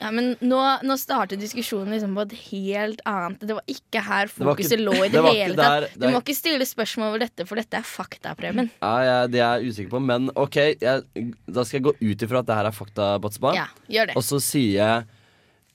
Ja, 0.00 0.08
men 0.16 0.30
nå, 0.40 0.58
nå 0.86 0.94
startet 0.96 1.40
diskusjonen 1.42 1.92
liksom 1.92 2.14
på 2.16 2.22
et 2.24 2.32
helt 2.48 3.00
annet 3.04 3.42
Det 3.44 3.52
var 3.58 3.66
ikke 3.68 4.00
her 4.06 4.30
fokuset 4.32 4.78
ikke- 4.78 4.86
lå 4.86 4.94
i 4.96 5.08
det, 5.12 5.12
det 5.12 5.34
hele 5.36 5.56
der- 5.58 5.86
tatt. 5.88 5.98
Du 6.00 6.06
må 6.08 6.22
ikke 6.22 6.34
stille 6.38 6.64
spørsmål 6.64 7.08
over 7.10 7.18
dette, 7.26 7.46
for 7.46 7.60
dette 7.60 7.74
er 7.76 7.82
fakta, 7.84 8.34
Preben. 8.34 8.70
ja, 8.80 8.94
ja, 9.04 9.26
Det 9.26 9.40
er 9.40 9.60
jeg 9.60 9.68
usikker 9.74 9.90
på, 9.90 10.00
men 10.02 10.30
OK. 10.36 10.56
Jeg, 10.80 11.04
da 11.46 11.62
skal 11.64 11.80
jeg 11.80 11.84
gå 11.90 11.94
ut 12.00 12.24
ifra 12.26 12.38
at 12.40 12.46
det 12.46 12.54
her 12.56 12.66
er 12.66 12.72
fakta, 12.72 13.20
Batsba. 13.20 13.54
Ja, 13.54 13.66
gjør 13.90 14.06
det. 14.08 14.16
Og 14.16 14.22
så 14.24 14.40
sier 14.40 14.72
jeg 14.80 15.04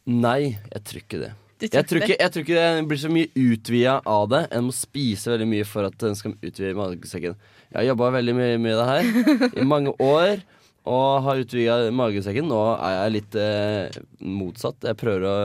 nei, 0.07 0.57
jeg 0.73 0.83
tror 0.83 1.01
ikke 1.01 1.19
det. 1.25 1.31
Jeg 1.71 1.85
tror 1.87 2.01
ikke, 2.03 2.17
jeg 2.19 2.31
tror 2.33 2.43
ikke 2.43 2.55
det 2.59 2.87
blir 2.89 2.99
så 2.99 3.09
mye 3.09 3.29
utvida 3.33 4.01
av 4.05 4.27
det. 4.29 4.41
En 4.51 4.65
må 4.67 4.73
spise 4.75 5.31
veldig 5.31 5.47
mye 5.47 5.65
for 5.65 5.85
at 5.87 5.95
den 6.01 6.13
skal 6.17 6.33
utvide 6.43 6.75
magesekken. 6.75 7.37
Jeg 7.71 7.77
har 7.79 7.87
jobba 7.95 8.11
veldig 8.17 8.35
mye 8.35 8.57
med 8.59 8.75
det 8.75 8.85
her 8.89 9.61
i 9.61 9.63
mange 9.65 9.93
år 10.03 10.41
og 10.85 11.23
har 11.25 11.41
utvida 11.41 11.77
magesekken. 11.95 12.45
Nå 12.49 12.59
er 12.75 12.93
jeg 12.95 13.13
litt 13.15 13.37
eh, 13.41 13.97
motsatt. 14.21 14.85
Jeg 14.85 14.97
prøver 14.99 15.25
å 15.25 15.35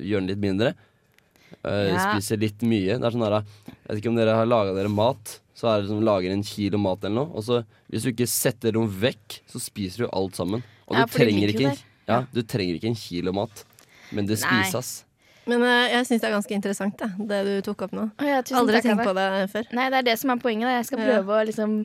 gjøre 0.00 0.22
den 0.22 0.30
litt 0.32 0.40
mindre. 0.42 0.72
Uh, 1.60 1.90
Ja. 1.90 2.14
Spiser 2.14 2.40
litt 2.40 2.62
mye. 2.64 2.96
Det 2.96 3.04
er 3.04 3.12
sånn 3.12 3.26
her, 3.26 3.42
Jeg 3.66 3.88
vet 3.90 3.98
ikke 4.00 4.12
om 4.12 4.16
dere 4.16 4.36
har 4.38 4.48
laga 4.48 4.72
dere 4.76 4.88
mat. 4.88 5.40
Så 5.52 5.68
er 5.68 5.82
det 5.82 5.90
som 5.90 6.00
lager 6.00 6.32
en 6.32 6.44
kilo 6.46 6.78
mat 6.80 7.04
eller 7.04 7.18
noe. 7.26 7.34
Og 7.36 7.44
så 7.44 7.60
Hvis 7.90 8.06
du 8.06 8.12
ikke 8.14 8.28
setter 8.30 8.72
noe 8.72 8.88
vekk, 8.88 9.40
så 9.50 9.60
spiser 9.60 10.06
du 10.06 10.10
alt 10.14 10.38
sammen. 10.38 10.62
Og 10.88 10.96
Ja, 10.96 11.04
du, 11.04 11.12
trenger 11.12 11.52
ikke, 11.52 11.76
ja, 12.08 12.22
du 12.32 12.40
trenger 12.42 12.78
ikke 12.78 12.88
en 12.88 12.96
kilo 12.98 13.32
mat, 13.34 13.64
men 14.14 14.26
det 14.26 14.38
Nei. 14.40 14.46
spises. 14.46 15.04
Men 15.50 15.62
eh, 15.66 15.88
jeg 15.96 16.06
syns 16.08 16.22
det 16.22 16.28
er 16.30 16.34
ganske 16.36 16.54
interessant, 16.56 17.00
det, 17.00 17.08
det 17.30 17.40
du 17.48 17.52
tok 17.70 17.82
opp 17.88 17.92
nå. 17.96 18.06
Ja, 18.22 18.38
Aldri 18.60 18.78
takk, 18.78 18.86
tenkt 18.86 19.04
på 19.08 19.14
det 19.18 19.26
før. 19.52 19.68
Nei, 19.76 19.88
det 19.92 19.98
er 20.00 20.06
det 20.10 20.16
som 20.20 20.30
er 20.34 20.40
poenget. 20.42 20.68
Da. 20.68 20.76
Jeg 20.78 20.88
skal 20.90 21.02
Ja. 21.02 21.06
prøve 21.10 21.36
å 21.40 21.46
liksom 21.50 21.76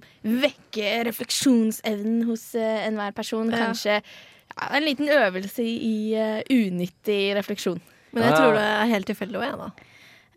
vekke 0.46 0.94
refleksjonsevnen 1.10 2.24
hos 2.30 2.48
uh, 2.56 2.86
enhver 2.86 3.12
person. 3.18 3.50
Ja. 3.52 3.66
Kanskje 3.68 3.98
ja, 4.00 4.70
en 4.78 4.86
liten 4.86 5.10
øvelse 5.12 5.64
i, 5.66 6.14
eh, 6.16 6.42
unyttig 6.54 7.22
refleksjon. 7.36 7.82
Men 8.14 8.24
jeg 8.24 8.32
Ja. 8.32 8.38
tror 8.40 8.54
det 8.56 8.66
er 8.72 8.92
helt 8.94 9.08
tilfeldig 9.10 9.40
òg, 9.42 9.48
jeg, 9.50 9.58
da. 9.60 9.70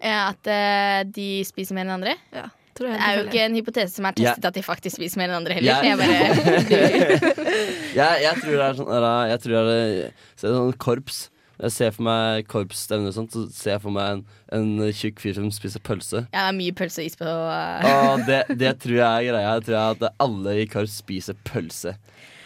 Ja, 0.02 0.18
at 0.32 0.46
uh, 0.50 1.10
de 1.10 1.28
spiser 1.46 1.74
mer 1.74 1.84
enn 1.86 1.94
andre. 1.98 2.16
Ja, 2.34 2.48
Det 2.78 2.86
er 2.94 3.16
jo 3.18 3.22
ikke 3.26 3.40
en 3.42 3.54
hypotese 3.58 3.90
som 3.96 4.06
er 4.06 4.12
Ja. 4.16 4.32
testet 4.34 4.44
at 4.46 4.54
de 4.54 4.62
faktisk 4.62 4.96
spiser 5.00 5.18
mer 5.18 5.28
enn 5.32 5.38
andre 5.40 5.54
heller. 5.54 5.82
Jeg- 5.82 5.84
Jeg 5.84 5.98
bare, 5.98 7.08
Jeg, 7.98 8.22
jeg 8.22 8.34
tror 8.42 8.52
det 8.54 8.66
er 8.68 8.76
sånn 8.78 9.30
Jeg 9.32 9.40
tror 9.42 9.52
det 9.56 9.74
er 9.74 10.12
så 10.38 10.46
er 10.46 10.52
det 10.52 10.58
sånn 10.58 10.76
korps. 10.78 11.18
Jeg 11.58 11.72
ser 11.74 11.90
for 11.96 12.06
meg 12.06 12.46
korpsstevne 12.50 13.10
og 13.10 13.16
sånt, 13.16 13.34
så 13.34 13.46
ser 13.50 13.74
jeg 13.76 13.82
for 13.82 13.94
meg 13.94 14.18
en, 14.18 14.24
en 14.54 14.92
tjukk 14.94 15.18
fyr 15.24 15.34
som 15.40 15.50
spiser 15.50 15.82
pølse. 15.82 16.24
ja, 16.30 16.44
det 16.46 16.48
er 16.52 16.58
mye 16.60 16.76
pølse 16.78 17.02
og 17.02 17.10
is 17.10 17.18
på 17.18 17.26
Uh... 17.28 17.86
Og 18.14 18.24
det, 18.30 18.42
det 18.60 18.76
tror 18.82 18.98
jeg 19.00 19.28
er 19.28 19.30
greia. 19.32 19.54
Jeg 19.58 19.66
tror 19.68 19.78
at 19.96 20.08
alle 20.22 20.58
i 20.62 20.66
korps 20.70 21.00
spiser 21.02 21.34
pølse. 21.48 21.96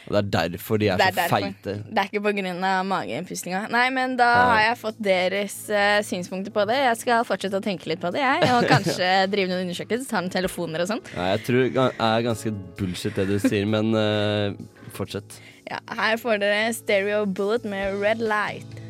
Og 0.03 0.17
det 0.17 0.19
er 0.19 0.49
derfor 0.49 0.81
de 0.83 0.89
er, 0.91 0.99
er 0.99 1.13
så 1.13 1.19
derfor. 1.21 1.45
feite. 1.45 1.75
Det 1.87 2.01
er 2.03 2.09
ikke 2.11 2.23
pga. 2.25 2.73
mageinnpustinga. 2.91 3.61
Nei, 3.71 3.85
men 3.95 4.17
da 4.19 4.27
Ja. 4.33 4.43
har 4.51 4.63
jeg 4.65 4.79
fått 4.81 4.99
deres 4.99 5.55
uh, 5.71 6.01
synspunkter 6.03 6.51
på 6.57 6.65
det. 6.67 6.81
Jeg 6.83 6.97
skal 7.05 7.23
fortsette 7.29 7.61
å 7.61 7.63
tenke 7.63 7.87
litt 7.93 8.03
på 8.03 8.11
det, 8.13 8.19
jeg. 8.25 8.49
Og 8.57 8.67
kanskje 8.67 9.13
drive 9.33 9.53
noen 9.53 9.69
undersøkelser, 9.69 10.09
ta 10.11 10.21
noen 10.25 10.35
telefoner 10.35 10.83
og 10.83 10.91
sånn. 10.91 11.05
Nei, 11.15 11.29
jeg 11.37 11.45
tror 11.47 11.71
det 11.79 11.87
er 12.09 12.27
ganske 12.27 12.55
bullshit 12.81 13.15
det 13.21 13.29
du 13.31 13.37
sier, 13.47 13.69
men 13.71 13.95
uh, 13.95 14.59
fortsett. 14.99 15.39
Ja, 15.71 15.79
her 15.95 16.19
får 16.19 16.43
dere 16.43 16.65
Stereo 16.75 17.23
Bullet 17.31 17.65
med 17.71 18.01
Red 18.03 18.19
Light. 18.27 18.82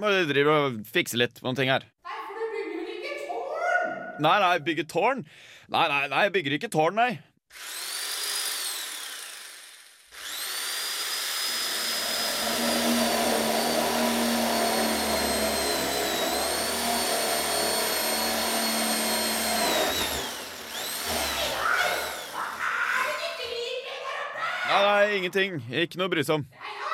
Må 0.00 0.08
du 0.08 0.30
drive 0.30 0.52
og 0.56 0.76
fikse 0.88 1.18
litt 1.20 1.36
på 1.36 1.44
noen 1.44 1.58
ting 1.58 1.68
her. 1.68 1.82
Nei, 4.20 4.36
nei, 4.40 4.54
bygge 4.64 4.86
tårn? 4.88 5.26
Nei, 5.68 5.82
nei, 5.92 6.06
nei, 6.08 6.22
jeg 6.24 6.32
bygger 6.38 6.54
ikke 6.56 6.70
tårn, 6.72 6.96
nei. 6.96 7.10
Nei, 24.70 24.82
nei, 24.86 25.16
ingenting. 25.18 25.60
Ikke 25.84 26.00
noe 26.00 26.08
brysom. 26.12 26.48
Reidar, 26.48 26.89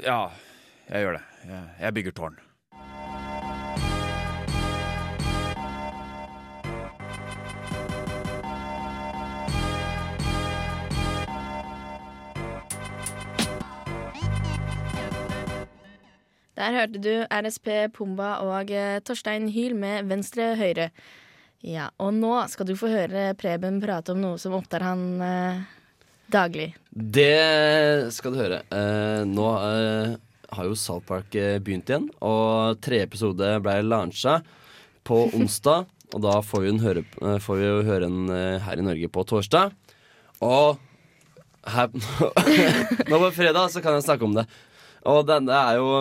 Ja, 0.00 0.30
jeg 0.88 1.04
gjør 1.04 1.18
det. 1.18 1.24
Jeg, 1.44 1.64
jeg 1.80 1.94
bygger 1.94 2.14
tårn. 2.16 2.38
Der 16.60 16.74
hørte 16.76 17.00
du 17.00 17.12
RSP 17.24 17.68
Pumba 17.96 18.34
og 18.44 18.70
eh, 18.72 19.00
Torstein 19.00 19.48
Hyl 19.48 19.72
med 19.76 20.08
Venstre 20.08 20.54
Høyre. 20.60 20.90
Ja, 21.64 21.88
og 22.00 22.12
nå 22.16 22.34
skal 22.52 22.68
du 22.68 22.74
få 22.76 22.88
høre 22.92 23.30
Preben 23.36 23.80
prate 23.80 24.12
om 24.12 24.20
noe 24.20 24.40
som 24.40 24.56
opptar 24.56 24.84
han 24.84 25.06
eh, 25.24 25.62
daglig. 26.32 26.72
Det 26.90 28.10
skal 28.14 28.34
du 28.34 28.40
høre. 28.40 28.60
Uh, 28.72 29.22
nå 29.28 29.46
uh, 29.46 30.16
har 30.50 30.66
jo 30.66 30.76
South 30.78 31.06
Park 31.06 31.34
eh, 31.38 31.60
begynt 31.62 31.90
igjen, 31.90 32.08
og 32.26 32.80
tredje 32.82 33.06
episode 33.06 33.50
ble 33.62 33.76
lancha 33.86 34.40
på 35.06 35.22
onsdag. 35.38 35.86
Og 36.10 36.24
da 36.24 36.40
får 36.42 36.64
vi, 36.64 36.72
høre, 36.82 37.04
får 37.38 37.60
vi 37.60 37.68
jo 37.68 37.82
høre 37.86 38.08
den 38.08 38.32
her 38.64 38.80
i 38.82 38.82
Norge 38.82 39.10
på 39.14 39.22
torsdag. 39.30 39.70
Og 40.42 40.80
her, 41.70 41.94
nå 43.12 43.20
på 43.22 43.30
fredag 43.36 43.70
så 43.70 43.78
kan 43.84 43.94
jeg 43.94 44.08
snakke 44.08 44.26
om 44.26 44.34
det. 44.34 44.48
Og 45.06 45.22
det, 45.28 45.38
det 45.46 45.54
er 45.54 45.78
jo 45.78 45.92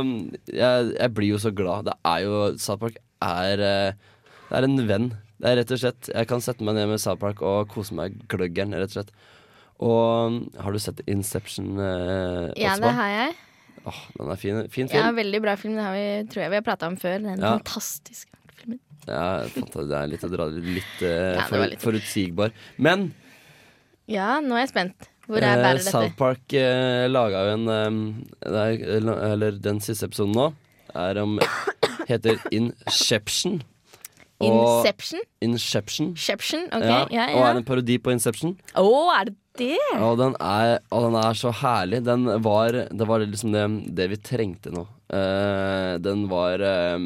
jeg, 0.49 0.89
jeg 0.95 1.13
blir 1.13 1.35
jo 1.35 1.43
så 1.45 1.53
glad. 1.53 1.91
Det 1.91 1.97
er 2.09 2.25
jo 2.25 2.41
South 2.57 2.81
Park 2.81 2.97
er 3.21 3.61
Det 3.61 4.57
er 4.57 4.65
en 4.65 4.81
venn. 4.89 5.11
Det 5.39 5.51
er 5.51 5.61
rett 5.61 5.71
og 5.71 5.79
slett 5.83 6.09
Jeg 6.09 6.27
kan 6.27 6.41
sette 6.43 6.65
meg 6.65 6.75
ned 6.75 6.89
med 6.89 7.03
South 7.03 7.21
Park 7.21 7.45
og 7.45 7.69
kose 7.69 7.93
meg 7.95 8.17
gløggeren, 8.31 8.73
rett 8.73 8.89
og 8.89 8.97
slett. 8.97 9.13
Og 9.79 10.39
har 10.59 10.75
du 10.75 10.79
sett 10.83 10.99
Inception? 11.07 11.77
Eh, 11.79 12.49
Ja, 12.59 12.75
det 12.81 12.91
har 12.97 13.09
jeg. 13.13 13.35
Åh, 13.87 13.99
den 14.17 14.31
er 14.33 14.35
fin, 14.35 14.57
fin 14.69 14.89
Ja, 14.91 15.05
veldig 15.15 15.39
bra 15.41 15.53
film. 15.55 15.75
Det 15.79 15.83
har 15.85 15.93
vi, 15.95 16.07
tror 16.27 16.43
jeg 16.43 16.51
vi 16.51 16.59
har 16.59 16.65
prata 16.67 16.87
om 16.91 16.97
før. 16.99 17.21
Den 17.23 17.39
Ja. 17.39 17.53
fantastiske 17.57 18.27
filmen. 18.57 18.79
Ja, 19.07 19.43
det 19.47 19.95
er 19.95 20.07
litt 20.11 20.23
å 20.27 20.29
dra 20.29 20.49
det 20.51 20.63
litt 20.63 21.01
eh, 21.01 21.33
Ja, 21.37 21.41
det 21.41 21.47
for, 21.47 21.63
litt- 21.63 21.79
forutsigbar. 21.81 22.51
Men 22.77 23.13
Ja, 24.09 24.39
nå 24.41 24.55
er 24.57 24.65
jeg 24.65 24.73
spent. 24.73 25.07
Hvor 25.29 25.37
er 25.45 25.55
eh, 25.59 25.63
dette? 25.77 25.85
South? 25.91 26.15
Park 26.17 26.53
eh, 26.57 27.07
laga 27.07 27.45
jo 27.47 27.53
en 27.55 27.67
eh, 27.69 28.23
det 28.41 28.83
er, 28.83 28.97
eller, 28.97 29.51
den 29.61 29.79
siste 29.79 30.09
episoden 30.09 30.33
nå 30.35 30.47
er 30.97 31.19
om 31.21 31.39
Heter 32.09 32.39
Inception. 32.51 33.61
Og- 34.41 34.81
Inception? 34.83 35.19
Inception. 35.41 36.07
Inception, 36.15 36.63
ok, 36.73 36.83
Ja, 36.83 37.05
ja, 37.11 37.25
Og 37.37 37.43
er 37.45 37.57
en 37.59 37.63
parodi 37.67 37.97
på 38.01 38.11
Inception. 38.11 38.57
Å, 38.75 38.85
er 39.19 39.25
det 39.29 39.35
det? 39.59 39.79
Og 40.03 40.15
den 40.19 40.35
er, 40.41 40.77
og 40.93 41.07
den 41.07 41.17
er 41.19 41.37
så 41.37 41.51
herlig. 41.61 42.01
Den 42.07 42.27
var, 42.45 42.77
det 42.89 43.07
var 43.09 43.25
liksom 43.25 43.53
det, 43.55 43.65
det 43.97 44.09
vi 44.13 44.21
trengte 44.31 44.73
nå. 44.73 44.85
Uh, 45.09 45.97
den 46.03 46.27
var 46.29 46.61
uh, 46.61 46.97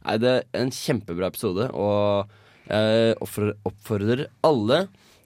Nei, 0.00 0.16
det 0.20 0.30
er 0.30 0.62
en 0.62 0.72
kjempebra 0.72 1.28
episode, 1.28 1.66
og 1.76 2.30
jeg 2.70 3.16
oppfordrer, 3.20 3.56
oppfordrer 3.68 4.22
alle 4.46 4.84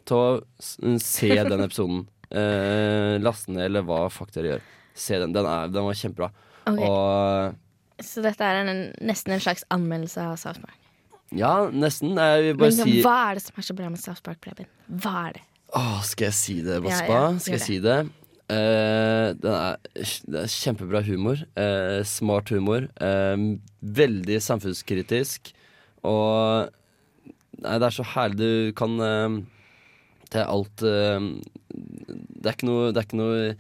til 0.09 0.17
å 0.19 0.99
se 1.03 1.31
den 1.31 1.65
episoden. 1.67 2.05
Uh, 2.35 3.21
laste 3.23 3.53
ned, 3.55 3.69
eller 3.69 3.85
hva 3.87 4.07
fuck 4.11 4.33
dere 4.35 4.55
gjør. 4.55 4.65
Se 4.99 5.19
den. 5.23 5.35
Den, 5.35 5.47
er, 5.47 5.71
den 5.71 5.87
var 5.87 5.99
kjempebra. 5.99 6.31
Okay. 6.65 6.89
Og 6.89 8.03
Så 8.05 8.25
dette 8.25 8.47
er 8.47 8.63
en, 8.65 8.87
nesten 9.05 9.37
en 9.37 9.43
slags 9.43 9.67
anmeldelse 9.75 10.25
av 10.25 10.39
South 10.41 10.63
Park. 10.65 10.79
ja, 11.35 11.55
nesten. 11.71 12.15
Jeg 12.19 12.49
vil 12.49 12.61
bare 12.61 12.73
Men 12.73 12.91
si 12.91 13.01
hva 13.05 13.17
er 13.29 13.39
det 13.39 13.45
som 13.47 13.59
er 13.61 13.69
så 13.69 13.77
bra 13.79 13.91
med 13.93 14.03
South 14.03 14.25
Park, 14.27 14.41
Preben? 14.43 14.71
Hva 14.89 15.29
er 15.29 15.39
det? 15.39 15.45
Åh, 15.75 15.99
skal 16.07 16.29
jeg 16.31 16.39
si 16.39 16.61
det, 16.63 16.79
Baspa? 16.85 17.09
ja, 17.11 17.25
skal 17.43 17.57
jeg 17.57 17.61
jeg 17.61 17.67
si 17.67 17.81
det? 17.83 17.99
Uh, 18.45 19.33
den 19.41 19.51
er, 19.51 19.77
det 20.29 20.41
er 20.43 20.53
kjempebra 20.53 21.01
humor. 21.07 21.41
Uh, 21.57 22.05
smart 22.07 22.53
humor. 22.53 22.87
Uh, 23.01 23.57
veldig 23.81 24.41
samfunnskritisk. 24.45 25.55
Og 26.05 26.73
Nei, 27.65 27.79
det 27.81 27.87
er 27.87 27.95
så 27.95 28.05
herlig. 28.05 28.37
Du 28.45 28.73
kan 28.77 28.99
Det 28.99 30.41
er 30.41 30.51
alt 30.51 30.83
Det 30.83 32.49
er 32.51 32.51
ikke 32.51 32.67
noe 32.67 32.91
Det 32.91 32.99
er 32.99 33.07
ikke 33.07 33.21
noe 33.21 33.55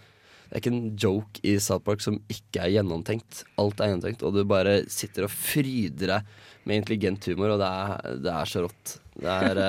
det 0.54 0.60
er 0.60 0.62
ikke 0.62 0.70
en 0.70 0.98
joke 1.00 1.40
i 1.42 1.56
South 1.58 1.82
Park 1.82 2.02
som 2.04 2.20
ikke 2.30 2.60
er 2.62 2.70
gjennomtenkt. 2.76 3.40
Alt 3.58 3.80
er 3.82 3.88
gjennomtenkt, 3.90 4.20
og 4.22 4.36
du 4.36 4.44
bare 4.46 4.84
sitter 4.92 5.26
og 5.26 5.32
fryder 5.32 6.12
deg 6.12 6.28
med 6.62 6.78
intelligent 6.78 7.26
humor, 7.26 7.56
og 7.56 7.58
det 7.58 7.70
er, 7.70 8.04
det 8.22 8.30
er 8.30 8.52
så 8.52 8.62
rått. 8.62 8.92
Det 9.18 9.32
er, 9.34 9.60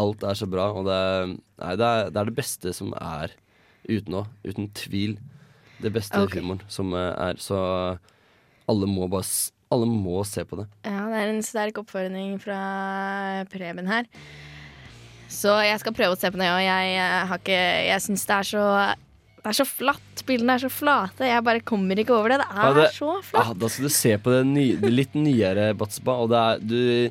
alt 0.00 0.24
er 0.26 0.38
så 0.38 0.48
bra, 0.50 0.70
og 0.74 0.88
det 0.88 0.94
er, 0.94 1.34
nei, 1.62 1.74
det, 1.78 1.86
er, 1.86 2.10
det 2.10 2.20
er 2.20 2.30
det 2.30 2.36
beste 2.38 2.72
som 2.74 2.94
er 2.98 3.34
uten 3.86 4.20
å, 4.20 4.24
uten 4.46 4.70
tvil. 4.74 5.18
Det 5.82 5.92
beste 5.94 6.22
okay. 6.22 6.40
humoren 6.40 6.62
som 6.72 6.94
er. 6.96 7.38
Så 7.42 7.58
alle 8.70 8.88
må 8.88 9.08
bare 9.10 9.26
Alle 9.74 9.88
må 9.90 10.20
se 10.28 10.44
på 10.46 10.60
det. 10.60 10.68
Ja, 10.86 11.06
det 11.10 11.20
er 11.20 11.30
en 11.32 11.44
sterk 11.44 11.80
oppfordring 11.80 12.36
fra 12.42 12.58
Preben 13.50 13.88
her. 13.90 14.06
Så 15.32 15.54
jeg 15.64 15.80
skal 15.82 15.96
prøve 15.96 16.14
å 16.14 16.20
se 16.20 16.30
på 16.30 16.38
det, 16.38 16.50
og 16.52 16.62
jeg, 16.62 16.98
har 17.00 17.40
ikke 17.40 17.58
Jeg 17.88 18.04
syns 18.04 18.26
det 18.28 18.36
er 18.36 18.48
så 18.52 18.66
Det 19.40 19.50
er 19.50 19.58
så 19.58 19.66
flatt. 19.66 20.24
Bildene 20.28 20.54
er 20.56 20.62
så 20.62 20.70
flate. 20.72 21.26
Jeg 21.28 21.44
bare 21.44 21.64
kommer 21.66 21.98
ikke 22.00 22.14
over 22.16 22.32
det. 22.32 22.38
Det 22.40 22.48
er 22.48 22.62
Ja, 22.62 22.72
det- 22.78 22.92
så 22.94 23.10
flatt. 23.20 23.48
Ja, 23.50 23.52
da 23.60 23.68
skal 23.68 23.84
du 23.84 23.92
se 23.92 24.16
på 24.16 24.30
det, 24.32 24.46
ny, 24.46 24.66
det 24.80 24.92
litt 24.92 25.14
nyere 25.14 25.74
Batsba. 25.76 26.14
Og 26.22 26.30
det 26.30 26.38
er 26.38 26.62
du 26.64 27.10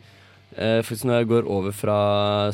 Faktisk 0.55 1.05
Når 1.09 1.19
jeg 1.21 1.27
går 1.31 1.49
over 1.49 1.73
fra 1.75 1.97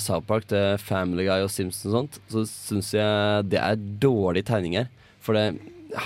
South 0.02 0.26
Park 0.28 0.48
til 0.52 0.78
Family 0.82 1.26
Guy 1.28 1.44
og 1.46 1.52
Simpsons 1.52 1.90
og 1.90 1.96
sånt, 1.98 2.20
så 2.32 2.46
syns 2.48 2.94
jeg 2.96 3.46
det 3.52 3.60
er 3.60 3.76
dårlige 4.02 4.48
tegninger. 4.50 4.88
For 5.24 5.36
det, 5.38 5.46
ja, 5.92 6.06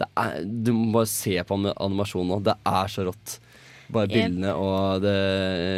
det 0.00 0.08
er, 0.16 0.38
Du 0.44 0.72
må 0.72 0.92
bare 0.98 1.10
se 1.10 1.36
på 1.44 1.58
animasjonen 1.74 2.32
nå. 2.32 2.40
Det 2.46 2.56
er 2.66 2.92
så 2.92 3.06
rått. 3.10 3.38
Bare 3.92 4.08
bildene 4.08 4.54
og 4.56 5.02
det 5.04 5.18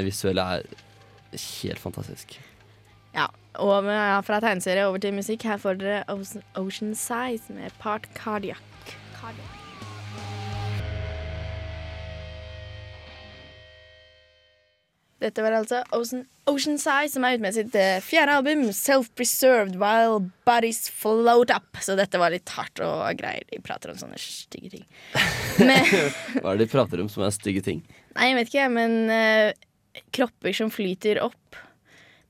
visuelle 0.07 0.45
er 0.57 0.69
helt 1.37 1.83
fantastisk. 1.83 2.39
Ja, 3.17 3.27
Og 3.59 3.85
med, 3.85 3.97
ja, 3.97 4.21
fra 4.21 4.39
tegneserie 4.45 4.87
over 4.87 5.01
til 5.03 5.17
musikk. 5.17 5.43
Her 5.49 5.59
får 5.59 5.81
dere 5.81 6.03
Ocean, 6.13 6.45
Ocean 6.61 6.95
Size 6.95 7.53
med 7.57 7.73
Part 7.81 8.07
Cardiac. 8.15 8.61
Cardiac. 9.17 9.56
Dette 15.23 15.41
var 15.41 15.55
altså 15.57 15.81
Ocean, 15.97 16.27
Ocean 16.51 16.77
Size, 16.77 17.15
som 17.15 17.25
er 17.25 17.37
ute 17.37 17.45
med 17.47 17.55
sitt 17.57 17.77
eh, 17.79 18.03
fjerde 18.05 18.35
album, 18.37 18.67
Self-Preserved 18.77 19.79
While 19.81 20.27
Bodies 20.49 20.91
Float 20.93 21.53
Up. 21.55 21.81
Så 21.81 21.97
dette 21.97 22.21
var 22.21 22.35
litt 22.35 22.53
hardt 22.53 22.83
og 22.85 23.07
greier. 23.17 23.47
De 23.49 23.61
prater 23.65 23.95
om 23.95 24.01
sånne 24.01 24.21
stygge 24.21 24.75
ting. 24.77 24.85
Men, 25.69 25.81
Hva 26.43 26.53
er 26.53 26.59
det 26.59 26.67
de 26.67 26.73
prater 26.75 27.01
om 27.01 27.09
som 27.13 27.25
er 27.25 27.33
stygge 27.35 27.65
ting? 27.65 27.81
nei, 28.17 28.31
jeg 28.31 28.37
vet 28.39 28.51
ikke, 28.53 28.69
men 28.73 28.93
eh, 29.13 29.57
kropper 30.17 30.55
som 30.57 30.71
flyter 30.73 31.21
opp. 31.25 31.59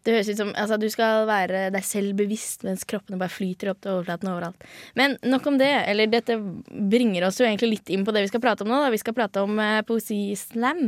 Det 0.07 0.15
høres 0.15 0.31
ut 0.31 0.39
som 0.39 0.53
altså, 0.55 0.79
du 0.79 0.87
skal 0.91 1.25
være 1.27 1.65
deg 1.75 1.87
selv 1.87 2.15
bevisst, 2.19 2.63
mens 2.67 2.87
kroppene 2.87 3.19
bare 3.19 3.33
flyter 3.35 3.73
opp 3.73 3.81
til 3.83 3.97
overflaten 3.97 4.31
overalt. 4.31 4.67
Men 4.99 5.17
nok 5.27 5.47
om 5.51 5.59
det. 5.59 5.73
Eller 5.91 6.11
dette 6.11 6.39
bringer 6.39 7.27
oss 7.27 7.41
jo 7.43 7.47
egentlig 7.49 7.73
litt 7.73 7.91
inn 7.95 8.07
på 8.07 8.15
det 8.15 8.23
vi 8.23 8.31
skal 8.31 8.43
prate 8.45 8.63
om 8.63 8.71
nå. 8.71 8.85
Da. 8.85 8.93
Vi 8.95 9.03
skal 9.03 9.17
prate 9.19 9.43
om 9.43 9.59
uh, 9.59 9.83
poesislam. 9.87 10.85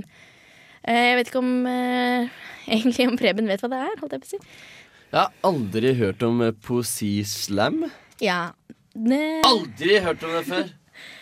Eh, 0.85 1.05
jeg 1.11 1.19
vet 1.19 1.31
ikke 1.31 1.43
om 1.43 1.55
eh, 1.71 2.29
egentlig 2.75 3.09
om 3.11 3.17
Preben 3.21 3.51
vet 3.51 3.65
hva 3.65 3.73
det 3.73 3.81
er, 3.87 3.97
holdt 4.03 4.17
jeg 4.17 4.25
på 4.25 4.29
å 4.29 4.35
si. 4.35 4.43
Jeg 5.09 5.21
har 5.23 5.49
aldri 5.49 5.95
hørt 5.99 6.23
om 6.27 6.43
eh, 6.45 6.55
poesislam. 6.67 7.87
Ja. 8.23 8.53
Det, 8.99 9.23
Aldri 9.47 10.01
hørt 10.03 10.25
om 10.27 10.33
det 10.35 10.45
før! 10.49 10.71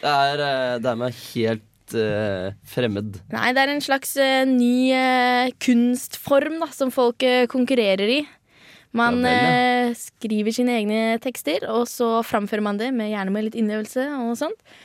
Det 0.00 0.12
er, 0.12 0.40
det 0.80 0.88
er 0.88 0.98
meg 0.98 1.16
helt 1.34 1.96
eh, 1.98 2.54
fremmed. 2.72 3.18
Nei, 3.34 3.50
det 3.52 3.62
er 3.62 3.72
en 3.74 3.84
slags 3.84 4.14
eh, 4.20 4.46
ny 4.48 4.88
eh, 4.96 5.52
kunstform 5.60 6.56
da, 6.62 6.70
som 6.72 6.92
folk 6.94 7.24
konkurrerer 7.52 8.16
i. 8.20 8.22
Man 8.96 9.20
Ja 9.20 9.36
vel, 9.36 9.92
skriver 9.98 10.54
sine 10.56 10.72
egne 10.78 11.00
tekster, 11.20 11.66
og 11.68 11.84
så 11.90 12.22
framfører 12.24 12.64
man 12.64 12.78
det, 12.80 12.88
med, 12.96 13.10
gjerne 13.12 13.34
med 13.34 13.44
litt 13.48 13.58
innøvelse 13.60 14.06
og 14.22 14.32
sånt. 14.40 14.78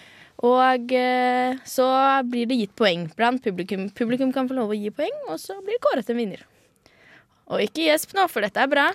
Og 0.48 0.94
eh, 0.98 1.60
så 1.70 1.88
blir 2.26 2.50
det 2.50 2.58
gitt 2.64 2.74
poeng 2.78 3.06
blant 3.18 3.44
publikum. 3.46 3.90
Publikum 3.94 4.32
kan 4.34 4.50
få 4.50 4.58
lov 4.58 4.74
å 4.74 4.78
gi 4.78 4.90
poeng, 4.96 5.14
og 5.30 5.38
så 5.42 5.60
blir 5.62 5.78
det 5.78 5.84
kåret 5.86 6.10
en 6.10 6.18
vinner. 6.18 6.46
Og 7.52 7.62
ikke 7.66 7.84
gjesp 7.86 8.16
nå, 8.18 8.26
for 8.32 8.46
dette 8.46 8.62
er 8.64 8.70
bra. 8.72 8.88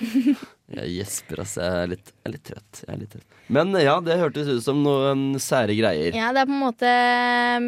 Jeg 0.74 0.94
gjesper, 0.96 1.42
ass. 1.42 1.58
Jeg 1.60 1.80
er 1.82 1.90
litt, 1.90 2.06
jeg 2.08 2.30
er 2.30 2.40
trøtt. 2.48 2.78
Jeg 2.80 2.88
er 2.88 3.00
litt 3.02 3.10
trøtt. 3.12 3.34
Men 3.52 3.74
ja, 3.76 3.98
det 4.00 4.14
hørtes 4.16 4.48
ut 4.48 4.62
som 4.64 4.78
noen 4.80 5.34
sære 5.42 5.74
greier. 5.76 6.16
Ja, 6.16 6.30
det 6.32 6.40
er 6.40 6.48
på 6.48 6.54
en 6.56 6.62
måte 6.62 6.88
eh, 6.88 7.66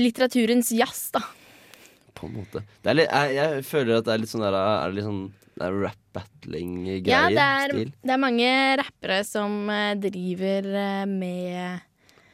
litteraturens 0.00 0.72
jazz, 0.72 1.10
da. 1.12 1.20
På 2.16 2.30
en 2.30 2.38
måte. 2.38 2.64
Det 2.80 2.94
litt, 2.96 3.12
jeg, 3.12 3.36
jeg 3.36 3.66
føler 3.68 4.00
at 4.00 4.08
det 4.08 4.14
er 4.14 4.24
litt 4.24 4.32
sånn 4.32 4.46
der 4.46 4.56
Er 4.56 4.88
det 4.88 4.96
litt 4.96 5.08
sånn 5.10 5.20
det 5.60 5.66
er 5.68 5.76
rap-battling-greier? 5.76 7.12
Ja, 7.12 7.22
det 7.28 7.44
er, 7.44 7.92
det 7.92 8.14
er 8.16 8.20
mange 8.22 8.50
rappere 8.80 9.20
som 9.28 9.68
eh, 9.68 9.92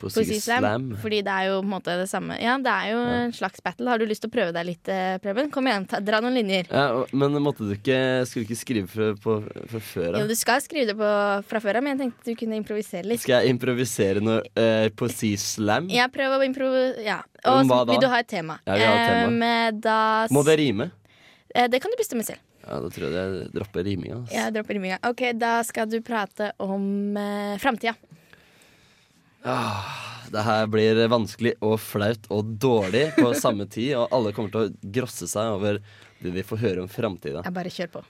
driver 0.00 0.22
å 0.22 0.26
si 0.28 0.38
slam. 0.40 0.64
slam. 0.64 0.86
Fordi 1.02 1.20
det 1.26 1.32
er 1.32 1.48
jo 1.48 1.58
på 1.60 1.66
en 1.66 1.72
måte 1.72 1.96
det 2.00 2.08
samme. 2.10 2.36
Ja, 2.42 2.56
det 2.62 2.72
er 2.72 2.92
jo 2.92 2.98
en 3.16 3.34
slags 3.36 3.62
battle. 3.64 3.88
Har 3.90 4.02
du 4.02 4.06
lyst 4.08 4.24
til 4.24 4.30
å 4.30 4.34
prøve 4.34 4.54
deg 4.56 4.68
litt, 4.68 4.90
eh, 4.92 5.16
Preben? 5.22 5.50
Kom 5.54 5.68
igjen, 5.70 5.86
ta, 5.88 6.00
dra 6.04 6.20
noen 6.24 6.36
linjer. 6.36 6.68
Ja, 6.70 7.04
men 7.12 7.38
måtte 7.42 7.66
du 7.66 7.74
ikke 7.76 7.98
Skulle 8.28 8.46
du 8.46 8.52
ikke 8.52 8.60
skrive 8.60 8.90
fra, 8.90 9.12
på, 9.20 9.38
fra 9.72 9.80
før 9.80 10.18
Jo, 10.20 10.26
du 10.28 10.34
skal 10.38 10.60
skrive 10.64 10.92
det 10.92 10.96
på, 10.98 11.12
fra 11.48 11.62
før 11.62 11.80
av, 11.80 11.86
men 11.86 11.96
jeg 11.96 12.04
tenkte 12.04 12.32
du 12.32 12.40
kunne 12.42 12.60
improvisere 12.60 13.06
litt. 13.08 13.22
Skal 13.24 13.40
jeg 13.42 13.56
improvisere 13.56 14.22
noe 14.24 14.42
eh, 14.58 14.88
poesislam? 14.96 15.90
Ja, 15.92 16.08
prøv 16.12 16.36
å 16.38 16.42
improvisere. 16.46 17.06
Ja. 17.06 17.22
Og 17.46 17.62
så 17.68 17.82
vil 17.92 18.02
du 18.02 18.08
ha 18.10 18.20
et 18.22 18.30
tema. 18.30 18.58
Ja, 18.66 18.76
vi 18.76 18.86
har 18.86 19.00
et 19.00 19.10
tema. 19.14 19.50
Eh, 19.52 19.70
da, 19.86 19.98
Må 20.34 20.42
det 20.46 20.58
rime? 20.60 20.90
Eh, 21.54 21.68
det 21.70 21.80
kan 21.82 21.92
du 21.92 21.98
bestemme 22.00 22.26
selv. 22.26 22.42
Ja, 22.66 22.80
da 22.82 22.90
tror 22.90 23.06
jeg 23.06 23.14
jeg 23.14 23.50
dropper 23.54 23.86
riminga. 23.86 24.20
Altså. 24.20 24.34
Ja, 24.34 24.48
dropper 24.50 24.74
riminga. 24.74 24.98
Ok, 25.06 25.22
da 25.38 25.60
skal 25.66 25.86
du 25.90 26.00
prate 26.04 26.50
om 26.62 27.16
eh, 27.20 27.54
framtida. 27.62 27.94
Ah, 29.44 30.24
det 30.32 30.42
her 30.46 30.66
blir 30.70 30.98
vanskelig 31.12 31.54
og 31.64 31.76
flaut 31.82 32.26
og 32.34 32.56
dårlig 32.62 33.08
på 33.18 33.30
samme 33.38 33.68
tid, 33.70 33.94
og 34.00 34.12
alle 34.14 34.32
kommer 34.36 34.52
til 34.54 34.64
å 34.66 34.90
grosse 34.96 35.28
seg 35.30 35.52
over 35.58 35.80
det 36.22 36.32
de 36.34 36.44
får 36.46 36.62
høre 36.62 36.84
om 36.84 36.90
framtida. 36.90 37.44
Jeg 37.44 37.56
bare 37.56 37.72
kjør 37.72 37.92
på. 37.98 38.04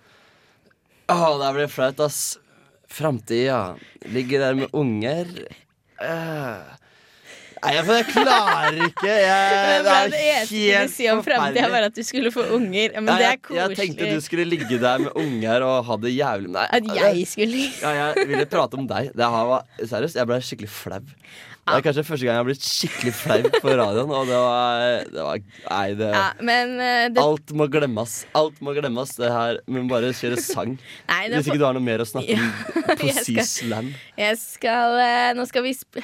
Åh, 1.12 1.28
det 1.38 1.46
her 1.48 1.58
blir 1.58 1.70
flaut, 1.70 2.02
ass. 2.06 2.20
Framtida. 2.90 3.76
Ligger 4.14 4.46
der 4.46 4.58
med 4.58 4.74
unger. 4.74 5.30
Eh. 6.02 6.74
Nei, 7.56 7.72
jeg, 7.72 7.86
jeg 7.88 8.06
klarer 8.10 8.78
ikke. 8.84 9.08
Jeg, 9.08 9.82
Det, 9.86 10.20
er 10.20 10.42
helt 10.50 10.92
forferdelig. 11.00 11.56
Det 11.56 11.70
var 11.72 11.86
at 11.88 11.96
du 11.96 12.02
skulle 12.04 12.32
få 12.34 12.44
unger. 12.56 12.94
Men 12.98 13.08
Nei, 13.08 13.16
det 13.22 13.28
er 13.30 13.40
koselig. 13.40 13.62
jeg 13.62 13.78
tenkte 13.80 14.10
du 14.12 14.24
skulle 14.24 14.46
ligge 14.48 14.78
der 14.82 15.02
med 15.06 15.16
unger 15.16 15.64
og 15.66 15.76
ha 15.88 15.96
det 16.02 16.12
jævlig 16.12 16.52
Nei, 16.52 16.66
At 16.78 16.90
jeg 17.00 17.26
skulle 17.30 17.66
ja, 17.80 17.92
Jeg 18.12 18.28
ville 18.28 18.46
prate 18.50 18.80
om 18.80 18.88
deg. 18.90 19.10
Det 19.16 19.30
her 19.36 19.50
var, 19.52 19.68
seriøst, 19.80 20.20
jeg 20.20 20.28
ble 20.28 20.40
skikkelig 20.44 20.72
flau. 20.72 21.02
Det 21.66 21.80
er 21.80 21.82
kanskje 21.82 22.04
første 22.06 22.26
gang 22.26 22.36
jeg 22.36 22.42
har 22.42 22.46
blitt 22.46 22.66
skikkelig 22.66 23.12
flau 23.18 23.48
på 23.56 23.72
radioen, 23.80 24.12
og 24.14 24.28
det 24.28 24.36
var, 24.38 24.84
det 25.10 25.24
var 25.26 25.40
Nei, 25.66 25.88
det 25.98 26.10
Ja, 26.14 26.26
men 26.46 26.76
eh, 26.78 27.06
det, 27.10 27.24
Alt 27.24 27.50
må 27.58 27.66
glemmes. 27.72 28.14
Alt 28.38 28.60
må 28.62 28.74
glemmes. 28.76 29.16
Det 29.18 29.32
her 29.32 29.58
Vi 29.66 29.74
må 29.80 29.90
bare 29.90 30.12
kjøre 30.14 30.38
sang. 30.38 30.76
Nei, 31.10 31.24
det 31.26 31.40
Hvis 31.40 31.50
ikke 31.50 31.58
du 31.64 31.66
har 31.66 31.74
noe 31.74 31.82
mer 31.82 32.04
å 32.04 32.06
snakke 32.06 32.38
om 32.38 32.54
poesislam. 33.02 33.90
Jeg 34.14 34.38
skal 34.44 35.00
eh, 35.02 35.34
Nå 35.34 35.48
skal 35.50 35.66
vi 35.66 35.74
sp 35.74 35.98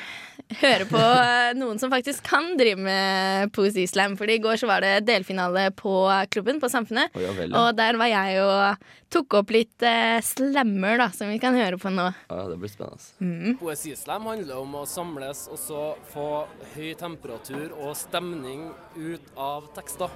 høre 0.60 0.84
på 0.88 0.98
eh, 1.00 1.52
noen 1.56 1.78
som 1.80 1.92
faktisk 1.92 2.26
kan 2.26 2.50
drive 2.58 2.80
med 2.82 3.52
poesislam. 3.56 4.16
Fordi 4.18 4.36
i 4.36 4.42
går 4.42 4.58
så 4.60 4.68
var 4.68 4.84
det 4.84 5.06
delfinale 5.08 5.68
på 5.78 5.94
klubben 6.32 6.60
på 6.60 6.68
Samfunnet. 6.72 7.14
Oh, 7.14 7.22
ja 7.22 7.30
vel, 7.36 7.52
ja. 7.52 7.62
Og 7.62 7.78
der 7.78 7.98
var 8.00 8.10
jeg 8.10 8.42
og 8.42 8.90
tok 9.12 9.38
opp 9.42 9.52
litt 9.52 9.84
eh, 9.86 10.18
slammer, 10.24 10.96
da, 11.00 11.08
som 11.14 11.30
vi 11.32 11.38
kan 11.42 11.56
høre 11.56 11.78
på 11.80 11.92
nå. 11.92 12.08
Ja, 12.30 12.42
det 12.48 12.58
blir 12.60 12.72
spennende. 12.72 13.08
Mm. 13.20 13.58
Poesislam 13.60 14.28
handler 14.30 14.62
om 14.62 14.78
å 14.80 14.86
samles 14.88 15.46
og 15.53 15.59
så 15.61 15.82
få 16.09 16.28
høy 16.72 16.94
temperatur 16.96 17.74
og 17.76 17.92
stemning 17.98 18.70
ut 18.96 19.32
av 19.36 19.68
tekster. 19.76 20.12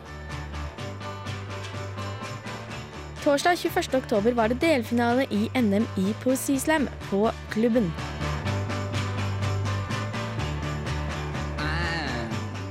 Torsdag 3.20 3.58
21. 3.58 3.98
oktober 3.98 4.36
var 4.38 4.52
det 4.52 4.60
delfinale 4.62 5.26
i 5.34 5.48
NM 5.58 5.84
i 6.00 6.14
poesislam 6.22 6.86
på 7.10 7.26
klubben. 7.52 7.90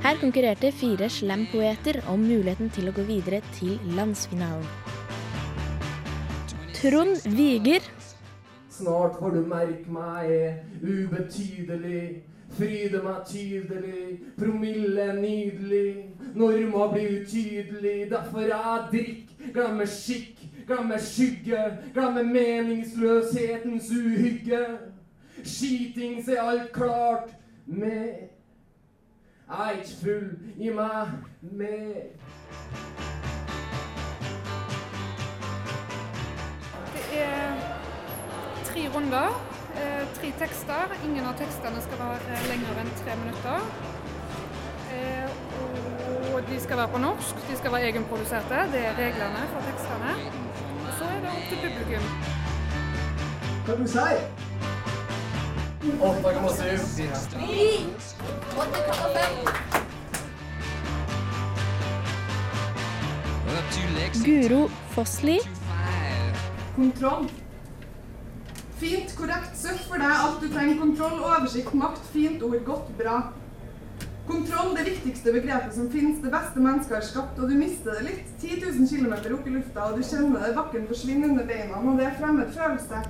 Her 0.05 0.17
konkurrerte 0.21 0.69
fire 0.71 1.09
slampoeter 1.09 1.99
om 2.09 2.21
muligheten 2.21 2.69
til 2.73 2.89
å 2.89 2.93
gå 2.95 3.05
videre 3.07 3.41
til 3.57 3.77
landsfinalen. 3.97 4.65
Trond 6.77 7.25
Viger, 7.33 7.81
Snart 8.75 9.15
får 9.19 9.31
du 9.31 9.45
merke 9.47 9.87
meg 9.87 10.31
ubetydelig. 10.83 12.25
Fryde 12.57 13.01
meg 13.03 13.25
tydelig, 13.27 14.19
promille 14.39 15.13
nydelig. 15.21 16.05
Norma 16.35 16.87
blir 16.93 17.21
utydelig, 17.21 18.11
derfor 18.11 18.39
jeg 18.39 18.83
drikk. 18.91 19.31
Glemmer 19.53 19.85
skikk, 19.85 20.39
glemmer 20.67 20.97
skygge. 20.97 21.77
Glemmer 21.93 22.23
meningsløshetens 22.23 23.91
uhygge. 23.91 24.61
Skitings 25.43 26.27
er 26.27 26.41
alt 26.41 26.71
klart 26.71 27.29
med 27.65 28.07
Jeg 29.47 29.67
er 29.67 29.71
ikke 29.71 29.89
full, 30.03 30.29
i 30.57 30.69
meg 30.69 31.07
mer. 31.41 31.93
Det 36.93 37.19
er 37.19 37.53
tre 38.65 38.87
runder, 38.95 39.54
eh, 39.81 40.03
tre 40.17 40.31
tekster. 40.39 40.95
Ingen 41.07 41.25
av 41.29 41.35
tekstene 41.39 41.83
skal 41.85 42.01
være 42.01 42.39
lengre 42.49 42.79
enn 42.83 42.91
tre 43.01 43.17
minutter. 43.21 43.59
Eh, 44.95 45.27
og 46.33 46.41
de 46.49 46.57
skal 46.63 46.77
være 46.81 46.91
på 46.95 47.03
norsk, 47.03 47.45
de 47.49 47.57
skal 47.57 47.75
være 47.75 47.91
egenproduserte. 47.91 48.65
Det 48.73 48.81
er 48.89 48.97
reglene 48.99 49.45
for 49.53 49.69
tekstene. 49.69 50.17
Og 50.85 50.91
så 50.99 51.11
er 51.11 51.21
det 51.25 51.35
opp 51.35 51.45
til 51.51 51.63
publikum. 51.67 52.09
Hva 53.65 53.79
du 53.79 53.87
sier 53.89 54.19
Åtte 55.85 56.31
komma 56.33 56.49
syv. 56.49 56.79
Guro 64.25 64.67
Fossli, 64.95 65.39
Kontroll. 66.75 67.44
Fint, 68.79 69.13
korrekt, 69.15 69.55
søtt 69.57 69.83
for 69.87 70.01
deg. 70.01 70.11
Alt 70.11 70.41
du 70.43 70.49
trenger. 70.51 70.79
Kontroll, 70.81 71.19
oversikt, 71.23 71.73
makt, 71.79 72.01
fint 72.11 72.43
ord, 72.43 72.57
godt, 72.67 72.89
bra. 72.99 73.17
Kontroll, 74.27 74.73
det 74.75 74.87
viktigste 74.89 75.31
begrepet 75.35 75.75
som 75.77 75.87
finnes. 75.93 76.17
Det 76.23 76.31
beste 76.33 76.59
mennesket 76.63 76.97
har 76.97 77.05
skapt, 77.05 77.39
og 77.39 77.49
du 77.51 77.55
mister 77.59 77.95
det 77.99 78.07
litt. 78.09 78.33
10 78.41 78.57
000 78.65 78.89
km 78.89 79.13
opp 79.37 79.47
i 79.47 79.53
lufta, 79.53 79.85
og 79.91 79.99
du 79.99 80.03
kjenner 80.03 80.43
det. 80.47 80.55
Bakken 80.57 80.87
forsvinner 80.89 81.29
under 81.29 81.47
beina, 81.47 81.77
og 81.79 82.01
det 82.01 82.09
er 82.09 82.17
fremmed 82.19 82.51
følelse. 82.57 83.03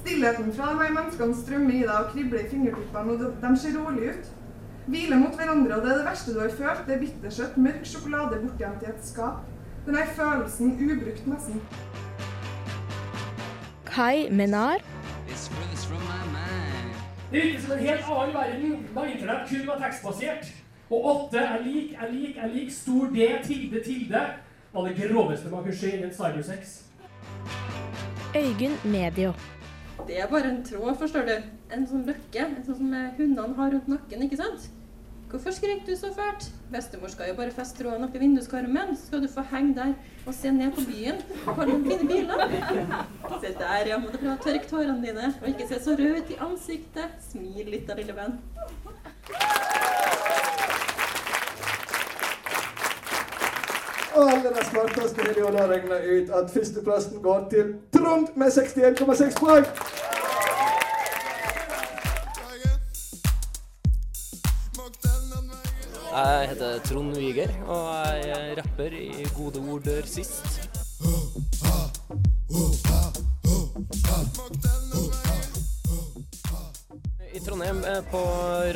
Stillheten 0.00 0.52
fra 0.54 0.70
de 0.78 0.88
menneskene 0.94 1.34
strømmer 1.34 1.74
i 1.74 1.82
deg 1.82 1.94
og 1.98 2.12
kribler 2.14 2.44
i 2.44 2.50
fingertuppene, 2.54 3.12
og 3.12 3.42
de- 3.42 3.56
ser 3.58 3.78
rolig 3.80 4.10
ut. 4.14 4.32
Hviler 4.86 5.18
mot 5.18 5.34
hverandre, 5.34 5.76
og 5.76 5.82
det 5.82 5.92
er 5.92 5.96
det 5.98 6.06
verste 6.06 6.32
du 6.34 6.40
har 6.40 6.48
følt. 6.60 6.86
Det 6.86 6.94
er 6.94 7.00
bittersøtt, 7.00 7.56
mørk 7.58 7.84
sjokolade 7.84 8.38
bortgjemt 8.44 8.82
i 8.86 8.90
et 8.94 9.02
skap. 9.02 9.42
Den 9.86 9.96
følelsen 10.14 10.76
ubrukt 10.78 11.26
nesten. 11.26 11.60
Kai 13.96 14.30
Menar. 14.30 14.78
Det 17.32 17.42
virker 17.42 17.60
som 17.60 17.72
en 17.72 17.78
helt 17.78 18.02
annen 18.08 18.34
verden 18.34 18.88
da 18.94 19.04
internett 19.04 19.48
kun 19.48 19.66
var 19.66 19.78
tekstbasert. 19.80 20.50
Og 20.90 21.06
åtte 21.12 21.38
er 21.38 21.64
lik, 21.64 21.94
er 22.02 22.12
lik, 22.12 22.36
er 22.36 22.52
lik 22.52 22.72
stor 22.72 23.06
D, 23.14 23.30
tilde, 23.44 23.80
tilde 23.84 24.20
var 24.74 24.88
det 24.88 24.96
groveste 25.00 25.48
man 25.48 25.62
kunne 25.62 25.76
se 25.76 25.96
innen 25.96 26.12
cybersex. 26.12 26.82
Øygunn 28.36 28.76
Medio. 28.84 29.32
Det 30.06 30.20
er 30.20 30.28
bare 30.28 30.50
en 30.50 30.64
tråd, 30.64 30.96
forstår 30.98 31.24
du. 31.30 31.34
En 31.72 31.88
sånn 31.88 32.04
løkke. 32.04 32.44
En 32.44 32.64
sånn 32.66 32.82
som 32.82 32.94
hundene 33.16 33.56
har 33.56 33.72
rundt 33.78 33.88
nakken, 33.88 34.28
ikke 34.28 34.42
sant? 34.44 34.68
Hvorfor 35.36 35.50
skrek 35.52 35.86
du 35.86 35.96
så 35.96 36.06
fælt? 36.16 36.44
Bestemor 36.72 37.08
skal 37.08 37.28
jo 37.28 37.34
bare 37.36 37.50
feste 37.50 37.82
tråden 37.82 38.04
oppi 38.04 38.18
vinduskarmen, 38.18 38.96
skal 38.96 39.20
du 39.22 39.28
få 39.28 39.42
henge 39.50 39.74
der 39.76 39.92
og 40.26 40.34
se 40.34 40.50
ned 40.50 40.72
på 40.72 40.80
byen. 40.88 41.18
Har 41.44 41.66
noen 41.68 41.84
fine 41.84 42.08
biler? 42.08 42.54
Se 43.42 43.50
der, 43.58 43.82
ja. 43.86 43.98
Må 43.98 44.08
du 44.14 44.16
prøve 44.16 44.32
å 44.32 44.40
tørke 44.46 44.70
tårene 44.70 44.96
dine, 45.04 45.34
og 45.42 45.48
ikke 45.50 45.66
se 45.68 45.82
så 45.84 45.92
rød 45.98 46.22
ut 46.22 46.32
i 46.32 46.38
ansiktet. 46.46 47.20
Smil 47.28 47.68
litt 47.68 47.84
da, 47.84 47.98
lille 48.00 48.16
venn. 48.16 48.38
Alle 54.16 54.54
de 54.56 54.66
smarteste 54.70 55.28
millionærene 55.28 55.68
regner 55.74 56.10
ut 56.16 56.36
at 56.40 56.56
førsteplassen 56.56 57.20
går 57.28 57.44
til 57.52 57.76
Trond 57.92 58.32
med 58.40 58.56
61,6 58.56 59.40
poeng. 59.44 59.68
Jeg 66.16 66.48
heter 66.48 66.78
Trond 66.80 67.16
Wiger, 67.16 67.50
og 67.68 67.88
jeg 68.24 68.30
er 68.32 68.54
rapper 68.56 68.94
i 68.96 69.26
Gode 69.36 69.60
ord 69.68 69.82
dør 69.84 70.06
sist. 70.08 70.46
I 77.34 77.42
Trondheim, 77.44 77.84
eh, 77.84 78.00
på 78.08 78.22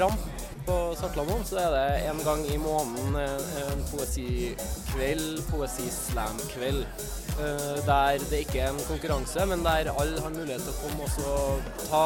Ramp 0.03 0.21
på 0.67 0.77
Svartlamoen, 1.01 1.47
så 1.49 1.63
er 1.63 1.71
det 1.79 2.11
en 2.11 2.21
gang 2.29 2.45
i 2.45 2.61
måneden 2.61 3.17
eh, 3.17 3.73
en 3.73 3.87
poesikveld, 3.89 5.41
poesislam-kveld. 5.49 6.85
Eh, 7.41 7.81
Der 7.87 8.25
det 8.31 8.43
ikke 8.45 8.61
er 8.61 8.71
en 8.71 8.83
konkurranse, 8.89 9.47
men 9.47 9.65
der 9.65 9.91
alle 9.93 10.21
har 10.21 10.35
mulighet 10.35 10.63
til 10.67 10.75
å 10.75 10.79
komme 10.83 11.09
og 11.09 11.73
ta 11.87 12.05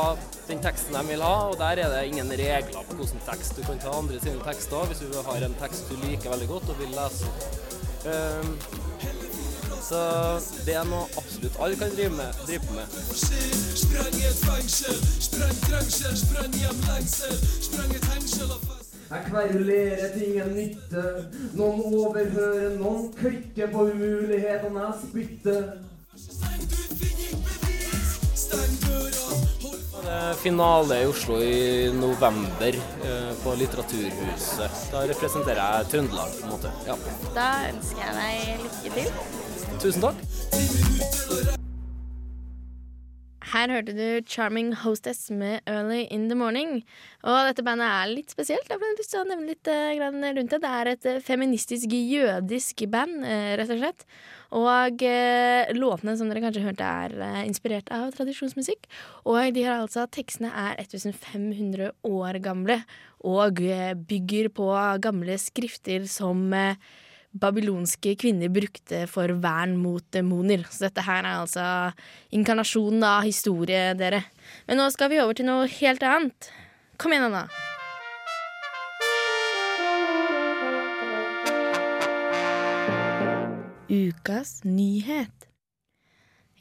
den 0.49 0.63
teksten 0.65 0.97
de 0.97 1.05
vil 1.11 1.25
ha. 1.27 1.35
Og 1.51 1.59
der 1.61 1.83
er 1.85 1.93
det 1.93 2.07
ingen 2.13 2.31
regler 2.31 2.89
på 2.89 2.99
hvilken 3.01 3.23
tekst 3.29 3.59
du 3.59 3.63
kan 3.67 3.83
ta 3.83 3.93
andre 3.99 4.21
sine 4.23 4.41
tekster 4.47 4.89
hvis 4.91 5.05
du 5.05 5.21
har 5.29 5.47
en 5.49 5.61
tekst 5.61 5.91
du 5.91 5.99
liker 6.07 6.35
veldig 6.35 6.51
godt 6.55 6.73
og 6.75 6.81
vil 6.83 6.97
lese. 6.97 7.31
Um, 8.05 8.59
så 9.85 10.01
det 10.65 10.77
er 10.81 10.87
noe 10.89 11.05
absolutt 11.21 11.59
alle 11.61 11.77
kan 11.81 11.93
drive 11.97 12.15
med. 12.17 12.41
Drive 12.47 12.77
med. 12.77 12.97
Sprang 13.17 14.17
et 14.31 14.41
fengsel, 14.47 14.97
sprang 15.29 15.59
trengsel, 15.67 16.17
sprang 16.23 16.57
hjem 16.63 16.81
lengsel, 16.89 17.37
sprang 17.69 17.93
et 17.99 18.11
hengsel 18.15 18.57
og. 18.57 18.84
Jeg 19.11 19.25
kverulerer 19.29 20.13
til 20.15 20.23
ingen 20.29 20.55
nytte. 20.57 21.03
Noen 21.59 21.83
overhører, 22.01 22.77
noen 22.81 23.11
klikker 23.19 23.73
på 23.73 23.89
umulighetene 23.93 24.87
jeg 24.87 24.95
spytter. 25.03 25.67
Er 30.05 30.37
finale 30.39 31.01
i 31.03 31.09
Oslo 31.09 31.41
i 31.41 31.91
november 31.97 32.77
eh, 32.77 33.33
på 33.43 33.55
Litteraturhuset. 33.61 34.81
Da 34.93 35.05
representerer 35.11 35.63
jeg 35.63 35.91
Trøndelag, 35.95 36.37
på 36.39 36.47
en 36.47 36.55
måte. 36.55 36.73
Ja. 36.89 36.99
Da 37.37 37.51
ønsker 37.73 38.07
jeg 38.07 38.15
deg 38.21 38.65
lykke 38.65 38.97
til. 39.01 39.79
Tusen 39.85 40.09
takk. 40.09 41.14
Her 43.55 43.71
hørte 43.71 43.93
du 43.95 44.21
'Charming 44.27 44.73
Hostess' 44.83 45.31
med 45.31 45.61
'Early 45.63 46.09
In 46.11 46.29
The 46.29 46.35
Morning'. 46.35 46.83
Og 47.23 47.37
dette 47.47 47.63
bandet 47.63 47.87
er 47.87 48.11
litt 48.11 48.33
spesielt. 48.35 48.67
Jeg 48.67 48.81
lyst 48.99 49.13
til 49.13 49.21
å 49.21 49.29
nevne 49.29 49.47
litt 49.53 49.69
eh, 49.71 49.95
rundt 49.95 50.51
det. 50.51 50.59
Det 50.65 50.71
er 50.79 50.91
et 50.91 51.07
eh, 51.07 51.21
feministisk 51.23 51.87
jødisk 51.87 52.83
band, 52.91 53.23
eh, 53.23 53.55
rett 53.55 53.71
og 53.71 53.79
slett. 53.79 54.03
Og 54.51 55.05
låtene 55.79 56.17
som 56.19 56.29
dere 56.29 56.43
kanskje 56.43 56.65
hørte, 56.67 56.83
er 56.83 57.47
inspirert 57.47 57.91
av 57.95 58.11
tradisjonsmusikk. 58.15 58.91
Og 59.25 59.55
de 59.55 59.63
har 59.63 59.83
altså 59.85 60.09
tekstene 60.11 60.51
er 60.51 60.75
1500 60.79 61.93
år 62.03 62.39
gamle 62.43 62.83
og 63.23 63.63
bygger 64.07 64.51
på 64.51 64.67
gamle 65.03 65.39
skrifter 65.39 66.07
som 66.11 66.55
babylonske 67.35 68.15
kvinner 68.21 68.51
brukte 68.53 69.05
for 69.11 69.33
vern 69.43 69.77
mot 69.81 70.05
demoner. 70.15 70.65
Så 70.71 70.87
dette 70.87 71.05
her 71.05 71.25
er 71.25 71.41
altså 71.43 71.67
inkarnasjonen 72.35 73.03
av 73.09 73.27
historie, 73.27 73.93
dere. 73.99 74.23
Men 74.69 74.81
nå 74.81 74.91
skal 74.95 75.11
vi 75.13 75.23
over 75.23 75.37
til 75.39 75.49
noe 75.51 75.69
helt 75.81 76.05
annet. 76.07 76.53
Kom 77.01 77.15
igjen, 77.15 77.27
Anna. 77.33 77.49
Ukas 83.91 84.63
nyhet. 84.65 85.51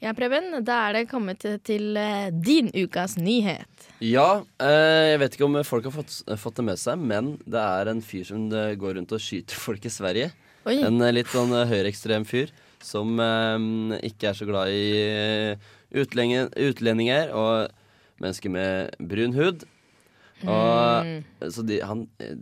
Ja, 0.02 0.10
Preben, 0.12 0.50
da 0.66 0.82
er 0.90 0.98
det 0.98 1.06
kommet 1.08 1.38
til 1.40 1.54
til 1.64 1.96
din 2.44 2.68
ukas 2.76 3.14
nyhet. 3.16 3.86
Ja, 4.04 4.44
eh, 4.60 5.14
jeg 5.14 5.20
vet 5.22 5.36
ikke 5.38 5.46
om 5.46 5.56
folk 5.64 5.86
har 5.88 5.94
fått, 5.94 6.18
fått 6.36 6.58
det 6.60 6.64
med 6.66 6.80
seg, 6.82 7.00
men 7.00 7.38
det 7.46 7.62
er 7.62 7.88
en 7.88 8.02
fyr 8.04 8.26
som 8.28 8.44
eh, 8.52 8.74
går 8.76 8.98
rundt 8.98 9.14
og 9.16 9.22
skyter 9.22 9.56
folk 9.56 9.86
i 9.88 9.94
Sverige. 9.94 10.28
Oi. 10.64 10.78
En 10.86 11.00
eh, 11.04 11.12
litt 11.12 11.30
sånn 11.32 11.52
eh, 11.52 11.66
høyreekstrem 11.70 12.24
fyr 12.28 12.52
som 12.84 13.18
eh, 13.20 13.98
ikke 14.10 14.30
er 14.30 14.38
så 14.38 14.46
glad 14.48 14.72
i 14.72 14.84
eh, 15.04 15.70
utlenge- 16.00 16.48
utlendinger 16.70 17.32
og 17.36 17.70
mennesker 18.22 18.52
med 18.52 18.94
brun 19.00 19.34
hud. 19.36 19.64
Og, 20.44 21.06
mm. 21.08 21.50
Så 21.54 21.64
de, 21.66 21.78
han 21.86 22.06
er 22.20 22.34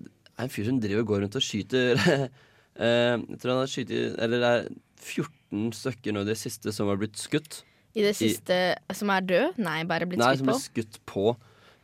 en 0.43 0.51
fyr 0.51 0.67
som 0.67 0.79
driver 0.83 1.05
og 1.05 1.11
går 1.13 1.21
rundt 1.27 1.37
og 1.39 1.45
skyter 1.45 1.93
eh, 2.03 3.15
Jeg 3.21 3.37
tror 3.39 3.53
han 3.53 3.61
har 3.61 3.69
skutt 3.71 3.93
Eller 3.93 4.41
det 4.43 4.49
er 4.49 4.65
14 5.03 5.69
stykker 5.77 6.17
nå 6.17 6.25
i 6.25 6.31
det 6.33 6.39
siste 6.41 6.73
som 6.75 6.89
har 6.91 6.99
blitt 6.99 7.21
skutt. 7.21 7.61
I 7.93 8.05
det 8.07 8.15
siste 8.17 8.57
som 8.97 9.11
er 9.13 9.25
død? 9.29 9.59
Nei, 9.61 9.83
bare 9.87 10.07
blitt 10.09 10.23
Nei, 10.23 10.33
skutt 10.33 10.41
som 10.41 10.49
på. 10.49 10.55
ble 10.57 10.65
skutt 10.65 11.01
på. 11.13 11.25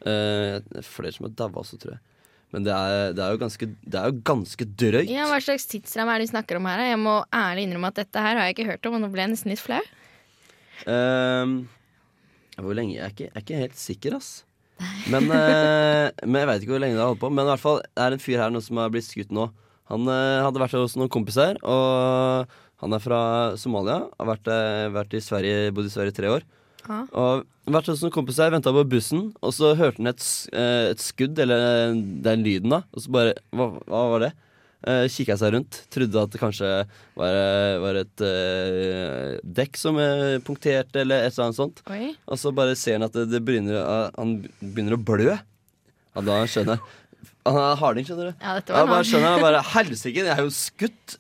Eh, 0.09 0.83
flere 0.87 1.13
som 1.13 1.27
har 1.29 1.35
daua 1.37 1.61
også, 1.63 1.79
tror 1.83 1.97
jeg. 1.99 2.05
Men 2.55 2.65
det 2.65 2.73
er, 2.73 3.13
det 3.13 3.21
er, 3.21 3.35
jo, 3.35 3.41
ganske, 3.43 3.67
det 3.85 3.99
er 4.01 4.09
jo 4.09 4.21
ganske 4.25 4.67
drøyt. 4.81 5.11
Ja, 5.13 5.27
Hva 5.29 5.41
slags 5.45 5.69
tidsramme 5.69 6.15
er 6.15 6.23
det 6.23 6.29
vi 6.29 6.33
snakker 6.33 6.57
om 6.57 6.69
her? 6.71 6.81
Jeg 6.87 7.01
må 7.03 7.19
ærlig 7.35 7.67
innrømme 7.69 7.91
at 7.93 7.99
dette 8.01 8.23
her 8.25 8.39
har 8.41 8.49
jeg 8.49 8.57
ikke 8.57 8.71
hørt 8.71 8.89
om, 8.89 8.97
og 8.97 9.03
nå 9.05 9.11
ble 9.13 9.27
jeg 9.27 9.33
nesten 9.35 9.53
litt 9.53 9.61
flau. 9.61 9.83
Um, 10.89 11.59
hvor 12.57 12.79
lenge? 12.79 12.97
Jeg 12.97 13.05
er 13.05 13.13
ikke, 13.13 13.27
jeg 13.29 13.35
er 13.35 13.45
ikke 13.45 13.63
helt 13.67 13.81
sikker, 13.81 14.17
ass. 14.17 14.31
Men, 15.11 15.29
uh, 15.29 16.09
men 16.25 16.41
jeg 16.41 16.49
veit 16.49 16.65
ikke 16.65 16.73
hvor 16.77 16.85
lenge 16.87 16.97
det 16.97 17.05
har 17.05 17.13
holdt 17.13 17.25
på. 17.27 17.33
Men 17.35 17.45
i 17.45 17.53
hvert 17.53 17.65
fall, 17.67 17.83
det 17.85 18.07
er 18.07 18.17
en 18.17 18.25
fyr 18.25 18.43
her 18.45 18.55
nå 18.55 18.63
som 18.65 18.81
har 18.81 18.95
blitt 18.95 19.09
skutt 19.09 19.35
nå. 19.35 19.51
Han 19.93 20.09
uh, 20.09 20.45
hadde 20.47 20.63
vært 20.63 20.79
hos 20.79 20.97
noen 20.97 21.13
kompiser, 21.13 21.61
og 21.69 22.49
han 22.81 22.97
er 22.97 23.03
fra 23.05 23.21
Somalia. 23.61 24.07
Har 24.17 24.33
vært, 24.33 24.49
uh, 24.49 24.89
vært 24.97 25.19
i 25.19 25.25
Sverige, 25.25 25.69
bodd 25.77 25.91
i 25.91 25.93
Sverige 25.93 26.17
i 26.17 26.19
tre 26.23 26.33
år. 26.39 26.49
Ja. 26.89 27.03
Og 27.21 27.45
vært 27.69 27.89
hos 27.93 28.01
noen 28.03 28.15
kompiser, 28.15 28.51
venta 28.55 28.73
på 28.73 28.83
bussen, 28.89 29.27
og 29.45 29.53
så 29.53 29.75
hørte 29.77 30.01
han 30.01 30.09
et, 30.15 30.25
eh, 30.57 30.91
et 30.95 31.03
skudd, 31.05 31.39
eller 31.45 31.93
den 32.25 32.45
lyden, 32.47 32.73
da. 32.73 32.83
Og 32.97 33.05
så 33.05 33.13
bare 33.13 33.35
Hva, 33.53 33.67
hva 33.87 34.05
var 34.15 34.25
det? 34.27 34.33
Uh, 34.87 35.09
Kikka 35.11 35.35
seg 35.37 35.51
rundt. 35.57 35.81
Trodde 35.91 36.21
at 36.23 36.31
det 36.31 36.39
kanskje 36.39 36.69
var, 37.19 37.35
eh, 37.35 37.79
var 37.83 37.97
et 37.99 38.23
uh, 38.23 39.33
dekk 39.43 39.75
som 39.77 39.97
uh, 39.99 40.39
punkterte, 40.47 41.01
eller 41.03 41.25
et 41.27 41.33
eller 41.35 41.49
annet 41.49 41.59
sånt. 41.59 41.83
Oi. 41.91 42.13
Og 42.31 42.39
så 42.39 42.53
bare 42.55 42.77
ser 42.79 42.95
han 43.01 43.09
at 43.09 43.13
det, 43.19 43.25
det 43.33 43.41
begynner, 43.45 43.81
uh, 43.83 44.07
han 44.15 44.37
begynner 44.63 44.95
å 44.95 45.01
blø. 45.03 45.35
Ja, 45.35 46.23
da 46.23 46.39
skjønner 46.47 46.79
jeg. 46.79 47.33
Han 47.49 47.59
er 47.59 47.81
harding, 47.81 48.07
skjønner 48.07 48.31
du. 48.31 48.37
Ja, 48.39 48.55
dette 48.61 48.71
Ja, 48.71 48.79
var 48.85 48.93
bare 48.93 49.03
noe. 49.03 49.09
skjønner 49.11 49.35
jeg 49.35 49.45
bare 49.49 49.65
Helsike, 49.75 50.23
jeg 50.23 50.35
er 50.37 50.45
jo 50.47 50.55
skutt! 50.55 51.19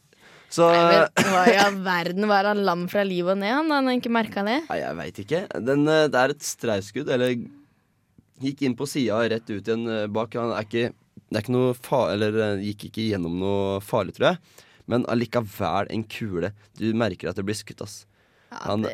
Så 0.52 0.64
Men 0.72 1.26
Hva 1.28 1.42
i 1.50 1.56
all 1.60 1.76
verden 1.84 2.28
var 2.30 2.46
han 2.48 2.62
lam 2.64 2.86
fra 2.88 3.02
liv 3.04 3.26
og 3.28 3.36
ned, 3.40 3.52
han, 3.52 3.72
han 3.74 3.90
ikke 3.92 4.12
merka 4.12 4.44
det? 4.46 4.62
Nei, 4.70 4.78
jeg 4.80 4.96
veit 5.00 5.20
ikke. 5.24 5.42
Den, 5.60 5.84
eh, 5.92 6.06
det 6.08 6.22
er 6.22 6.32
et 6.32 6.46
streifskudd, 6.46 7.10
eller 7.12 7.34
gikk 8.42 8.64
inn 8.64 8.76
på 8.78 8.88
sida 8.88 9.20
rett 9.28 9.50
ut 9.50 9.60
igjen 9.60 9.84
eh, 9.92 10.06
bak. 10.12 10.36
Han 10.40 10.54
er 10.56 10.64
ikke, 10.64 10.92
det 11.28 11.36
er 11.36 11.44
ikke 11.44 11.56
noe 11.56 11.76
fa 11.76 12.06
eller 12.14 12.38
eh, 12.44 12.66
gikk 12.70 12.88
ikke 12.88 13.08
gjennom 13.10 13.36
noe 13.42 13.78
farlig, 13.84 14.16
tror 14.16 14.32
jeg. 14.32 14.64
Men 14.88 15.04
allikevel 15.12 15.90
en 15.92 16.04
kule. 16.08 16.54
Du 16.80 16.86
merker 16.96 17.28
at 17.28 17.36
det 17.36 17.44
blir 17.44 17.58
skutt, 17.58 17.84
ass. 17.84 17.98
Han, 18.64 18.86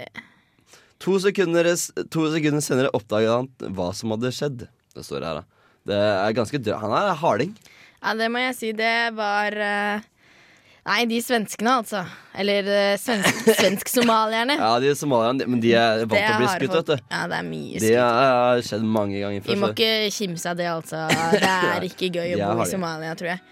to, 0.98 1.20
sekunder, 1.22 1.68
to 2.10 2.24
sekunder 2.34 2.64
senere 2.64 2.90
oppdaget 2.98 3.30
han 3.30 3.74
hva 3.76 3.92
som 3.94 4.10
hadde 4.16 4.34
skjedd. 4.34 4.66
Det 4.94 5.06
står 5.06 5.22
her, 5.22 5.42
da. 5.42 5.70
Det 5.84 6.00
er 6.00 6.34
ganske 6.34 6.58
drø... 6.64 6.80
Han 6.80 6.96
er 6.96 7.12
harding. 7.20 7.54
Ja, 8.00 8.16
det 8.18 8.26
må 8.32 8.42
jeg 8.42 8.56
si. 8.58 8.72
Det 8.76 9.14
var 9.14 9.54
eh, 9.54 10.02
Nei, 10.84 11.06
de 11.08 11.16
svenskene, 11.24 11.78
altså. 11.80 12.02
Eller 12.36 12.66
svensk, 13.00 13.38
svensk-somalierne. 13.60 14.58
Ja, 14.60 14.74
de 14.82 14.90
somalierne, 14.98 15.46
men 15.48 15.62
de 15.62 15.72
er 15.80 16.02
vant 16.04 16.12
til 16.18 16.34
å 16.34 16.42
bli 16.42 16.50
skutt, 16.50 16.76
vet 16.76 16.90
du. 16.90 17.06
Ja, 17.08 17.22
det 17.30 17.38
er 17.38 17.48
mye 17.48 17.78
skutt. 17.78 17.86
Det 17.88 18.04
har 18.04 18.62
skjedd 18.68 18.84
mange 18.98 19.22
ganger 19.22 19.48
Vi 19.48 19.56
må 19.62 19.72
ikke 19.72 19.90
kimse 20.12 20.52
av 20.52 20.60
det, 20.60 20.68
altså. 20.68 21.06
Det 21.32 21.40
er 21.48 21.86
ikke 21.90 22.12
gøy 22.12 22.36
å 22.36 22.52
bo 22.52 22.66
i. 22.66 22.68
Somalia, 22.68 23.16
tror 23.16 23.32
jeg. 23.32 23.42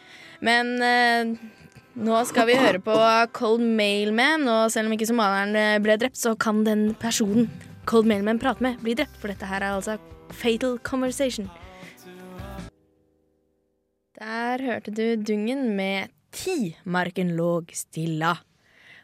Men 0.45 0.77
uh, 0.83 1.51
Nå 1.93 2.21
skal 2.25 2.49
vi 2.49 2.55
høre 2.57 2.81
på 2.85 2.95
Cold 3.37 3.65
Mailman, 3.81 4.47
og 4.49 4.69
selv 4.73 4.89
om 4.89 4.95
ikke 4.97 5.09
somalieren 5.09 5.57
eh, 5.61 5.81
ble 5.85 5.99
drept, 6.01 6.17
så 6.17 6.33
kan 6.41 6.63
den 6.65 6.95
personen 7.01 7.51
Cold 7.89 8.09
Mailman 8.09 8.41
prater 8.41 8.65
med, 8.65 8.79
bli 8.81 8.95
drept, 8.97 9.19
for 9.21 9.29
dette 9.29 9.49
her 9.49 9.61
er 9.61 9.75
altså 9.77 9.99
Fatal 10.33 10.79
Conversation. 10.81 11.51
Der 14.17 14.65
hørte 14.65 14.93
du 14.95 15.21
Dungen 15.21 15.75
med 15.77 16.09
Ti 16.33 16.77
marken 16.85 17.37
låg 17.37 17.73
stilla. 17.77 18.37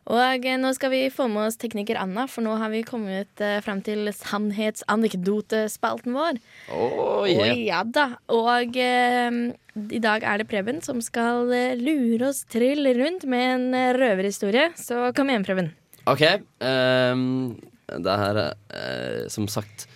Og 0.09 0.47
eh, 0.49 0.57
nå 0.57 0.71
skal 0.77 0.93
vi 0.95 1.03
få 1.13 1.27
med 1.29 1.51
oss 1.51 1.59
tekniker 1.61 1.99
Anna, 2.01 2.25
for 2.31 2.45
nå 2.45 2.55
har 2.61 2.73
vi 2.73 2.81
kommet 2.87 3.43
eh, 3.45 3.59
frem 3.65 3.83
til 3.85 4.09
sannhetsanekdotespalten 4.17 6.17
vår. 6.17 6.41
Oh, 6.73 7.29
Å 7.29 7.49
ja 7.53 7.83
da. 7.85 8.15
Og 8.33 8.79
eh, 8.81 9.41
i 9.79 10.01
dag 10.03 10.25
er 10.25 10.41
det 10.41 10.49
Preben 10.51 10.81
som 10.85 11.03
skal 11.05 11.53
eh, 11.55 11.77
lure 11.79 12.31
oss 12.31 12.45
trill 12.51 12.89
rundt 12.97 13.27
med 13.29 13.53
en 13.53 13.67
eh, 13.77 13.93
røverhistorie. 13.99 14.71
Så 14.81 15.11
kom 15.17 15.31
igjen, 15.31 15.47
Preben. 15.47 15.71
OK. 16.09 16.25
Um, 16.65 17.59
det 17.89 18.19
her 18.23 18.43
er 18.47 18.53
eh, 18.73 19.23
som 19.33 19.49
sagt 19.51 19.89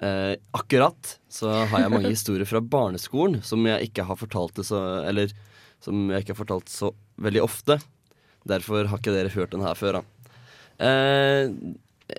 Akkurat 0.00 1.18
så 1.28 1.50
har 1.68 1.82
jeg 1.82 1.92
mange 1.92 2.08
historier 2.14 2.48
fra 2.48 2.62
barneskolen 2.64 3.42
som 3.44 3.66
jeg 3.68 3.90
ikke 3.90 4.06
har 4.08 4.16
fortalt 4.16 4.56
det 4.56 4.64
så 4.64 4.78
Eller 5.04 5.28
som 5.84 6.10
jeg 6.12 6.24
ikke 6.24 6.34
har 6.34 6.42
fortalt 6.42 6.72
så 6.72 6.92
veldig 7.20 7.44
ofte. 7.44 7.78
Derfor 8.48 8.88
har 8.88 9.00
ikke 9.00 9.14
dere 9.14 9.32
hørt 9.34 9.54
den 9.54 9.64
her 9.64 9.78
før, 9.78 10.00
da. 10.00 10.34
Eh, 10.80 11.52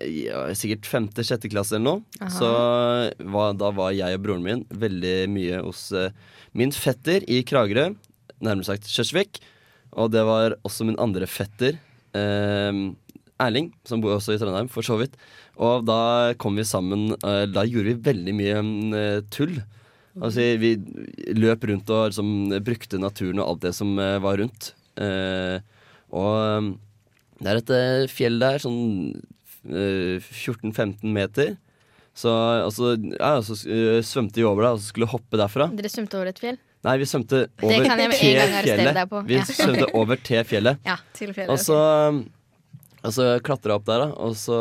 ja, 0.08 0.44
sikkert 0.56 0.88
femte-sjette 0.88 1.50
klasse 1.52 1.76
eller 1.78 1.88
noe. 1.88 2.20
Aha. 2.22 2.32
Så 2.36 2.52
var, 3.34 3.56
da 3.60 3.72
var 3.76 3.96
jeg 3.96 4.18
og 4.18 4.26
broren 4.26 4.46
min 4.46 4.64
veldig 4.70 5.16
mye 5.34 5.62
hos 5.66 5.90
eh, 5.98 6.14
min 6.58 6.74
fetter 6.76 7.26
i 7.32 7.42
Kragerø, 7.48 7.92
nærmere 8.42 8.68
sagt 8.68 8.90
Kjørsvik. 8.92 9.42
Og 10.00 10.12
det 10.14 10.24
var 10.28 10.56
også 10.68 10.88
min 10.88 11.00
andre 11.02 11.28
fetter, 11.28 11.80
eh, 12.16 12.82
Erling, 13.42 13.72
som 13.88 14.02
bor 14.04 14.16
også 14.16 14.36
i 14.36 14.42
Trondheim, 14.42 14.70
for 14.72 14.86
så 14.86 15.00
vidt. 15.02 15.16
Og 15.62 15.86
da 15.88 16.34
kom 16.42 16.56
vi 16.58 16.66
sammen 16.66 17.12
eh, 17.18 17.46
Da 17.50 17.66
gjorde 17.68 17.92
vi 17.92 18.06
veldig 18.10 18.34
mye 18.38 18.62
mm, 18.64 18.94
eh, 18.98 19.22
tull. 19.34 19.58
Altså, 20.20 20.44
vi 20.60 20.74
løp 21.40 21.64
rundt 21.70 21.90
og 21.94 22.10
liksom, 22.12 22.32
brukte 22.66 23.00
naturen 23.00 23.40
og 23.40 23.48
alt 23.54 23.62
det 23.68 23.74
som 23.78 23.94
eh, 24.02 24.18
var 24.24 24.42
rundt. 24.42 24.74
Eh, 25.00 25.60
og 26.12 26.32
um, 26.60 26.72
det 27.42 27.48
er 27.54 27.60
et 27.62 27.72
eh, 27.78 28.08
fjell 28.12 28.36
der, 28.42 28.60
sånn 28.60 28.82
eh, 29.72 30.18
14-15 30.20 31.06
meter. 31.16 31.54
Så 32.12 32.28
altså, 32.68 32.98
ja, 33.16 33.38
så 33.46 33.56
eh, 33.72 34.02
svømte 34.04 34.42
vi 34.42 34.44
over 34.50 34.66
det, 34.68 34.74
og 34.76 34.82
så 34.84 34.92
skulle 34.92 35.08
hoppe 35.14 35.40
derfra. 35.40 35.70
Dere 35.80 35.90
svømte 35.94 36.20
over 36.20 36.34
et 36.34 36.42
fjell? 36.44 36.60
Nei, 36.84 36.98
vi 36.98 37.06
svømte 37.08 37.44
over 37.62 37.78
til 38.18 38.42
fjellet. 38.66 39.16
Vi 39.30 39.38
Ja. 39.38 39.44
svømte 39.48 39.88
over 39.96 40.20
til 40.28 40.44
fjellet. 40.50 40.80
Ja, 40.86 40.98
til 41.16 41.32
fjellet, 41.38 41.54
Og 41.54 41.60
så, 41.62 41.78
og 43.06 43.14
så 43.16 43.28
klatra 43.46 43.78
opp 43.78 43.86
der, 43.88 44.08
da. 44.08 44.08
Og 44.18 44.36
så 44.36 44.58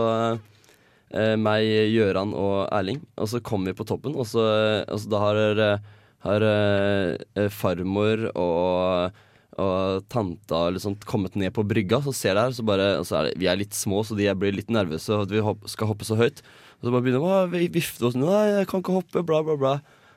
meg, 1.40 1.66
Gjøran 1.94 2.34
og 2.38 2.68
Erling. 2.72 3.00
Og 3.18 3.28
så 3.32 3.40
kom 3.42 3.64
vi 3.66 3.74
på 3.76 3.86
toppen, 3.88 4.14
og 4.14 4.28
så, 4.30 4.44
og 4.86 5.00
så 5.02 5.10
da 5.10 5.18
har, 5.24 5.40
eh, 5.66 5.90
har 6.26 6.46
eh, 6.52 7.48
farmor 7.54 8.28
og 8.34 9.18
og 9.60 10.06
tanta 10.08 10.70
liksom 10.72 10.94
kommet 11.04 11.34
ned 11.36 11.50
på 11.52 11.64
brygga, 11.68 11.98
så 12.00 12.12
ser 12.16 12.36
det 12.38 12.44
her, 12.46 12.52
så 12.56 12.62
bare 12.64 12.84
og 13.00 13.08
er 13.12 13.26
det, 13.26 13.32
Vi 13.42 13.48
er 13.50 13.58
litt 13.58 13.74
små, 13.76 13.98
så 14.06 14.16
de 14.16 14.28
blir 14.38 14.54
litt 14.56 14.70
nervøse 14.72 15.10
og 15.12 15.26
at 15.26 15.34
vi 15.34 15.42
hopp, 15.44 15.66
skal 15.68 15.90
hoppe 15.90 16.06
så 16.06 16.16
høyt. 16.16 16.38
Og 16.80 16.86
så 16.86 16.92
bare 16.94 17.02
begynner 17.04 17.20
å 17.26 17.50
vi- 17.50 17.68
vifte 17.68 18.06
oss. 18.06 18.14
Nei, 18.16 18.46
jeg 18.62 18.68
kan 18.70 18.80
ikke 18.80 18.94
hoppe, 18.94 19.20
bla, 19.26 19.42
bla, 19.44 19.56
bla. 19.60 19.72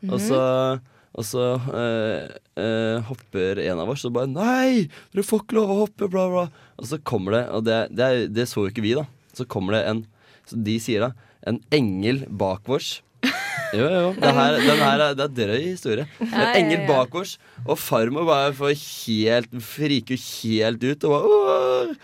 Og 0.07 0.21
så, 0.21 0.79
og 1.17 1.25
så 1.27 1.43
eh, 1.75 2.29
eh, 2.55 3.01
hopper 3.09 3.59
en 3.65 3.81
av 3.83 3.89
oss 3.89 4.05
og 4.07 4.13
bare 4.15 4.31
Nei, 4.31 4.87
dere 5.11 5.25
får 5.27 5.43
ikke 5.43 5.57
lov 5.59 5.73
å 5.75 5.79
hoppe, 5.81 6.07
bla, 6.13 6.29
bla. 6.29 6.45
Og 6.79 6.87
så 6.93 7.01
kommer 7.03 7.35
det, 7.35 7.43
og 7.57 7.65
det, 7.67 7.81
det, 7.91 8.11
det 8.37 8.47
så 8.47 8.63
jo 8.63 8.71
ikke 8.71 8.85
vi, 8.85 8.93
da. 8.95 9.03
Så 9.35 9.49
kommer 9.49 9.75
det 9.75 9.83
en 9.89 10.05
Så 10.49 10.59
de 10.65 10.77
sier 10.81 11.07
da 11.07 11.13
en 11.49 11.59
engel 11.75 12.25
bak 12.29 12.69
oss. 12.71 12.99
Jo, 13.73 13.87
jo. 13.89 14.09
Det, 14.13 14.29
her, 14.37 14.55
den 14.61 14.81
her 14.85 15.01
er, 15.01 15.15
det 15.17 15.23
er 15.23 15.31
drøy 15.33 15.61
historie. 15.63 16.03
En 16.21 16.51
engel 16.59 16.83
ja. 16.83 16.85
bak 16.85 17.15
oss, 17.17 17.39
og 17.63 17.79
farmor 17.81 18.27
bare 18.27 18.51
får 18.53 18.75
helt 18.77 19.55
friker 19.65 20.19
helt 20.19 20.83
ut 20.85 21.07
og 21.09 21.15
bare 21.15 21.31
«Åh, 21.39 21.95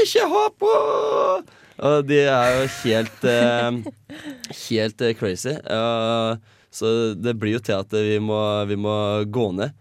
Ikke 0.00 0.24
ha 0.32 0.42
på! 0.58 0.72
Og 1.86 2.08
de 2.08 2.18
er 2.24 2.56
jo 2.56 2.66
helt 2.80 3.28
eh, 3.30 3.78
Helt 4.64 5.06
eh, 5.06 5.14
crazy. 5.18 5.54
Uh, 5.70 6.34
så 6.74 7.14
det 7.14 7.36
blir 7.38 7.60
jo 7.60 7.62
til 7.62 7.78
at 7.78 7.94
vi 7.94 8.18
må, 8.18 8.40
vi 8.66 8.78
må 8.78 8.96
gå 9.30 9.48
ned 9.54 9.74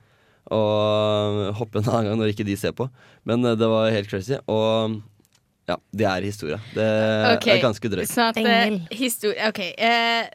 og 0.54 1.54
hoppe 1.58 1.80
en 1.80 1.88
annen 1.88 2.10
gang 2.12 2.20
når 2.20 2.34
ikke 2.34 2.46
de 2.46 2.58
ser 2.60 2.76
på. 2.78 2.90
Men 3.28 3.46
eh, 3.48 3.58
det 3.58 3.70
var 3.70 3.94
helt 3.94 4.10
crazy. 4.12 4.38
Og 4.52 5.00
ja, 5.70 5.78
det 5.96 6.08
er 6.10 6.26
historie. 6.28 6.60
Det 6.74 6.88
okay, 7.38 7.58
er 7.58 7.62
ganske 7.64 7.92
drøyt. 7.92 8.12
Sånn 8.12 8.32
at, 8.34 8.40
Engel. 8.42 8.82
historie 8.92 9.48
Ok. 9.48 9.62
Eh, 9.78 10.26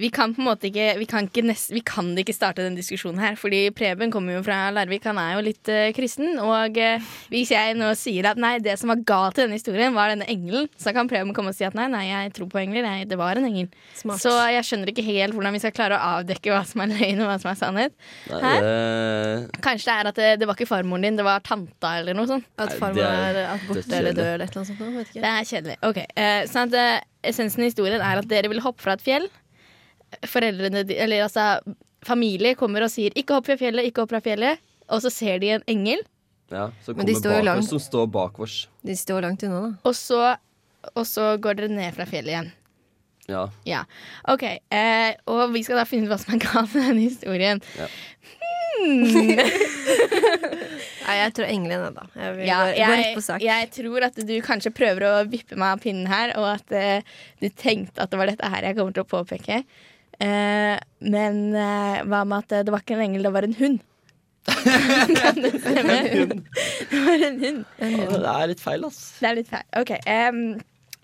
vi 0.00 0.10
kan 0.10 0.32
på 0.34 0.42
en 0.42 0.48
måte 0.48 0.66
ikke 0.68 0.86
Vi 0.98 1.06
kan, 1.06 1.28
ikke 1.28 1.44
nest, 1.46 1.70
vi 1.70 1.82
kan 1.86 2.08
ikke 2.18 2.34
starte 2.34 2.64
den 2.64 2.74
diskusjonen 2.78 3.20
her, 3.22 3.36
fordi 3.38 3.68
Preben 3.74 4.10
kommer 4.10 4.36
jo 4.36 4.42
fra 4.46 4.66
Larvik. 4.74 5.04
Han 5.06 5.20
er 5.22 5.36
jo 5.36 5.44
litt 5.46 5.70
uh, 5.70 5.90
kristen. 5.94 6.38
Og 6.42 6.78
uh, 6.80 7.12
hvis 7.30 7.52
jeg 7.54 7.76
nå 7.78 7.92
sier 7.98 8.30
at 8.30 8.40
nei, 8.40 8.56
det 8.64 8.74
som 8.80 8.90
var 8.90 9.04
galt 9.06 9.38
i 9.38 9.44
denne 9.44 9.58
historien, 9.58 9.94
var 9.94 10.10
denne 10.10 10.26
engelen, 10.30 10.66
så 10.80 10.94
kan 10.96 11.10
Preben 11.10 11.34
komme 11.36 11.52
og 11.54 11.58
si 11.58 11.66
at 11.66 11.76
nei, 11.78 11.86
nei, 11.92 12.08
jeg 12.10 12.34
tror 12.38 12.50
på 12.50 12.62
engler. 12.64 12.86
Nei, 12.86 13.04
det 13.10 13.18
var 13.20 13.38
en 13.38 13.46
engel. 13.48 13.70
Smart. 13.98 14.22
Så 14.22 14.34
jeg 14.54 14.66
skjønner 14.66 14.90
ikke 14.90 15.06
helt 15.06 15.36
hvordan 15.36 15.54
vi 15.54 15.62
skal 15.62 15.76
klare 15.76 15.98
å 15.98 16.18
avdekke 16.18 16.54
hva 16.54 16.64
som 16.66 16.84
er 16.84 16.92
løgn 16.94 17.22
og 17.22 17.30
hva 17.30 17.38
som 17.42 17.52
er 17.52 17.60
sannhet. 17.62 17.96
Nei, 18.32 18.42
her. 18.44 18.68
det, 18.68 19.62
Kanskje 19.64 19.90
det 19.90 19.96
er 19.96 20.10
at 20.10 20.20
det, 20.20 20.32
det 20.42 20.50
var 20.50 20.58
ikke 20.58 20.70
farmoren 20.70 21.06
din, 21.06 21.22
det 21.22 21.26
var 21.26 21.44
tanta 21.46 21.94
eller 22.00 22.18
noe 22.18 22.30
sånt. 22.30 22.50
At 22.58 22.74
farmor 22.80 23.06
er 23.06 23.44
er 23.44 23.66
borte 23.68 23.94
eller 23.94 24.16
død 24.16 24.26
eller 24.34 24.46
et 24.46 24.50
eller 24.50 24.64
annet 24.64 24.72
sånt. 24.72 24.84
Vet 24.98 25.10
ikke. 25.10 25.22
Det 25.22 25.32
er 25.32 25.48
kjedelig. 25.52 25.78
Ok, 25.86 26.04
uh, 26.18 26.42
sånn 26.50 26.70
at 26.70 26.78
eh, 26.80 26.94
Essensen 27.30 27.64
i 27.64 27.70
historien 27.70 28.02
er 28.04 28.20
at 28.20 28.28
dere 28.28 28.50
vil 28.52 28.62
hoppe 28.64 28.84
fra 28.84 28.98
et 28.98 29.04
fjell. 29.04 29.30
Foreldrene, 30.28 30.84
eller 30.90 31.26
altså 31.26 31.46
familie 32.04 32.54
kommer 32.54 32.84
og 32.84 32.92
sier 32.92 33.14
'ikke 33.16 33.38
hopp 33.38 33.46
fra 33.48 33.56
fjellet', 33.60 33.88
ikke 33.88 34.04
hopp 34.04 34.12
fra 34.12 34.20
fjellet. 34.24 34.60
Og 34.92 35.00
så 35.00 35.10
ser 35.10 35.38
de 35.40 35.54
en 35.54 35.62
engel, 35.66 36.02
ja, 36.52 36.70
så 36.84 36.94
Men 36.94 37.06
de 37.06 37.14
kommer 37.14 37.44
bak 37.44 37.58
oss, 37.58 37.68
som 37.68 37.80
står 37.80 38.06
bak 38.06 38.40
oss. 38.40 38.68
De 38.82 38.96
står 38.96 39.22
langt 39.24 39.42
unna, 39.42 39.60
da. 39.60 39.70
og 39.88 39.94
så, 39.96 40.36
og 40.94 41.06
så 41.08 41.36
går 41.40 41.56
dere 41.58 41.72
ned 41.72 41.94
fra 41.96 42.04
fjellet 42.04 42.34
igjen. 42.34 42.52
Ja. 43.24 43.46
Ja, 43.64 43.78
ok 44.28 44.42
eh, 44.44 45.14
Og 45.32 45.54
vi 45.54 45.62
skal 45.64 45.78
da 45.80 45.86
finne 45.88 46.04
ut 46.04 46.10
hva 46.12 46.18
som 46.20 46.34
er 46.36 46.42
galt 46.42 46.74
med 46.74 46.90
denne 46.90 47.06
historien. 47.06 47.62
Ja. 47.78 47.86
Hmm. 48.74 49.06
Nei, 51.04 51.14
jeg 51.20 51.32
tror 51.36 51.48
engelen 51.48 51.86
er 51.86 51.94
da. 51.96 52.04
Jeg, 52.18 52.36
vil 52.36 52.46
Ja, 52.48 52.58
jeg, 52.76 53.14
på 53.16 53.24
sak. 53.24 53.40
jeg 53.44 53.70
tror 53.72 54.06
at 54.10 54.20
du 54.28 54.34
kanskje 54.44 54.74
prøver 54.76 55.06
å 55.08 55.14
vippe 55.30 55.56
meg 55.56 55.78
av 55.78 55.82
pinnen 55.84 56.08
her, 56.10 56.34
og 56.40 56.50
at 56.56 56.76
eh, 56.76 57.16
du 57.40 57.48
tenkte 57.48 58.04
at 58.04 58.12
det 58.12 58.20
var 58.20 58.28
dette 58.28 58.50
her 58.52 58.68
jeg 58.68 58.76
kommer 58.76 58.96
til 58.96 59.04
å 59.06 59.10
påpeke. 59.14 59.62
Eh, 60.22 60.76
men 61.04 61.40
eh, 61.58 62.04
hva 62.06 62.22
med 62.28 62.44
at 62.44 62.66
det 62.66 62.74
var 62.74 62.84
ikke 62.84 62.98
en 62.98 63.04
engel, 63.08 63.26
det 63.26 63.34
var 63.34 63.48
en 63.48 63.58
hund? 63.58 63.82
kan 64.44 65.40
det 65.40 65.54
stemme? 65.62 65.98
det 66.90 67.00
var 67.06 67.26
en 67.30 67.40
hund. 67.40 67.64
Å, 67.64 68.20
det 68.20 68.36
er 68.36 68.48
litt 68.52 68.62
feil, 68.62 68.86
ass. 68.88 69.02
Det 69.20 69.30
er 69.30 69.38
litt 69.40 69.50
feil. 69.50 69.66
Ok. 69.80 69.94
Um, 70.04 70.40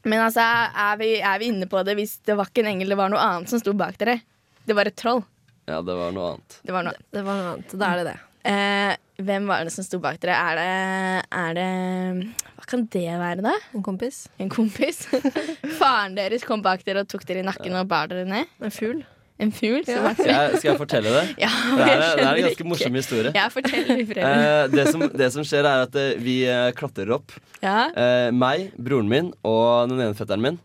men 0.08 0.24
altså, 0.24 0.44
er 0.44 0.96
vi, 1.00 1.12
er 1.20 1.42
vi 1.42 1.50
inne 1.52 1.68
på 1.68 1.82
det 1.84 1.96
hvis 1.98 2.18
det 2.28 2.36
var 2.38 2.50
ikke 2.50 2.64
en 2.64 2.72
engel, 2.74 2.94
det 2.94 3.00
var 3.00 3.12
noe 3.12 3.20
annet 3.20 3.52
som 3.52 3.60
sto 3.60 3.74
bak 3.76 3.98
dere? 4.00 4.20
Det 4.64 4.76
var 4.76 4.88
et 4.88 4.96
troll. 4.96 5.22
Ja, 5.68 5.80
det 5.84 5.94
var 5.94 6.12
noe 6.14 6.34
annet. 6.34 6.58
Det 6.66 6.74
var 6.74 6.86
noe 6.86 7.06
Det 7.12 7.22
var 7.26 7.38
noe 7.38 7.54
annet. 7.54 7.74
Da 7.78 7.92
er 7.92 8.00
det 8.00 8.10
det. 8.10 8.18
Eh, 8.50 8.92
hvem 9.20 9.48
var 9.50 9.66
det 9.66 9.74
som 9.74 9.84
sto 9.84 10.00
bak 10.02 10.20
dere? 10.22 10.36
Er 10.36 10.60
det, 10.60 11.26
er 11.42 11.58
det 11.58 12.49
kan 12.70 12.84
det 12.94 13.06
være, 13.20 13.42
da? 13.44 13.52
En 13.76 13.82
kompis. 13.86 14.24
En 14.40 14.50
kompis? 14.52 15.02
Faren 15.80 16.14
deres 16.18 16.44
kom 16.46 16.62
bak 16.64 16.84
dere 16.86 17.02
og 17.04 17.10
tok 17.10 17.24
dere 17.28 17.42
i 17.42 17.46
nakken 17.46 17.74
og 17.80 17.88
bar 17.90 18.10
dere 18.12 18.24
ned? 18.28 18.48
En 18.62 18.72
fugl. 18.74 19.02
En 19.40 19.48
fugl? 19.56 19.80
Ja. 19.88 20.10
Skal 20.18 20.28
jeg, 20.28 20.58
skal 20.60 20.68
jeg 20.70 20.78
fortelle 20.82 21.12
det? 21.14 21.22
Ja, 21.44 21.48
det, 21.78 21.84
er, 21.88 22.00
det 22.00 22.24
er 22.24 22.26
en 22.28 22.42
ganske 22.44 22.50
ikke. 22.58 22.68
morsom 22.68 22.98
historie. 22.98 23.30
Ja, 23.36 23.46
fortell. 23.52 23.86
Eh, 24.30 24.64
det, 24.74 24.84
som, 24.92 25.06
det 25.16 25.30
som 25.32 25.46
skjer, 25.48 25.64
er 25.68 25.86
at 25.86 25.96
eh, 25.96 26.10
vi 26.20 26.34
eh, 26.48 26.70
klatrer 26.76 27.12
opp. 27.16 27.32
Ja. 27.64 27.86
Eh, 27.96 28.28
meg, 28.36 28.68
broren 28.76 29.08
min 29.10 29.30
og 29.48 29.88
den 29.92 30.02
ene 30.04 30.16
fetteren 30.18 30.44
min 30.44 30.58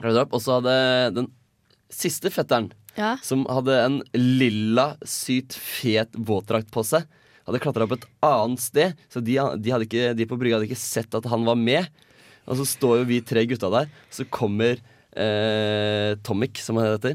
klatrer 0.00 0.24
opp. 0.24 0.34
Og 0.34 0.42
så 0.42 0.56
hadde 0.58 0.74
den 1.20 1.30
siste 1.94 2.32
fetteren, 2.34 2.72
Ja. 2.98 3.12
som 3.26 3.46
hadde 3.50 3.74
en 3.84 4.00
lilla, 4.18 4.88
sykt 5.06 5.54
fet 5.58 6.14
våtdrakt 6.18 6.72
på 6.74 6.82
seg, 6.86 7.06
hadde 7.46 7.60
klatra 7.62 7.84
opp 7.88 7.92
et 7.98 8.08
annet 8.24 8.60
sted. 8.64 8.96
Så 9.12 9.20
de, 9.24 9.36
de, 9.60 9.74
ikke, 9.84 10.10
de 10.16 10.26
på 10.30 10.38
brygga 10.40 10.58
hadde 10.60 10.68
ikke 10.70 10.80
sett 10.80 11.14
at 11.18 11.28
han 11.30 11.44
var 11.48 11.56
med. 11.60 11.88
Og 12.48 12.58
så 12.60 12.66
står 12.68 12.98
jo 13.02 13.06
vi 13.08 13.20
tre 13.24 13.46
gutta 13.48 13.70
der, 13.72 13.86
så 14.12 14.26
kommer 14.28 14.76
eh, 15.16 16.14
Tomic, 16.26 16.58
som 16.60 16.76
han 16.76 16.90
heter. 16.92 17.14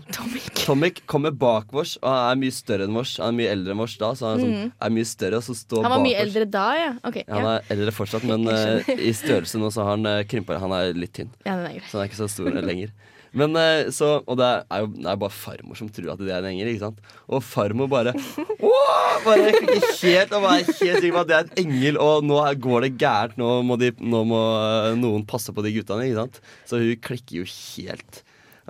Tomic. 0.64 1.02
kommer 1.12 1.32
bak 1.36 1.70
vårs, 1.76 1.98
og 2.02 2.10
han 2.10 2.32
er 2.34 2.40
mye 2.42 2.56
større 2.56 2.88
enn 2.88 2.96
vårs. 2.98 3.18
Han 3.22 3.34
er 3.34 3.38
mye 3.42 3.52
eldre 3.54 3.76
enn 3.76 3.82
vårs 3.84 3.98
da, 4.02 4.10
så 4.18 4.32
han 4.32 4.42
sånn, 4.44 4.56
Mm. 4.56 4.72
er 4.88 4.94
mye 4.96 5.10
større, 5.10 5.38
og 5.42 5.46
så 5.46 5.56
står 5.60 5.84
Han 5.86 5.92
var 5.94 6.00
bak 6.00 6.08
mye 6.08 6.22
eldre 6.24 6.46
da, 6.50 6.66
ja. 6.80 6.90
Okay, 7.06 7.24
Ja, 7.28 7.36
Han 7.36 7.50
er 7.52 7.70
eldre 7.76 7.94
fortsatt, 7.96 8.26
men 8.30 8.48
eh, 8.50 8.90
i 8.98 9.14
størrelse 9.14 9.62
nå 9.62 9.70
så 9.76 9.84
har 9.86 9.96
han 9.98 10.06
eh, 10.10 10.24
krympa. 10.30 10.58
Han 10.62 10.74
er 10.80 10.94
litt 10.98 11.14
tynn. 11.14 11.30
Ja. 11.46 11.58
Så 11.90 11.98
han 12.00 12.06
er 12.06 12.10
ikke 12.12 12.22
så 12.24 12.30
stor 12.32 12.50
lenger. 12.72 12.94
Men 13.38 13.56
eh, 13.60 13.90
så, 13.94 14.20
Og 14.26 14.40
det 14.40 14.48
er 14.48 14.84
jo 14.84 14.90
det 14.96 15.10
er 15.12 15.20
bare 15.22 15.34
farmor 15.34 15.78
som 15.78 15.90
tror 15.94 16.14
at 16.16 16.24
det 16.24 16.32
er 16.34 16.42
en 16.42 16.50
engel, 16.52 16.72
ikke 16.72 16.88
sant? 16.88 17.04
Og 17.30 17.44
farmor 17.46 17.90
bare 17.92 18.16
Åh! 18.72 19.20
Bare 19.26 19.52
helt 19.52 20.34
og 20.34 20.48
er 20.48 20.64
helt 20.64 20.80
sikker 20.80 21.14
på 21.14 21.22
at 21.26 21.30
det 21.30 21.38
er 21.38 21.46
en 21.46 21.62
engel, 21.66 22.00
og 22.02 22.26
nå 22.26 22.40
går 22.64 22.88
det 22.88 22.94
gærent. 23.02 23.38
Nå 23.40 23.52
må, 23.68 23.76
de, 23.82 23.92
nå 24.00 24.24
må 24.30 24.42
eh, 24.64 24.98
noen 25.00 25.26
passe 25.28 25.54
på 25.54 25.66
de 25.66 25.74
guttene, 25.76 26.08
ikke 26.08 26.24
sant? 26.24 26.42
Så 26.70 26.80
hun 26.82 27.02
klikker 27.04 27.42
jo 27.42 27.48
helt. 27.50 28.22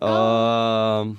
Og 0.01 1.15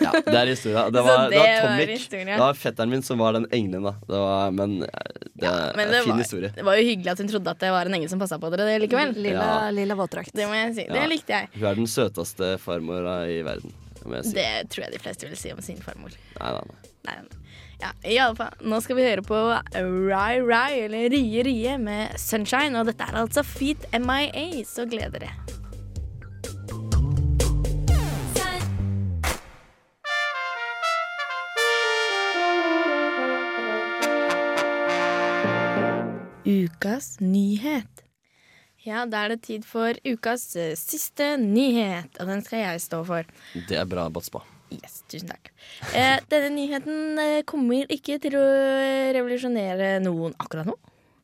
ja, 0.00 0.10
det 0.26 0.34
er 0.40 0.46
historia. 0.52 0.82
Det 0.96 1.02
var, 1.06 1.30
det 1.30 1.36
det 1.36 1.38
var 1.42 1.68
Tomic. 1.68 1.88
historia. 2.00 2.24
Det 2.34 2.38
var 2.42 2.54
fetteren 2.54 2.90
min 2.90 3.02
som 3.02 3.18
var 3.18 3.32
den 3.38 3.46
engelen, 3.52 3.82
da. 3.88 3.94
Det 4.06 4.20
var, 4.22 4.50
men 4.56 4.76
eh, 4.82 5.22
det 5.34 5.48
er 5.50 5.72
Men 5.76 5.86
en 5.88 5.92
det 5.94 6.02
fin 6.04 6.12
var, 6.12 6.18
historie. 6.22 6.52
det 6.56 6.64
var 6.64 6.76
jo 6.80 6.84
hyggelig 6.90 7.10
at 7.14 7.18
hun 7.24 7.28
trodde 7.32 7.50
at 7.56 7.58
det 7.64 7.70
var 7.76 7.86
en 7.90 7.94
engel 8.00 8.08
som 8.12 8.18
passa 8.22 8.38
på 8.42 8.50
dere 8.54 8.66
det 8.70 8.78
likevel. 8.86 9.14
Lilla- 9.16 9.48
Ja. 9.64 9.70
lilla 9.70 9.94
våtdrakt. 9.98 10.32
Det 10.36 10.46
må 10.48 10.54
jeg 10.58 10.74
si. 10.74 10.84
Det 10.90 11.02
Ja. 11.02 11.06
likte 11.10 11.32
jeg. 11.32 11.48
Hun 11.56 11.64
er 11.70 11.74
den 11.74 11.86
søteste 11.86 12.58
farmora 12.58 13.16
i 13.28 13.42
verden. 13.42 13.72
Si. 14.22 14.32
Det 14.36 14.68
tror 14.70 14.84
jeg 14.84 14.92
de 14.92 14.98
fleste 15.02 15.26
vil 15.26 15.36
si 15.36 15.50
om 15.52 15.60
sin 15.60 15.76
farmor. 15.82 16.12
Nei, 16.40 16.52
nei, 16.52 16.60
nei. 16.62 16.92
Nei, 17.06 17.16
nei. 17.22 17.42
Ja, 17.80 17.90
i 18.08 18.16
alle 18.22 18.36
fall. 18.38 18.54
Nå 18.64 18.78
skal 18.80 18.96
vi 18.96 19.02
høre 19.04 19.20
på 19.26 19.36
Rai 20.08 20.38
Rai, 20.40 20.80
eller 20.86 21.10
Rie 21.12 21.42
Rie, 21.44 21.76
med 21.76 22.14
Sunshine. 22.18 22.78
Og 22.80 22.86
dette 22.86 23.02
er 23.04 23.18
altså 23.20 23.42
Feet 23.44 23.84
MIA, 23.92 24.62
så 24.64 24.86
gleder 24.88 25.18
dere. 25.26 25.34
Ukas 36.76 37.16
nyhet. 37.24 38.02
Ja, 38.84 39.06
da 39.08 39.22
er 39.24 39.28
det 39.32 39.38
tid 39.46 39.64
for 39.66 39.96
ukas 40.04 40.42
eh, 40.60 40.74
siste 40.78 41.36
nyhet, 41.40 42.18
og 42.20 42.28
den 42.28 42.42
skal 42.44 42.58
jeg 42.60 42.80
stå 42.84 42.98
for. 43.08 43.24
Det 43.66 43.78
er 43.80 43.86
bra, 43.88 44.04
Batspa. 44.12 44.42
Yes, 44.74 44.98
tusen 45.08 45.28
takk. 45.32 45.48
Eh, 45.96 46.18
denne 46.28 46.50
nyheten 46.52 47.16
eh, 47.22 47.40
kommer 47.48 47.88
ikke 47.96 48.18
til 48.22 48.36
å 48.36 48.44
revolusjonere 49.16 49.94
noen 50.04 50.36
akkurat 50.42 50.66
nå, 50.68 50.76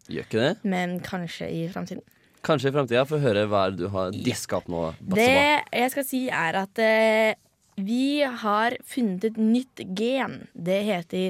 Gjør 0.09 0.25
ikke 0.25 0.41
det? 0.41 0.55
men 0.73 0.97
kanskje 1.05 1.47
i 1.53 1.69
framtiden. 1.71 2.01
Kanskje 2.43 2.69
i 2.73 2.75
framtida. 2.75 3.05
Få 3.07 3.21
høre 3.23 3.45
hva 3.51 3.67
du 3.77 3.85
har 3.93 4.11
diska 4.17 4.57
opp 4.63 4.69
nå. 4.73 4.81
Batspa. 4.99 5.21
Det 5.21 5.37
jeg 5.85 5.91
skal 5.95 6.05
si, 6.09 6.23
er 6.33 6.53
at 6.65 6.75
eh, 6.83 7.35
vi 7.77 8.23
har 8.25 8.77
funnet 8.89 9.25
et 9.29 9.37
nytt 9.39 9.85
gen. 10.01 10.41
Det 10.57 10.81
heter 10.89 11.29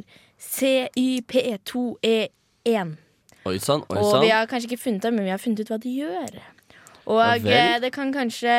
CYP2E1. 0.53 2.89
Oi 3.49 3.57
sånn, 3.63 3.83
oi 3.91 3.99
Og 3.99 4.21
vi 4.23 4.31
har 4.31 4.47
kanskje 4.51 4.69
ikke 4.71 4.83
funnet 4.85 5.03
det, 5.07 5.13
men 5.15 5.25
vi 5.27 5.33
har 5.35 5.41
funnet 5.43 5.63
ut 5.65 5.73
hva 5.73 5.79
de 5.83 5.95
gjør. 5.99 6.33
Og 7.13 7.47
Ja 7.49 7.63
eh, 7.75 7.81
det 7.83 7.91
kan 7.95 8.13
kanskje 8.15 8.53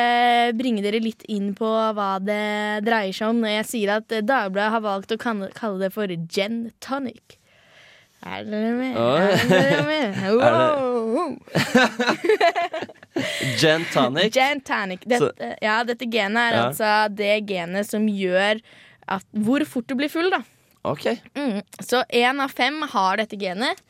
bringe 0.58 0.82
dere 0.84 1.00
litt 1.00 1.24
inn 1.32 1.54
på 1.56 1.68
hva 1.96 2.18
det 2.20 2.84
dreier 2.84 3.14
seg 3.16 3.32
om 3.32 3.40
når 3.40 3.54
jeg 3.58 3.68
sier 3.70 3.94
at 3.96 4.08
Dagbladet 4.12 4.74
har 4.74 4.82
valgt 4.84 5.14
å 5.16 5.20
kalle 5.20 5.80
det 5.80 5.90
for 5.94 6.12
Gen 6.12 6.66
Tonic. 6.84 7.38
Er 8.24 8.44
dere 8.48 8.72
med? 8.76 8.96
Er 8.96 9.48
dere 9.48 9.82
med? 9.88 10.08
Wow. 10.34 11.36
Gen 13.60 13.84
tonic. 13.92 14.32
Gen 14.34 14.60
Tonic. 14.64 15.04
Dette, 15.06 15.52
ja, 15.62 15.84
dette 15.86 16.06
genet 16.10 16.40
er 16.40 16.52
Ja. 16.56 16.64
altså 16.68 17.14
det 17.14 17.46
genet 17.46 17.86
som 17.86 18.08
gjør 18.08 18.60
at 19.08 19.24
hvor 19.32 19.64
fort 19.68 19.86
du 19.86 19.94
blir 19.94 20.08
full, 20.10 20.30
da. 20.32 20.40
OK. 20.84 21.06
Mm. 21.36 21.62
Så 21.80 22.02
én 22.12 22.40
av 22.42 22.52
fem 22.52 22.82
har 22.92 23.16
dette 23.20 23.36
genet. 23.40 23.80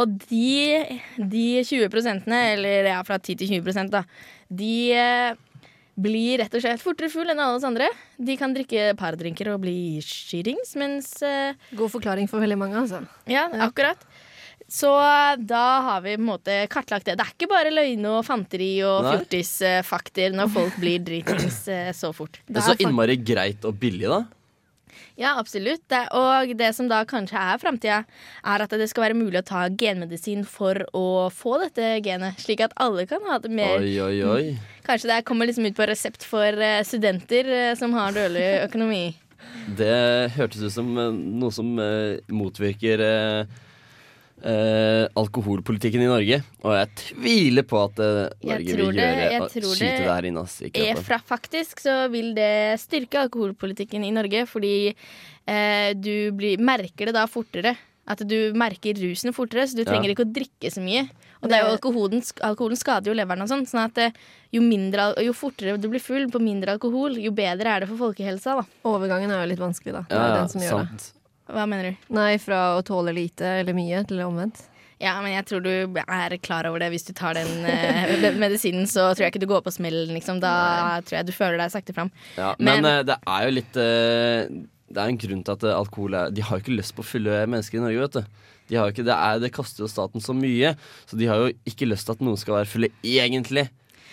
Og 0.00 0.18
de, 0.30 0.98
de 1.18 1.46
20 1.60 1.90
prosentene, 1.92 2.38
eller 2.54 2.88
ja, 2.94 3.00
fra 3.04 3.18
10 3.20 3.40
til 3.42 3.58
20 3.60 3.90
da, 3.92 4.04
de 4.48 4.74
eh, 4.96 5.40
blir 6.00 6.40
rett 6.40 6.54
og 6.56 6.64
slett 6.64 6.82
fortere 6.82 7.12
full 7.12 7.28
enn 7.28 7.40
alle 7.42 7.58
oss 7.58 7.68
andre. 7.68 7.90
De 8.16 8.36
kan 8.40 8.54
drikke 8.56 8.92
pardrinker 8.98 9.52
og 9.52 9.60
bli 9.66 10.00
skirings, 10.04 10.74
mens 10.80 11.14
eh, 11.26 11.58
God 11.76 11.92
forklaring 11.92 12.30
for 12.30 12.40
veldig 12.42 12.60
mange, 12.60 12.78
altså. 12.86 13.02
Ja, 13.28 13.48
akkurat. 13.68 14.00
Så 14.72 14.88
da 15.36 15.64
har 15.84 16.00
vi 16.00 16.14
på 16.16 16.22
en 16.22 16.28
måte 16.30 16.54
kartlagt 16.72 17.04
det. 17.04 17.18
Det 17.20 17.26
er 17.26 17.32
ikke 17.34 17.50
bare 17.50 17.72
løgne 17.74 18.14
og 18.16 18.22
fanteri 18.24 18.70
og 18.88 19.04
fjortisfakter 19.04 20.32
når 20.32 20.48
folk 20.54 20.78
blir 20.80 21.02
dritings 21.04 21.66
eh, 21.68 21.90
så 21.96 22.14
fort. 22.16 22.40
Det 22.48 22.62
er 22.62 22.70
så 22.70 22.78
innmari 22.80 23.18
greit 23.20 23.66
og 23.68 23.76
billig, 23.82 24.08
da. 24.08 24.22
Ja, 25.20 25.34
absolutt. 25.40 25.84
Og 26.16 26.52
det 26.58 26.72
som 26.76 26.88
da 26.90 27.02
kanskje 27.08 27.40
er 27.40 27.60
framtida, 27.62 28.02
er 28.44 28.64
at 28.64 28.76
det 28.76 28.88
skal 28.90 29.08
være 29.08 29.18
mulig 29.18 29.42
å 29.42 29.46
ta 29.46 29.64
genmedisin 29.68 30.44
for 30.48 30.84
å 30.96 31.06
få 31.32 31.58
dette 31.64 31.96
genet, 32.04 32.40
slik 32.42 32.64
at 32.64 32.76
alle 32.80 33.06
kan 33.10 33.24
ha 33.28 33.38
det 33.42 33.52
mer 33.52 33.78
Oi, 33.80 33.96
oi, 34.02 34.22
oi. 34.26 34.44
Kanskje 34.86 35.12
det 35.12 35.24
kommer 35.28 35.46
liksom 35.46 35.66
ut 35.68 35.76
på 35.78 35.86
resept 35.86 36.24
for 36.26 36.62
eh, 36.62 36.80
studenter 36.86 37.50
eh, 37.54 37.74
som 37.78 37.94
har 37.94 38.14
dårlig 38.16 38.46
økonomi. 38.64 39.04
Det 39.78 40.32
hørtes 40.36 40.64
ut 40.64 40.74
som 40.74 40.88
eh, 40.98 41.12
noe 41.12 41.54
som 41.54 41.70
motvirker 42.32 43.04
eh, 44.44 45.06
alkoholpolitikken 45.18 46.02
i 46.02 46.08
Norge. 46.10 46.40
Og 46.64 46.74
jeg 46.76 46.90
tviler 47.02 47.66
på 47.68 47.78
at 47.84 48.02
uh, 48.02 48.28
Norge 48.42 48.76
vil 48.76 48.92
det- 48.92 49.06
gjøre 49.06 49.30
jeg 49.30 49.40
å 49.42 49.48
tror 49.54 49.74
skyte 49.78 50.02
det 50.02 50.10
her 50.10 50.28
inn. 50.28 50.36
Ass, 50.42 50.58
fra 51.06 51.18
faktisk 51.18 51.80
så 51.84 51.96
vil 52.12 52.34
det 52.34 52.80
styrke 52.82 53.22
alkoholpolitikken 53.26 54.04
i 54.04 54.10
Norge, 54.14 54.44
fordi 54.50 54.74
uh, 54.92 55.90
du 55.94 56.32
blir, 56.36 56.58
merker 56.58 57.06
det 57.10 57.14
da 57.14 57.26
fortere. 57.30 57.76
At 58.02 58.18
du 58.26 58.50
merker 58.58 58.98
rusen 58.98 59.30
fortere, 59.32 59.62
så 59.70 59.76
du 59.78 59.84
Ja. 59.84 59.92
trenger 59.92 60.10
ikke 60.10 60.24
å 60.26 60.32
drikke 60.34 60.70
så 60.74 60.82
mye. 60.82 61.04
Og 61.42 61.48
det 61.50 61.54
er 61.58 61.62
jo 61.68 61.76
alkoholen, 61.76 62.20
alkoholen 62.42 62.76
skader 62.78 63.10
jo 63.10 63.14
leveren 63.14 63.42
og 63.42 63.48
sånn, 63.50 63.62
sånn 63.66 63.84
at 63.86 64.14
jo, 64.52 64.60
mindre, 64.62 65.14
jo 65.22 65.32
fortere 65.32 65.78
du 65.80 65.88
blir 65.90 66.02
full 66.02 66.26
på 66.30 66.40
mindre 66.42 66.74
alkohol, 66.74 67.14
jo 67.18 67.30
bedre 67.34 67.66
er 67.66 67.80
det 67.80 67.88
for 67.90 67.98
folkehelsa, 68.10 68.56
da. 68.58 68.64
Overgangen 68.90 69.30
er 69.30 69.42
jo 69.44 69.50
litt 69.54 69.62
vanskelig, 69.62 69.92
da. 69.94 70.02
Det 70.10 70.18
er 70.18 70.28
Ja, 70.28 70.36
den 70.40 70.48
som 70.50 70.60
gjør 70.60 70.86
det. 70.90 71.12
Hva 71.52 71.66
mener 71.68 71.90
du? 71.92 72.04
Nei, 72.16 72.36
fra 72.40 72.60
å 72.78 72.82
tåle 72.86 73.12
lite 73.16 73.44
eller 73.60 73.76
mye 73.76 74.02
til 74.08 74.22
omvendt. 74.24 74.62
Ja, 75.02 75.16
men 75.20 75.32
jeg 75.34 75.44
tror 75.48 75.62
du 75.64 75.70
er 75.98 76.34
klar 76.38 76.68
over 76.68 76.78
det. 76.78 76.92
Hvis 76.94 77.04
du 77.08 77.12
tar 77.18 77.34
den 77.34 77.64
eh, 77.66 78.28
medisinen, 78.38 78.86
så 78.86 79.08
tror 79.10 79.24
jeg 79.26 79.32
ikke 79.34 79.42
du 79.42 79.48
går 79.50 79.64
på 79.66 79.72
smellen, 79.74 80.12
liksom. 80.14 80.38
Da 80.42 81.00
tror 81.02 81.18
jeg 81.18 81.26
du 81.26 81.32
føler 81.34 81.58
deg 81.58 81.72
sakte 81.74 81.94
fram. 81.96 82.12
Ja, 82.38 82.52
men 82.58 82.82
Men- 82.82 82.90
eh, 82.92 83.02
det 83.10 83.16
er 83.26 83.48
jo 83.48 83.56
litt 83.56 83.76
eh, 83.82 84.46
Det 84.92 85.00
er 85.02 85.08
en 85.10 85.18
grunn 85.18 85.42
til 85.42 85.52
at 85.56 85.64
alkohol 85.72 86.14
er 86.14 86.30
De 86.30 86.42
har 86.44 86.58
jo 86.58 86.62
ikke 86.62 86.76
lyst 86.78 86.94
på 86.94 87.02
å 87.02 87.08
fylle 87.08 87.42
mennesker 87.48 87.80
i 87.80 87.82
Norge, 87.82 88.00
vet 88.06 88.12
du. 88.20 88.40
De 88.68 88.76
har 88.78 88.86
jo 88.88 88.92
ikke, 88.94 89.04
det, 89.08 89.14
er, 89.16 89.38
det 89.42 89.52
koster 89.52 89.82
jo 89.84 89.88
staten 89.90 90.22
så 90.22 90.32
mye, 90.36 90.74
så 91.08 91.16
de 91.18 91.26
har 91.26 91.36
jo 91.42 91.52
ikke 91.66 91.88
lyst 91.90 92.06
til 92.06 92.14
at 92.14 92.20
noen 92.24 92.38
skal 92.40 92.60
være 92.60 92.70
fulle 92.70 92.88
egentlig. 93.02 93.66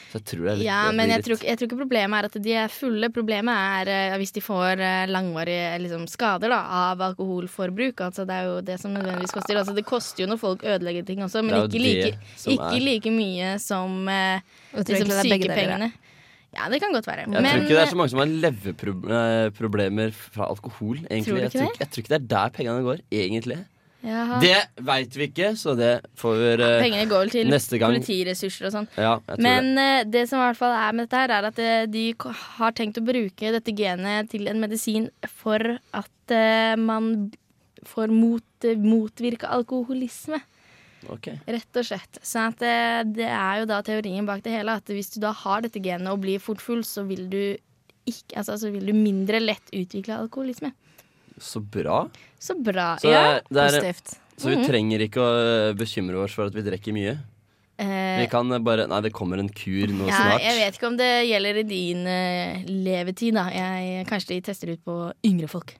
Så 0.10 0.18
jeg 0.18 0.26
tror 0.26 0.46
det 0.46 0.52
er 0.52 0.58
litt 0.58 0.66
Ja, 0.66 0.80
men 0.96 1.12
jeg 1.14 1.22
tror, 1.26 1.38
jeg 1.46 1.60
tror 1.60 1.68
ikke 1.70 1.80
problemet 1.84 2.18
er 2.18 2.28
at 2.30 2.38
de 2.42 2.54
er 2.64 2.72
fulle. 2.74 3.10
Problemet 3.14 3.62
er 3.84 3.92
eh, 3.94 4.16
hvis 4.18 4.34
de 4.34 4.42
får 4.42 4.82
eh, 4.82 5.06
langvarige 5.12 5.76
liksom, 5.84 6.08
skader 6.10 6.50
da, 6.50 6.60
av 6.90 7.04
alkoholforbruk. 7.12 8.02
Altså, 8.08 8.26
det 8.26 8.40
er 8.40 8.50
jo 8.50 8.56
det 8.66 8.80
som 8.82 8.96
nødvendigvis 8.96 9.36
koster. 9.38 9.60
Altså, 9.62 9.78
det 9.78 9.86
koster 9.86 10.26
jo 10.26 10.30
når 10.32 10.42
folk 10.42 10.66
ødelegger 10.66 11.06
ting 11.06 11.22
også, 11.26 11.46
men 11.46 11.62
ikke 11.62 11.84
like, 11.84 12.14
ikke 12.56 12.82
like 12.82 13.14
mye 13.14 13.56
som 13.62 14.10
eh, 14.10 14.42
liksom, 14.74 15.14
sykepengene. 15.22 15.92
Ja, 16.58 16.66
det 16.74 16.80
kan 16.82 16.94
godt 16.96 17.06
være. 17.06 17.28
Jeg 17.30 17.46
tror 17.46 17.62
ikke 17.62 17.76
det 17.76 17.82
er 17.84 17.92
så 17.92 17.98
mange 18.00 18.10
som 18.10 18.24
har 18.24 18.32
leverproblemer 18.48 20.16
fra 20.18 20.50
alkohol. 20.50 21.04
egentlig 21.06 21.30
Tror 21.30 21.38
du 21.38 21.46
jeg, 21.46 21.52
tror, 21.54 21.68
det? 21.68 21.84
jeg 21.84 21.90
tror 21.94 22.02
ikke 22.02 22.14
det 22.16 22.18
er 22.18 22.30
der 22.34 22.56
pengene 22.56 22.86
går, 22.88 23.04
egentlig. 23.14 23.60
Jaha. 24.00 24.38
Det 24.40 24.84
veit 24.88 25.16
vi 25.20 25.26
ikke, 25.28 25.50
så 25.60 25.74
det 25.76 25.90
får 26.20 26.38
vi 26.40 26.52
eh, 26.56 26.78
Pengene 26.80 27.08
går 27.12 27.24
vel 27.26 27.32
til 27.34 27.50
neste 27.52 27.80
gang. 27.82 27.98
politiressurser 27.98 28.70
og 28.70 28.76
sånn. 28.78 28.88
Ja, 28.96 29.18
Men 29.44 29.74
det. 29.76 29.88
eh, 29.88 30.04
det 30.14 30.22
som 30.30 30.40
i 30.40 30.46
hvert 30.46 30.60
fall 30.62 30.76
er 30.78 30.96
med 30.96 31.10
dette 31.10 31.20
her, 31.20 31.34
er 31.36 31.48
at 31.50 31.60
eh, 31.60 31.82
de 31.92 32.06
har 32.56 32.72
tenkt 32.78 33.02
å 33.02 33.04
bruke 33.04 33.52
dette 33.58 33.76
genet 33.76 34.32
til 34.32 34.48
en 34.48 34.62
medisin 34.64 35.10
for 35.28 35.60
at 36.00 36.32
eh, 36.32 36.78
man 36.80 37.32
får 37.84 38.08
mot, 38.12 38.70
motvirke 38.80 39.48
alkoholisme. 39.52 40.40
Okay. 41.10 41.36
Rett 41.48 41.80
og 41.80 41.86
slett. 41.88 42.20
Så 42.24 42.42
at 42.50 42.60
det 42.60 43.28
er 43.28 43.62
jo 43.62 43.68
da 43.70 43.82
teorien 43.88 44.26
bak 44.28 44.42
det 44.44 44.52
hele, 44.52 44.80
at 44.80 44.88
hvis 44.92 45.12
du 45.16 45.22
da 45.24 45.32
har 45.32 45.64
dette 45.64 45.80
genet 45.84 46.08
og 46.12 46.20
blir 46.24 46.40
fort 46.44 46.60
full, 46.64 46.84
så 46.88 47.04
vil 47.08 47.28
du 47.32 47.42
ikke, 48.10 48.36
altså, 48.40 48.58
så 48.60 48.72
vil 48.74 48.88
du 48.88 48.96
mindre 48.96 49.40
lett 49.44 49.72
utvikle 49.76 50.18
alkoholisme. 50.24 50.72
Så 51.40 51.62
bra. 51.64 52.04
Så 52.40 52.56
bra. 52.64 52.92
Så, 53.02 53.10
ja, 53.12 53.40
det 53.50 53.64
er, 53.66 53.76
positivt. 53.80 54.16
så 54.38 54.50
vi 54.52 54.56
Mhm. 54.58 54.68
trenger 54.70 55.00
ikke 55.08 55.20
å 55.24 55.34
eh, 55.70 55.74
bekymre 55.80 56.24
oss 56.24 56.34
for 56.38 56.46
at 56.48 56.54
vi 56.56 56.62
drikker 56.66 56.94
mye. 56.96 57.18
Eh, 57.80 58.20
Vi 58.20 58.28
kan 58.28 58.52
eh, 58.52 58.60
bare 58.60 58.88
Nei, 58.92 59.00
det 59.02 59.14
kommer 59.16 59.40
en 59.40 59.48
kur 59.50 59.88
nå 59.88 60.08
Ja, 60.10 60.18
snart. 60.18 60.42
jeg 60.44 60.58
vet 60.60 60.76
ikke 60.80 60.88
om 60.90 60.98
det 61.00 61.12
gjelder 61.30 61.60
i 61.62 61.64
din 61.64 62.02
uh, 62.06 62.64
levetid, 62.68 63.34
da. 63.40 63.46
Jeg, 63.56 64.06
kanskje 64.10 64.36
de 64.36 64.42
tester 64.42 64.74
ut 64.74 64.84
på 64.84 64.98
yngre 65.24 65.48
folk. 65.48 65.76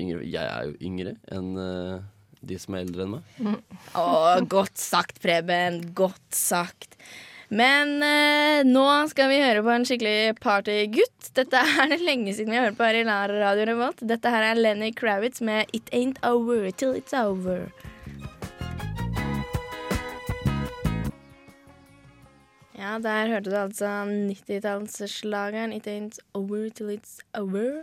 Yngre, 0.00 0.24
jeg 0.26 0.42
er 0.42 0.64
jo 0.66 0.74
yngre 0.82 1.16
enn 1.30 1.52
uh, 1.56 2.00
de 2.42 2.58
som 2.58 2.74
er 2.74 2.82
eldre 2.82 3.04
enn 3.06 3.12
meg. 3.14 3.60
Å, 3.94 4.42
godt 4.50 4.76
sagt, 4.82 5.20
Preben. 5.22 5.92
Godt 5.94 6.34
sagt. 6.34 6.96
Men 7.52 7.98
eh, 8.00 8.64
nå 8.64 8.84
skal 9.10 9.28
vi 9.28 9.42
høre 9.42 9.60
på 9.60 9.72
en 9.74 9.82
skikkelig 9.84 10.38
partygutt. 10.40 11.26
Dette 11.36 11.60
er 11.60 11.90
det 11.90 11.98
lenge 12.00 12.32
siden 12.32 12.54
vi 12.54 12.56
har 12.56 12.70
hørt 12.70 12.78
på 12.78 12.86
her 12.88 12.96
i 13.02 13.04
Radio 13.04 13.66
Revolt. 13.68 14.00
Dette 14.08 14.32
her 14.32 14.46
er 14.46 14.56
Lenny 14.56 14.88
Kravitz 14.96 15.44
med 15.44 15.68
It 15.76 15.92
Ain't 15.92 16.16
Over 16.24 16.70
Till 16.72 16.96
It's 16.96 17.12
Over. 17.12 17.68
Ja, 22.72 22.96
der 23.04 23.28
hørte 23.34 23.52
du 23.52 23.60
altså 23.60 23.92
90-tallsslageren 24.08 25.76
It 25.76 25.86
Ain't 25.86 26.24
Over 26.32 26.70
Till 26.72 26.96
It's 26.96 27.20
Over. 27.36 27.82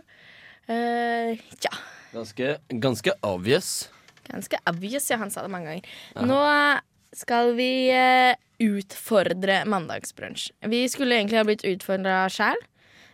Eh, 0.66 1.38
ja. 1.62 1.74
Ganske, 2.10 2.56
ganske 2.68 3.14
obvious. 3.22 3.88
ganske 4.26 4.58
obvious. 4.66 5.10
Ja, 5.10 5.22
han 5.22 5.30
sa 5.30 5.46
det 5.46 5.54
mange 5.54 5.70
ganger. 5.70 5.98
Aha. 6.16 6.26
Nå 6.26 7.16
skal 7.22 7.54
vi 7.54 7.72
eh, 7.94 8.34
utfordre 8.60 9.62
mandagsbrunsj. 9.70 10.50
Vi 10.70 10.84
skulle 10.92 11.16
egentlig 11.20 11.40
ha 11.40 11.46
blitt 11.48 11.64
utfordra 11.64 12.26
sjæl, 12.32 12.58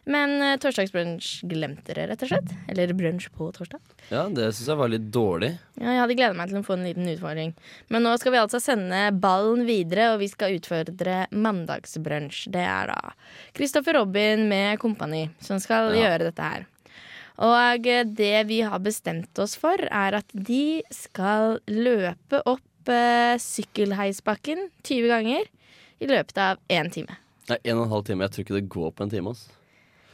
men 0.06 0.36
uh, 0.38 0.52
torsdagsbrunsj 0.62 1.40
glemte 1.50 1.94
det, 1.96 2.04
rett 2.12 2.20
og 2.22 2.28
slett. 2.30 2.52
Eller 2.70 2.92
brunsj 2.94 3.26
på 3.34 3.48
torsdag. 3.56 3.80
Ja, 4.12 4.20
det 4.30 4.52
syns 4.54 4.68
jeg 4.70 4.78
var 4.78 4.92
litt 4.92 5.08
dårlig. 5.14 5.48
Ja, 5.80 5.88
jeg 5.96 6.02
hadde 6.04 6.16
gleda 6.20 6.36
meg 6.38 6.52
til 6.52 6.60
å 6.60 6.66
få 6.68 6.76
en 6.76 6.84
liten 6.86 7.08
utfordring. 7.10 7.50
Men 7.90 8.06
nå 8.06 8.12
skal 8.22 8.36
vi 8.36 8.38
altså 8.38 8.60
sende 8.62 9.00
ballen 9.18 9.64
videre, 9.66 10.12
og 10.14 10.20
vi 10.22 10.28
skal 10.30 10.54
utfordre 10.60 11.24
mandagsbrunsj. 11.34 12.46
Det 12.54 12.62
er 12.62 12.92
da 12.94 13.16
Kristoffer 13.58 13.98
Robin 13.98 14.46
med 14.50 14.78
kompani 14.82 15.24
som 15.42 15.58
skal 15.62 15.90
Ja. 15.96 16.04
gjøre 16.06 16.30
dette 16.30 16.52
her. 16.54 16.66
Og 17.42 17.86
eh, 17.90 18.04
det 18.06 18.46
vi 18.48 18.62
har 18.64 18.78
bestemt 18.80 19.36
oss 19.42 19.58
for, 19.60 19.74
er 19.90 20.14
at 20.22 20.30
de 20.32 20.80
skal 20.94 21.58
løpe 21.68 22.40
opp 22.46 22.62
eh, 22.92 23.36
sykkelheisbakken 23.42 24.66
20 24.86 25.08
ganger 25.12 25.44
i 26.00 26.08
løpet 26.10 26.38
av 26.38 26.58
én 26.72 26.90
time. 26.92 27.16
Nei, 27.50 27.58
en 27.64 27.78
og 27.78 27.86
en 27.86 27.92
halv 27.94 28.04
time. 28.08 28.26
Jeg 28.26 28.34
tror 28.34 28.44
ikke 28.46 28.58
det 28.58 28.68
går 28.72 28.90
på 28.96 29.06
en 29.06 29.12
time. 29.12 29.30
ass. 29.30 29.46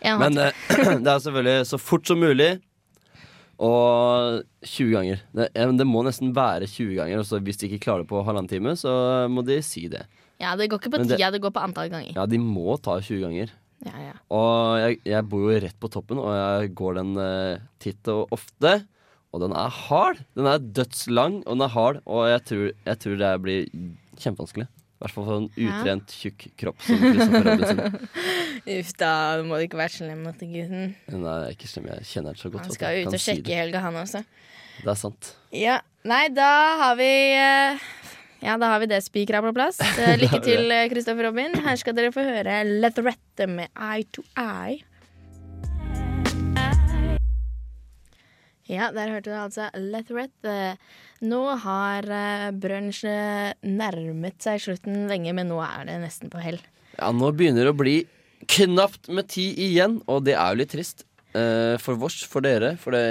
En 0.03 0.19
og 0.19 0.27
en 0.27 0.35
Men 0.35 0.45
eh, 0.47 0.99
det 1.05 1.11
er 1.15 1.23
selvfølgelig 1.25 1.67
så 1.71 1.79
fort 1.81 2.07
som 2.07 2.21
mulig. 2.23 2.51
Og 3.63 4.43
20 4.67 4.91
ganger. 4.97 5.21
Det, 5.37 5.49
det 5.79 5.87
må 5.87 6.03
nesten 6.07 6.33
være 6.35 6.67
20 6.67 6.97
ganger. 6.99 7.21
Og 7.23 7.29
så 7.29 7.39
hvis 7.45 7.61
de 7.61 7.69
ikke 7.71 7.83
klarer 7.87 8.05
det 8.05 8.11
på 8.11 8.23
halvannen 8.27 8.51
time, 8.51 8.75
så 8.79 8.93
må 9.31 9.45
de 9.47 9.61
si 9.65 9.87
det. 9.93 10.05
Ja, 10.43 10.57
det 10.59 10.69
går 10.73 10.81
ikke 10.83 10.91
på 10.97 10.99
Men 11.03 11.09
det- 11.13 11.19
tida, 11.21 11.31
det 11.31 11.43
går 11.45 11.53
på 11.55 11.63
antall 11.63 11.91
ganger. 11.93 12.15
Ja, 12.17 12.27
de 12.27 12.39
må 12.43 12.75
ta 12.83 12.99
20 13.01 13.21
ganger. 13.23 13.53
Ja, 13.83 13.93
ja. 13.99 14.13
Og 14.31 14.79
jeg, 14.79 14.99
jeg 15.11 15.27
bor 15.31 15.43
jo 15.51 15.59
rett 15.63 15.79
på 15.83 15.91
toppen, 15.91 16.19
og 16.23 16.31
jeg 16.35 16.75
går 16.79 16.99
den 17.01 17.17
eh, 17.19 17.63
titt 17.83 18.07
og 18.13 18.31
ofte. 18.35 18.77
Og 19.33 19.41
den 19.41 19.55
er 19.57 19.73
hard. 19.73 20.19
Den 20.37 20.47
er 20.51 20.61
dødslang, 20.61 21.41
og 21.47 21.57
den 21.57 21.65
er 21.65 21.73
hard. 21.73 22.01
Og 22.05 22.27
jeg 22.29 22.43
tror, 22.51 22.65
jeg 22.85 22.99
tror 23.05 23.19
det 23.23 23.33
blir 23.45 23.69
kjempevanskelig. 24.21 24.67
I 24.69 25.03
hvert 25.03 25.15
fall 25.17 25.25
for 25.27 25.39
en 25.41 25.47
utrent, 25.59 26.13
tjukk 26.15 26.45
kropp 26.61 26.83
som 26.87 27.01
Kristoffer 27.01 27.47
Robinson. 27.49 27.81
Uff 28.77 28.93
da, 29.01 29.09
du 29.41 29.49
må 29.49 29.59
ikke 29.65 29.81
være 29.81 29.95
slem 29.97 30.21
mot 30.29 30.39
gutten. 30.39 30.93
Nei, 31.11 31.17
jeg 31.19 31.49
er 31.49 31.57
ikke 31.57 31.71
slem. 31.73 31.89
Jeg 31.91 32.07
kjenner 32.13 32.37
den 32.37 32.43
så 32.45 32.53
godt. 32.53 32.69
Han 32.69 32.77
skal 32.77 32.95
jo 33.01 33.09
ut 33.09 33.17
og 33.19 33.25
sjekke 33.25 33.43
i 33.43 33.49
det. 33.49 33.57
helga, 33.65 33.83
han 33.83 33.99
også. 34.05 34.23
Det 34.77 34.93
er 34.93 35.01
sant. 35.01 35.33
Ja, 35.59 35.81
nei, 36.09 36.23
da 36.37 36.53
har 36.85 36.95
vi 37.01 37.09
eh, 37.35 37.83
Ja, 38.47 38.55
da 38.63 38.71
har 38.75 38.79
vi 38.85 38.89
det 38.93 39.01
spikra 39.09 39.43
på 39.43 39.51
plass. 39.57 39.81
Eh, 40.05 40.15
Lykke 40.23 40.39
til, 40.45 40.71
eh, 40.71 40.87
Kristoffer 40.93 41.27
Robin. 41.33 41.59
Her 41.67 41.81
skal 41.83 41.99
dere 41.99 42.15
få 42.15 42.23
høre 42.29 42.61
Let 42.69 42.95
the 43.01 43.09
Rette 43.09 43.49
med 43.51 43.73
Eye 43.75 44.07
to 44.15 44.23
Eye. 44.39 44.85
Ja, 48.73 48.89
der 48.95 49.11
hørte 49.13 49.31
du 49.31 49.37
altså 49.37 49.69
Let. 49.77 50.09
Nå 51.23 51.43
har 51.63 52.09
uh, 52.09 52.49
brunsj 52.57 53.05
eh, 53.07 53.53
nærmet 53.69 54.43
seg 54.43 54.63
slutten 54.65 55.07
lenge, 55.11 55.35
men 55.37 55.51
nå 55.53 55.61
er 55.63 55.87
det 55.91 56.01
nesten 56.03 56.33
på 56.33 56.41
hell. 56.43 56.59
Ja, 56.97 57.13
nå 57.15 57.31
begynner 57.37 57.69
det 57.69 57.75
å 57.75 57.79
bli 57.79 57.97
knapt 58.51 59.11
med 59.13 59.29
tid 59.31 59.61
igjen, 59.61 60.01
og 60.11 60.25
det 60.27 60.35
er 60.35 60.55
jo 60.55 60.63
litt 60.63 60.73
trist. 60.75 61.05
Eh, 61.33 61.79
for 61.81 61.97
vårs, 62.01 62.19
for 62.29 62.45
dere, 62.45 62.75
for 62.81 62.97
det 62.97 63.03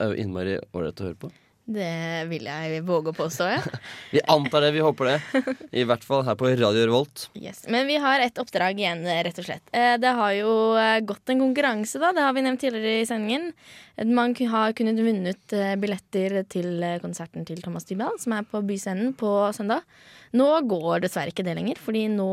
er 0.00 0.12
jo 0.12 0.20
innmari 0.22 0.56
ålreit 0.72 1.02
å 1.02 1.08
høre 1.10 1.18
på. 1.26 1.32
Det 1.70 2.26
vil 2.26 2.48
jeg 2.48 2.80
våge 2.82 3.12
å 3.12 3.14
påstå, 3.14 3.46
ja. 3.46 3.60
Vi 4.14 4.18
antar 4.26 4.64
det, 4.64 4.70
vi 4.74 4.80
håper 4.82 5.06
det. 5.06 5.42
I 5.78 5.84
hvert 5.86 6.02
fall 6.02 6.24
her 6.26 6.34
på 6.34 6.48
Radio 6.58 6.82
Revolt. 6.88 7.28
Yes. 7.38 7.60
Men 7.70 7.86
vi 7.86 7.94
har 8.02 8.18
et 8.24 8.40
oppdrag 8.42 8.80
igjen, 8.80 9.04
rett 9.06 9.38
og 9.38 9.46
slett. 9.46 9.62
Eh, 9.70 9.94
Det 10.02 10.10
har 10.18 10.32
jo 10.34 10.50
eh, 10.80 10.96
gått 11.06 11.30
en 11.30 11.38
konkurranse, 11.44 12.00
da. 12.02 12.10
Det 12.16 12.24
har 12.26 12.34
vi 12.34 12.42
nevnt 12.42 12.58
tidligere 12.64 13.04
i 13.04 13.06
sendingen. 13.06 13.52
Eh, 13.94 14.08
Man 14.10 14.34
har 14.50 14.74
kunnet 14.74 14.98
vunnet 14.98 15.54
billetter 15.78 16.40
til 16.50 16.82
konserten 17.04 17.46
til 17.46 17.62
Thomas 17.62 17.86
Dybdahl, 17.86 18.18
som 18.18 18.34
er 18.34 18.48
på 18.50 18.62
Byscenen 18.66 19.12
på 19.20 19.30
søndag. 19.54 19.86
Nå 20.34 20.48
går 20.70 21.04
dessverre 21.06 21.30
ikke 21.30 21.46
det 21.46 21.54
lenger, 21.58 21.78
fordi 21.78 22.08
nå 22.10 22.26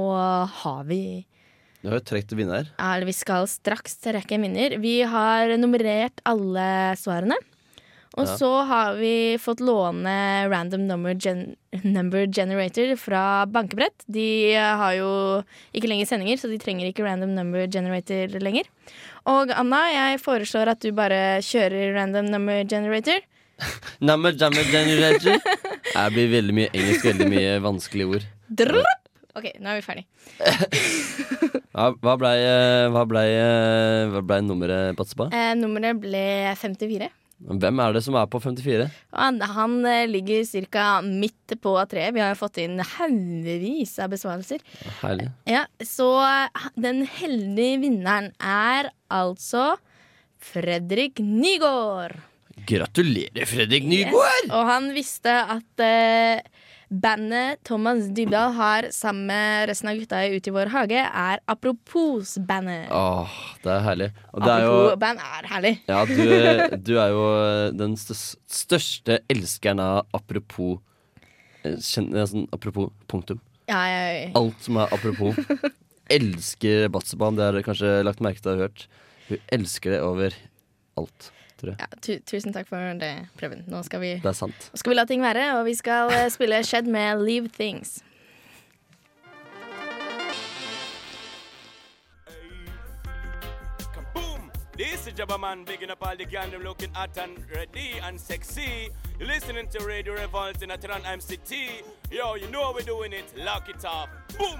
har 0.63 0.81
vi 0.89 1.01
Du 1.83 1.91
har 1.91 1.99
jo 1.99 2.07
trukket 2.09 2.33
vinner. 2.37 2.71
eller 2.81 3.05
vi 3.05 3.13
skal 3.13 3.45
straks 3.45 3.99
trekke 4.01 4.33
en 4.39 4.47
vinner. 4.47 4.79
Vi 4.81 5.01
har 5.05 5.53
nummerert 5.61 6.25
alle 6.25 6.95
svarene. 6.97 7.37
Og 8.17 8.29
så 8.39 8.49
har 8.65 8.95
vi 8.97 9.37
fått 9.41 9.61
låne 9.61 10.47
random 10.49 10.87
number, 10.89 11.13
gen 11.13 11.55
number 11.83 12.25
generator 12.25 12.95
fra 12.97 13.45
bankebrett. 13.45 14.05
De 14.09 14.55
eh, 14.55 14.73
har 14.81 14.95
jo 14.97 15.09
ikke 15.77 15.91
lenger 15.91 16.09
sendinger, 16.09 16.39
så 16.41 16.49
de 16.49 16.57
trenger 16.61 16.89
ikke 16.89 17.05
random 17.05 17.35
number 17.37 17.67
generator 17.69 18.33
lenger. 18.41 18.69
Og 19.29 19.53
Anna, 19.53 19.83
jeg 19.93 20.21
foreslår 20.23 20.73
at 20.73 20.81
du 20.81 20.89
bare 20.97 21.39
kjører 21.45 21.93
random 21.97 22.31
number 22.33 22.63
generator. 22.65 23.21
Number, 23.99 24.29
number, 24.37 24.61
generator. 24.69 25.39
Det 25.97 26.01
blir 26.13 26.27
veldig 26.29 26.53
mye 26.53 26.67
engelsk, 26.77 27.07
veldig 27.07 27.25
mye 27.31 27.53
vanskelige 27.65 28.11
ord. 28.11 28.25
Drrrr. 28.53 28.91
OK, 29.37 29.47
nå 29.57 29.71
er 29.71 29.79
vi 29.79 29.85
ferdig. 29.85 30.03
Hva 31.77 32.13
blei 32.17 32.35
ble, 32.37 33.23
hva 34.13 34.21
ble 34.25 34.37
nummeret, 34.45 34.97
Patsepa? 34.97 35.27
Eh, 35.33 35.55
nummeret 35.57 35.97
ble 36.01 36.23
54. 36.57 37.09
Hvem 37.37 37.79
er 37.83 37.93
det 37.93 38.01
som 38.01 38.15
er 38.17 38.29
på 38.31 38.39
54? 38.41 38.87
Han, 39.13 39.37
han 39.45 39.75
eh, 39.85 40.07
ligger 40.09 40.45
ca. 40.73 40.87
midt 41.05 41.53
på 41.61 41.73
treet. 41.89 42.15
Vi 42.15 42.23
har 42.23 42.31
jo 42.33 42.39
fått 42.39 42.57
inn 42.63 42.79
haugevis 42.81 43.93
av 44.01 44.09
besvarelser. 44.15 44.63
Herlig. 45.03 45.29
Ja, 45.45 45.67
Så 45.85 46.09
eh, 46.25 46.65
den 46.81 47.03
heldige 47.19 47.83
vinneren 47.85 48.31
er 48.41 48.89
altså 49.13 49.75
Fredrik 50.41 51.21
Nygård. 51.21 52.17
Gratulerer, 52.67 53.45
Fredrik 53.45 53.85
Nygård! 53.85 54.47
Yes. 54.47 54.53
Og 54.57 54.65
han 54.71 54.89
visste 54.95 55.33
at 55.57 55.83
eh, 55.85 56.41
bandet 56.89 57.63
Thomas 57.67 58.07
Dybdahl 58.15 58.53
har 58.55 58.87
sammen 58.95 59.27
med 59.29 59.67
resten 59.69 59.89
av 59.91 59.99
gutta 59.99 60.21
i 60.25 60.37
Ute 60.37 60.51
i 60.51 60.53
vår 60.55 60.71
hage, 60.71 61.01
er 61.03 61.41
Apropos-bandet. 61.51 62.87
Åh, 62.93 63.37
det 63.63 63.73
er 63.73 63.83
herlig. 63.85 64.09
Og 64.33 64.43
det 64.43 64.53
er 64.53 64.65
jo 64.65 64.75
Apropos-band 64.75 65.23
er 65.25 65.49
herlig. 65.51 65.73
Ja, 65.89 66.03
du, 66.07 66.77
du 66.87 66.93
er 67.01 67.15
jo 67.15 67.25
den 67.77 67.97
største 67.99 69.19
elskeren 69.31 69.81
av 69.83 70.05
apropos 70.15 70.77
eh, 71.63 71.75
eh, 71.75 71.81
sånn, 71.83 72.47
Apropos 72.55 72.93
punktum. 73.11 73.41
Ja, 73.67 73.81
ja, 73.91 74.03
ja. 74.15 74.29
Alt 74.39 74.63
som 74.63 74.79
er 74.79 74.93
apropos. 74.95 75.35
Elsker 76.17 76.87
Batseban, 76.93 77.35
det 77.35 77.43
har 77.43 77.57
dere 77.57 77.67
kanskje 77.67 77.97
lagt 78.07 78.23
merke 78.23 78.39
til 78.39 78.55
og 78.55 78.67
hørt. 78.69 78.85
Hun 79.27 79.41
elsker 79.51 79.91
det 79.91 80.03
over 80.07 80.35
alt, 80.97 81.31
tror 81.57 81.73
jeg. 81.73 81.79
ja, 81.79 82.01
tu, 82.01 82.11
tusen 82.25 82.53
takk 82.55 82.67
for 82.69 82.93
det, 83.01 83.13
Preben. 83.39 83.63
Nå 83.67 83.83
skal 83.83 84.01
vi 84.03 84.11
Det 84.23 84.31
er 84.31 84.37
sant. 84.37 84.69
Nå 84.73 84.81
skal 84.81 84.93
vi 84.93 84.99
la 84.99 85.05
ting 85.09 85.23
være, 85.25 85.47
og 85.59 85.65
vi 85.65 85.73
skal 85.77 86.13
eh, 86.13 86.27
spille 86.33 86.63
Shed 86.63 86.89
med 86.91 87.23
Leave 87.25 87.49
Things. 87.53 87.99
This 94.77 95.07
is 95.07 95.13
Jabba 95.13 95.39
Man, 95.39 95.63
bigging 95.63 95.89
up 95.89 96.05
all 96.05 96.15
the 96.15 96.23
gang, 96.23 96.51
them 96.51 96.61
looking 96.61 96.93
hot 96.93 97.17
and 97.17 97.35
ready 97.49 97.97
and 98.03 98.19
sexy. 98.19 98.89
You're 99.17 99.27
listening 99.27 99.67
to 99.69 99.83
Radio 99.83 100.13
Revolt 100.13 100.61
in 100.61 100.69
Atran 100.69 101.01
MCT. 101.01 101.81
Yo, 102.11 102.35
you 102.35 102.47
know 102.51 102.65
how 102.65 102.73
we're 102.75 102.81
doing 102.81 103.11
it. 103.11 103.25
Lock 103.43 103.69
it 103.69 103.83
up. 103.83 104.09
Boom! 104.37 104.59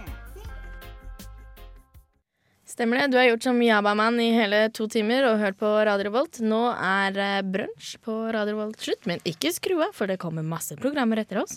Stemmer 2.78 2.98
det. 3.00 3.08
Du 3.08 3.18
har 3.18 3.24
gjort 3.26 3.42
som 3.44 3.58
Jabaman 3.64 4.20
i 4.22 4.28
hele 4.36 4.58
to 4.70 4.86
timer 4.86 5.26
og 5.26 5.40
hørt 5.42 5.56
på 5.58 5.66
Radio 5.66 6.12
Revolt. 6.12 6.38
Nå 6.46 6.60
er 6.78 7.16
eh, 7.18 7.40
brunsj 7.42 7.96
på 8.06 8.18
Radio 8.30 8.54
Revolt 8.54 8.84
slutt, 8.86 9.08
men 9.10 9.24
ikke 9.26 9.50
skru 9.56 9.80
av, 9.82 9.96
for 9.98 10.06
det 10.06 10.20
kommer 10.22 10.46
masse 10.46 10.78
programmer 10.78 11.24
etter 11.24 11.40
oss. 11.42 11.56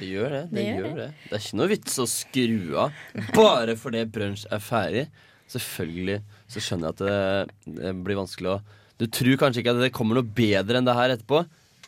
Det 0.00 0.08
gjør 0.10 0.34
det. 0.34 0.40
Det, 0.50 0.56
Det 0.56 0.64
gjør 0.80 0.98
det. 0.98 1.06
Det 1.28 1.38
er 1.38 1.44
ikke 1.44 1.60
noe 1.60 1.70
vits 1.70 2.00
å 2.02 2.08
skru 2.10 2.58
av 2.74 2.98
bare 3.38 3.78
fordi 3.78 4.02
brunsj 4.18 4.48
er 4.50 4.66
ferdig. 4.66 5.06
Selvfølgelig 5.54 6.18
så 6.50 6.64
skjønner 6.66 6.90
jeg 6.90 6.96
at 6.98 7.06
det, 7.06 7.78
det 7.78 7.94
blir 8.02 8.18
vanskelig 8.18 8.56
å 8.56 8.60
Du 8.98 9.06
tror 9.06 9.38
kanskje 9.38 9.62
ikke 9.62 9.76
at 9.78 9.84
det 9.86 9.94
kommer 9.94 10.18
noe 10.18 10.26
bedre 10.42 10.82
enn 10.82 10.90
det 10.90 10.98
her 10.98 11.14
etterpå, 11.14 11.44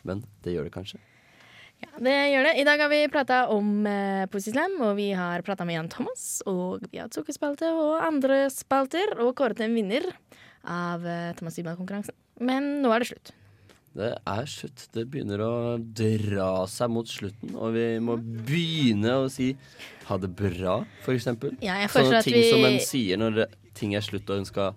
men 0.07 0.23
det 0.47 0.55
gjør 0.55 0.71
det 0.71 0.77
kanskje. 0.79 1.03
Ja, 1.81 1.89
det 2.05 2.15
gjør 2.31 2.43
det. 2.45 2.53
I 2.61 2.65
dag 2.67 2.79
har 2.83 2.89
vi 2.91 2.99
prata 3.11 3.37
om 3.49 3.85
eh, 3.89 4.25
Pussyslam, 4.31 4.75
og 4.85 4.95
vi 4.99 5.09
har 5.17 5.41
prata 5.45 5.65
med 5.65 5.75
Jan 5.79 5.89
Thomas. 5.89 6.41
Og 6.49 6.83
vi 6.91 6.99
har 7.01 7.09
sukkerspalte 7.13 7.71
og 7.73 7.99
andre 8.05 8.43
spalter, 8.53 9.15
og 9.19 9.33
kåret 9.39 9.61
en 9.65 9.73
vinner 9.77 10.05
av 10.69 11.05
eh, 11.09 11.31
Thomas 11.39 11.57
Dybdahl-konkurransen. 11.57 12.13
Men 12.41 12.81
nå 12.83 12.91
er 12.93 13.03
det 13.05 13.09
slutt. 13.13 13.31
Det 13.97 14.11
er 14.15 14.45
slutt. 14.47 14.85
Det 14.95 15.03
begynner 15.11 15.41
å 15.43 15.53
dra 15.81 16.51
seg 16.71 16.93
mot 16.93 17.09
slutten, 17.11 17.57
og 17.59 17.73
vi 17.75 17.87
må 17.99 18.15
begynne 18.21 19.17
å 19.19 19.25
si 19.33 19.49
ha 20.07 20.15
det 20.21 20.29
bra, 20.37 20.77
for 21.03 21.17
eksempel. 21.17 21.57
Ja, 21.65 21.75
Sånne 21.91 22.21
ting 22.23 22.37
vi- 22.37 22.51
som 22.53 22.63
en 22.69 22.79
sier 22.79 23.17
når 23.19 23.35
det- 23.41 23.49
ting 23.73 23.95
er 23.95 24.01
slutt 24.05 24.29
og 24.29 24.37
hun 24.37 24.45
skal 24.45 24.75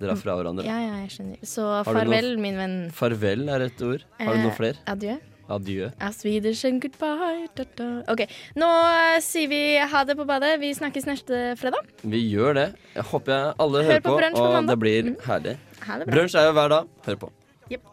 dra 0.00 0.14
fra 0.16 0.34
hverandre. 0.36 0.64
Ja, 0.66 0.78
ja, 0.80 1.00
jeg 1.04 1.10
skjønner. 1.14 1.40
Så 1.46 1.64
farvel, 1.84 2.34
noe- 2.36 2.40
min 2.42 2.56
venn. 2.56 2.76
Farvel 2.92 3.48
er 3.48 3.62
et 3.70 3.80
ord. 3.82 4.04
Har 4.18 4.34
du 4.34 4.40
Eh, 4.40 4.44
noe 4.44 4.56
flere? 4.56 4.76
Adjø. 4.86 5.18
Adjø. 5.50 5.90
As 6.00 6.20
Swedish 6.22 6.64
and 6.68 6.80
goodbye. 6.82 7.48
Da, 7.56 7.64
da. 7.78 7.88
OK. 8.12 8.24
Nå 8.60 8.68
eh, 8.68 9.18
sier 9.24 9.50
vi 9.50 9.62
ha 9.92 10.04
det 10.08 10.16
på 10.18 10.26
badet. 10.28 10.54
Vi 10.62 10.72
snakkes 10.76 11.08
neste 11.08 11.42
fredag. 11.60 11.88
Vi 12.02 12.22
gjør 12.30 12.56
det. 12.58 12.68
Jeg 12.94 13.08
håper 13.10 13.36
jeg 13.36 13.54
alle 13.66 13.82
Hør 13.82 13.90
hører 13.92 14.04
på 14.06 14.14
på, 14.14 14.30
på 14.36 14.46
og 14.50 14.70
det 14.70 14.78
blir 14.84 15.14
herlig. 15.26 15.56
Ha. 15.86 16.02
Brunsj 16.06 16.38
er 16.38 16.50
jo 16.50 16.54
hver 16.58 16.68
dag. 16.76 16.94
Hør 17.08 17.20
på. 17.26 17.32
Jepp. 17.70 17.84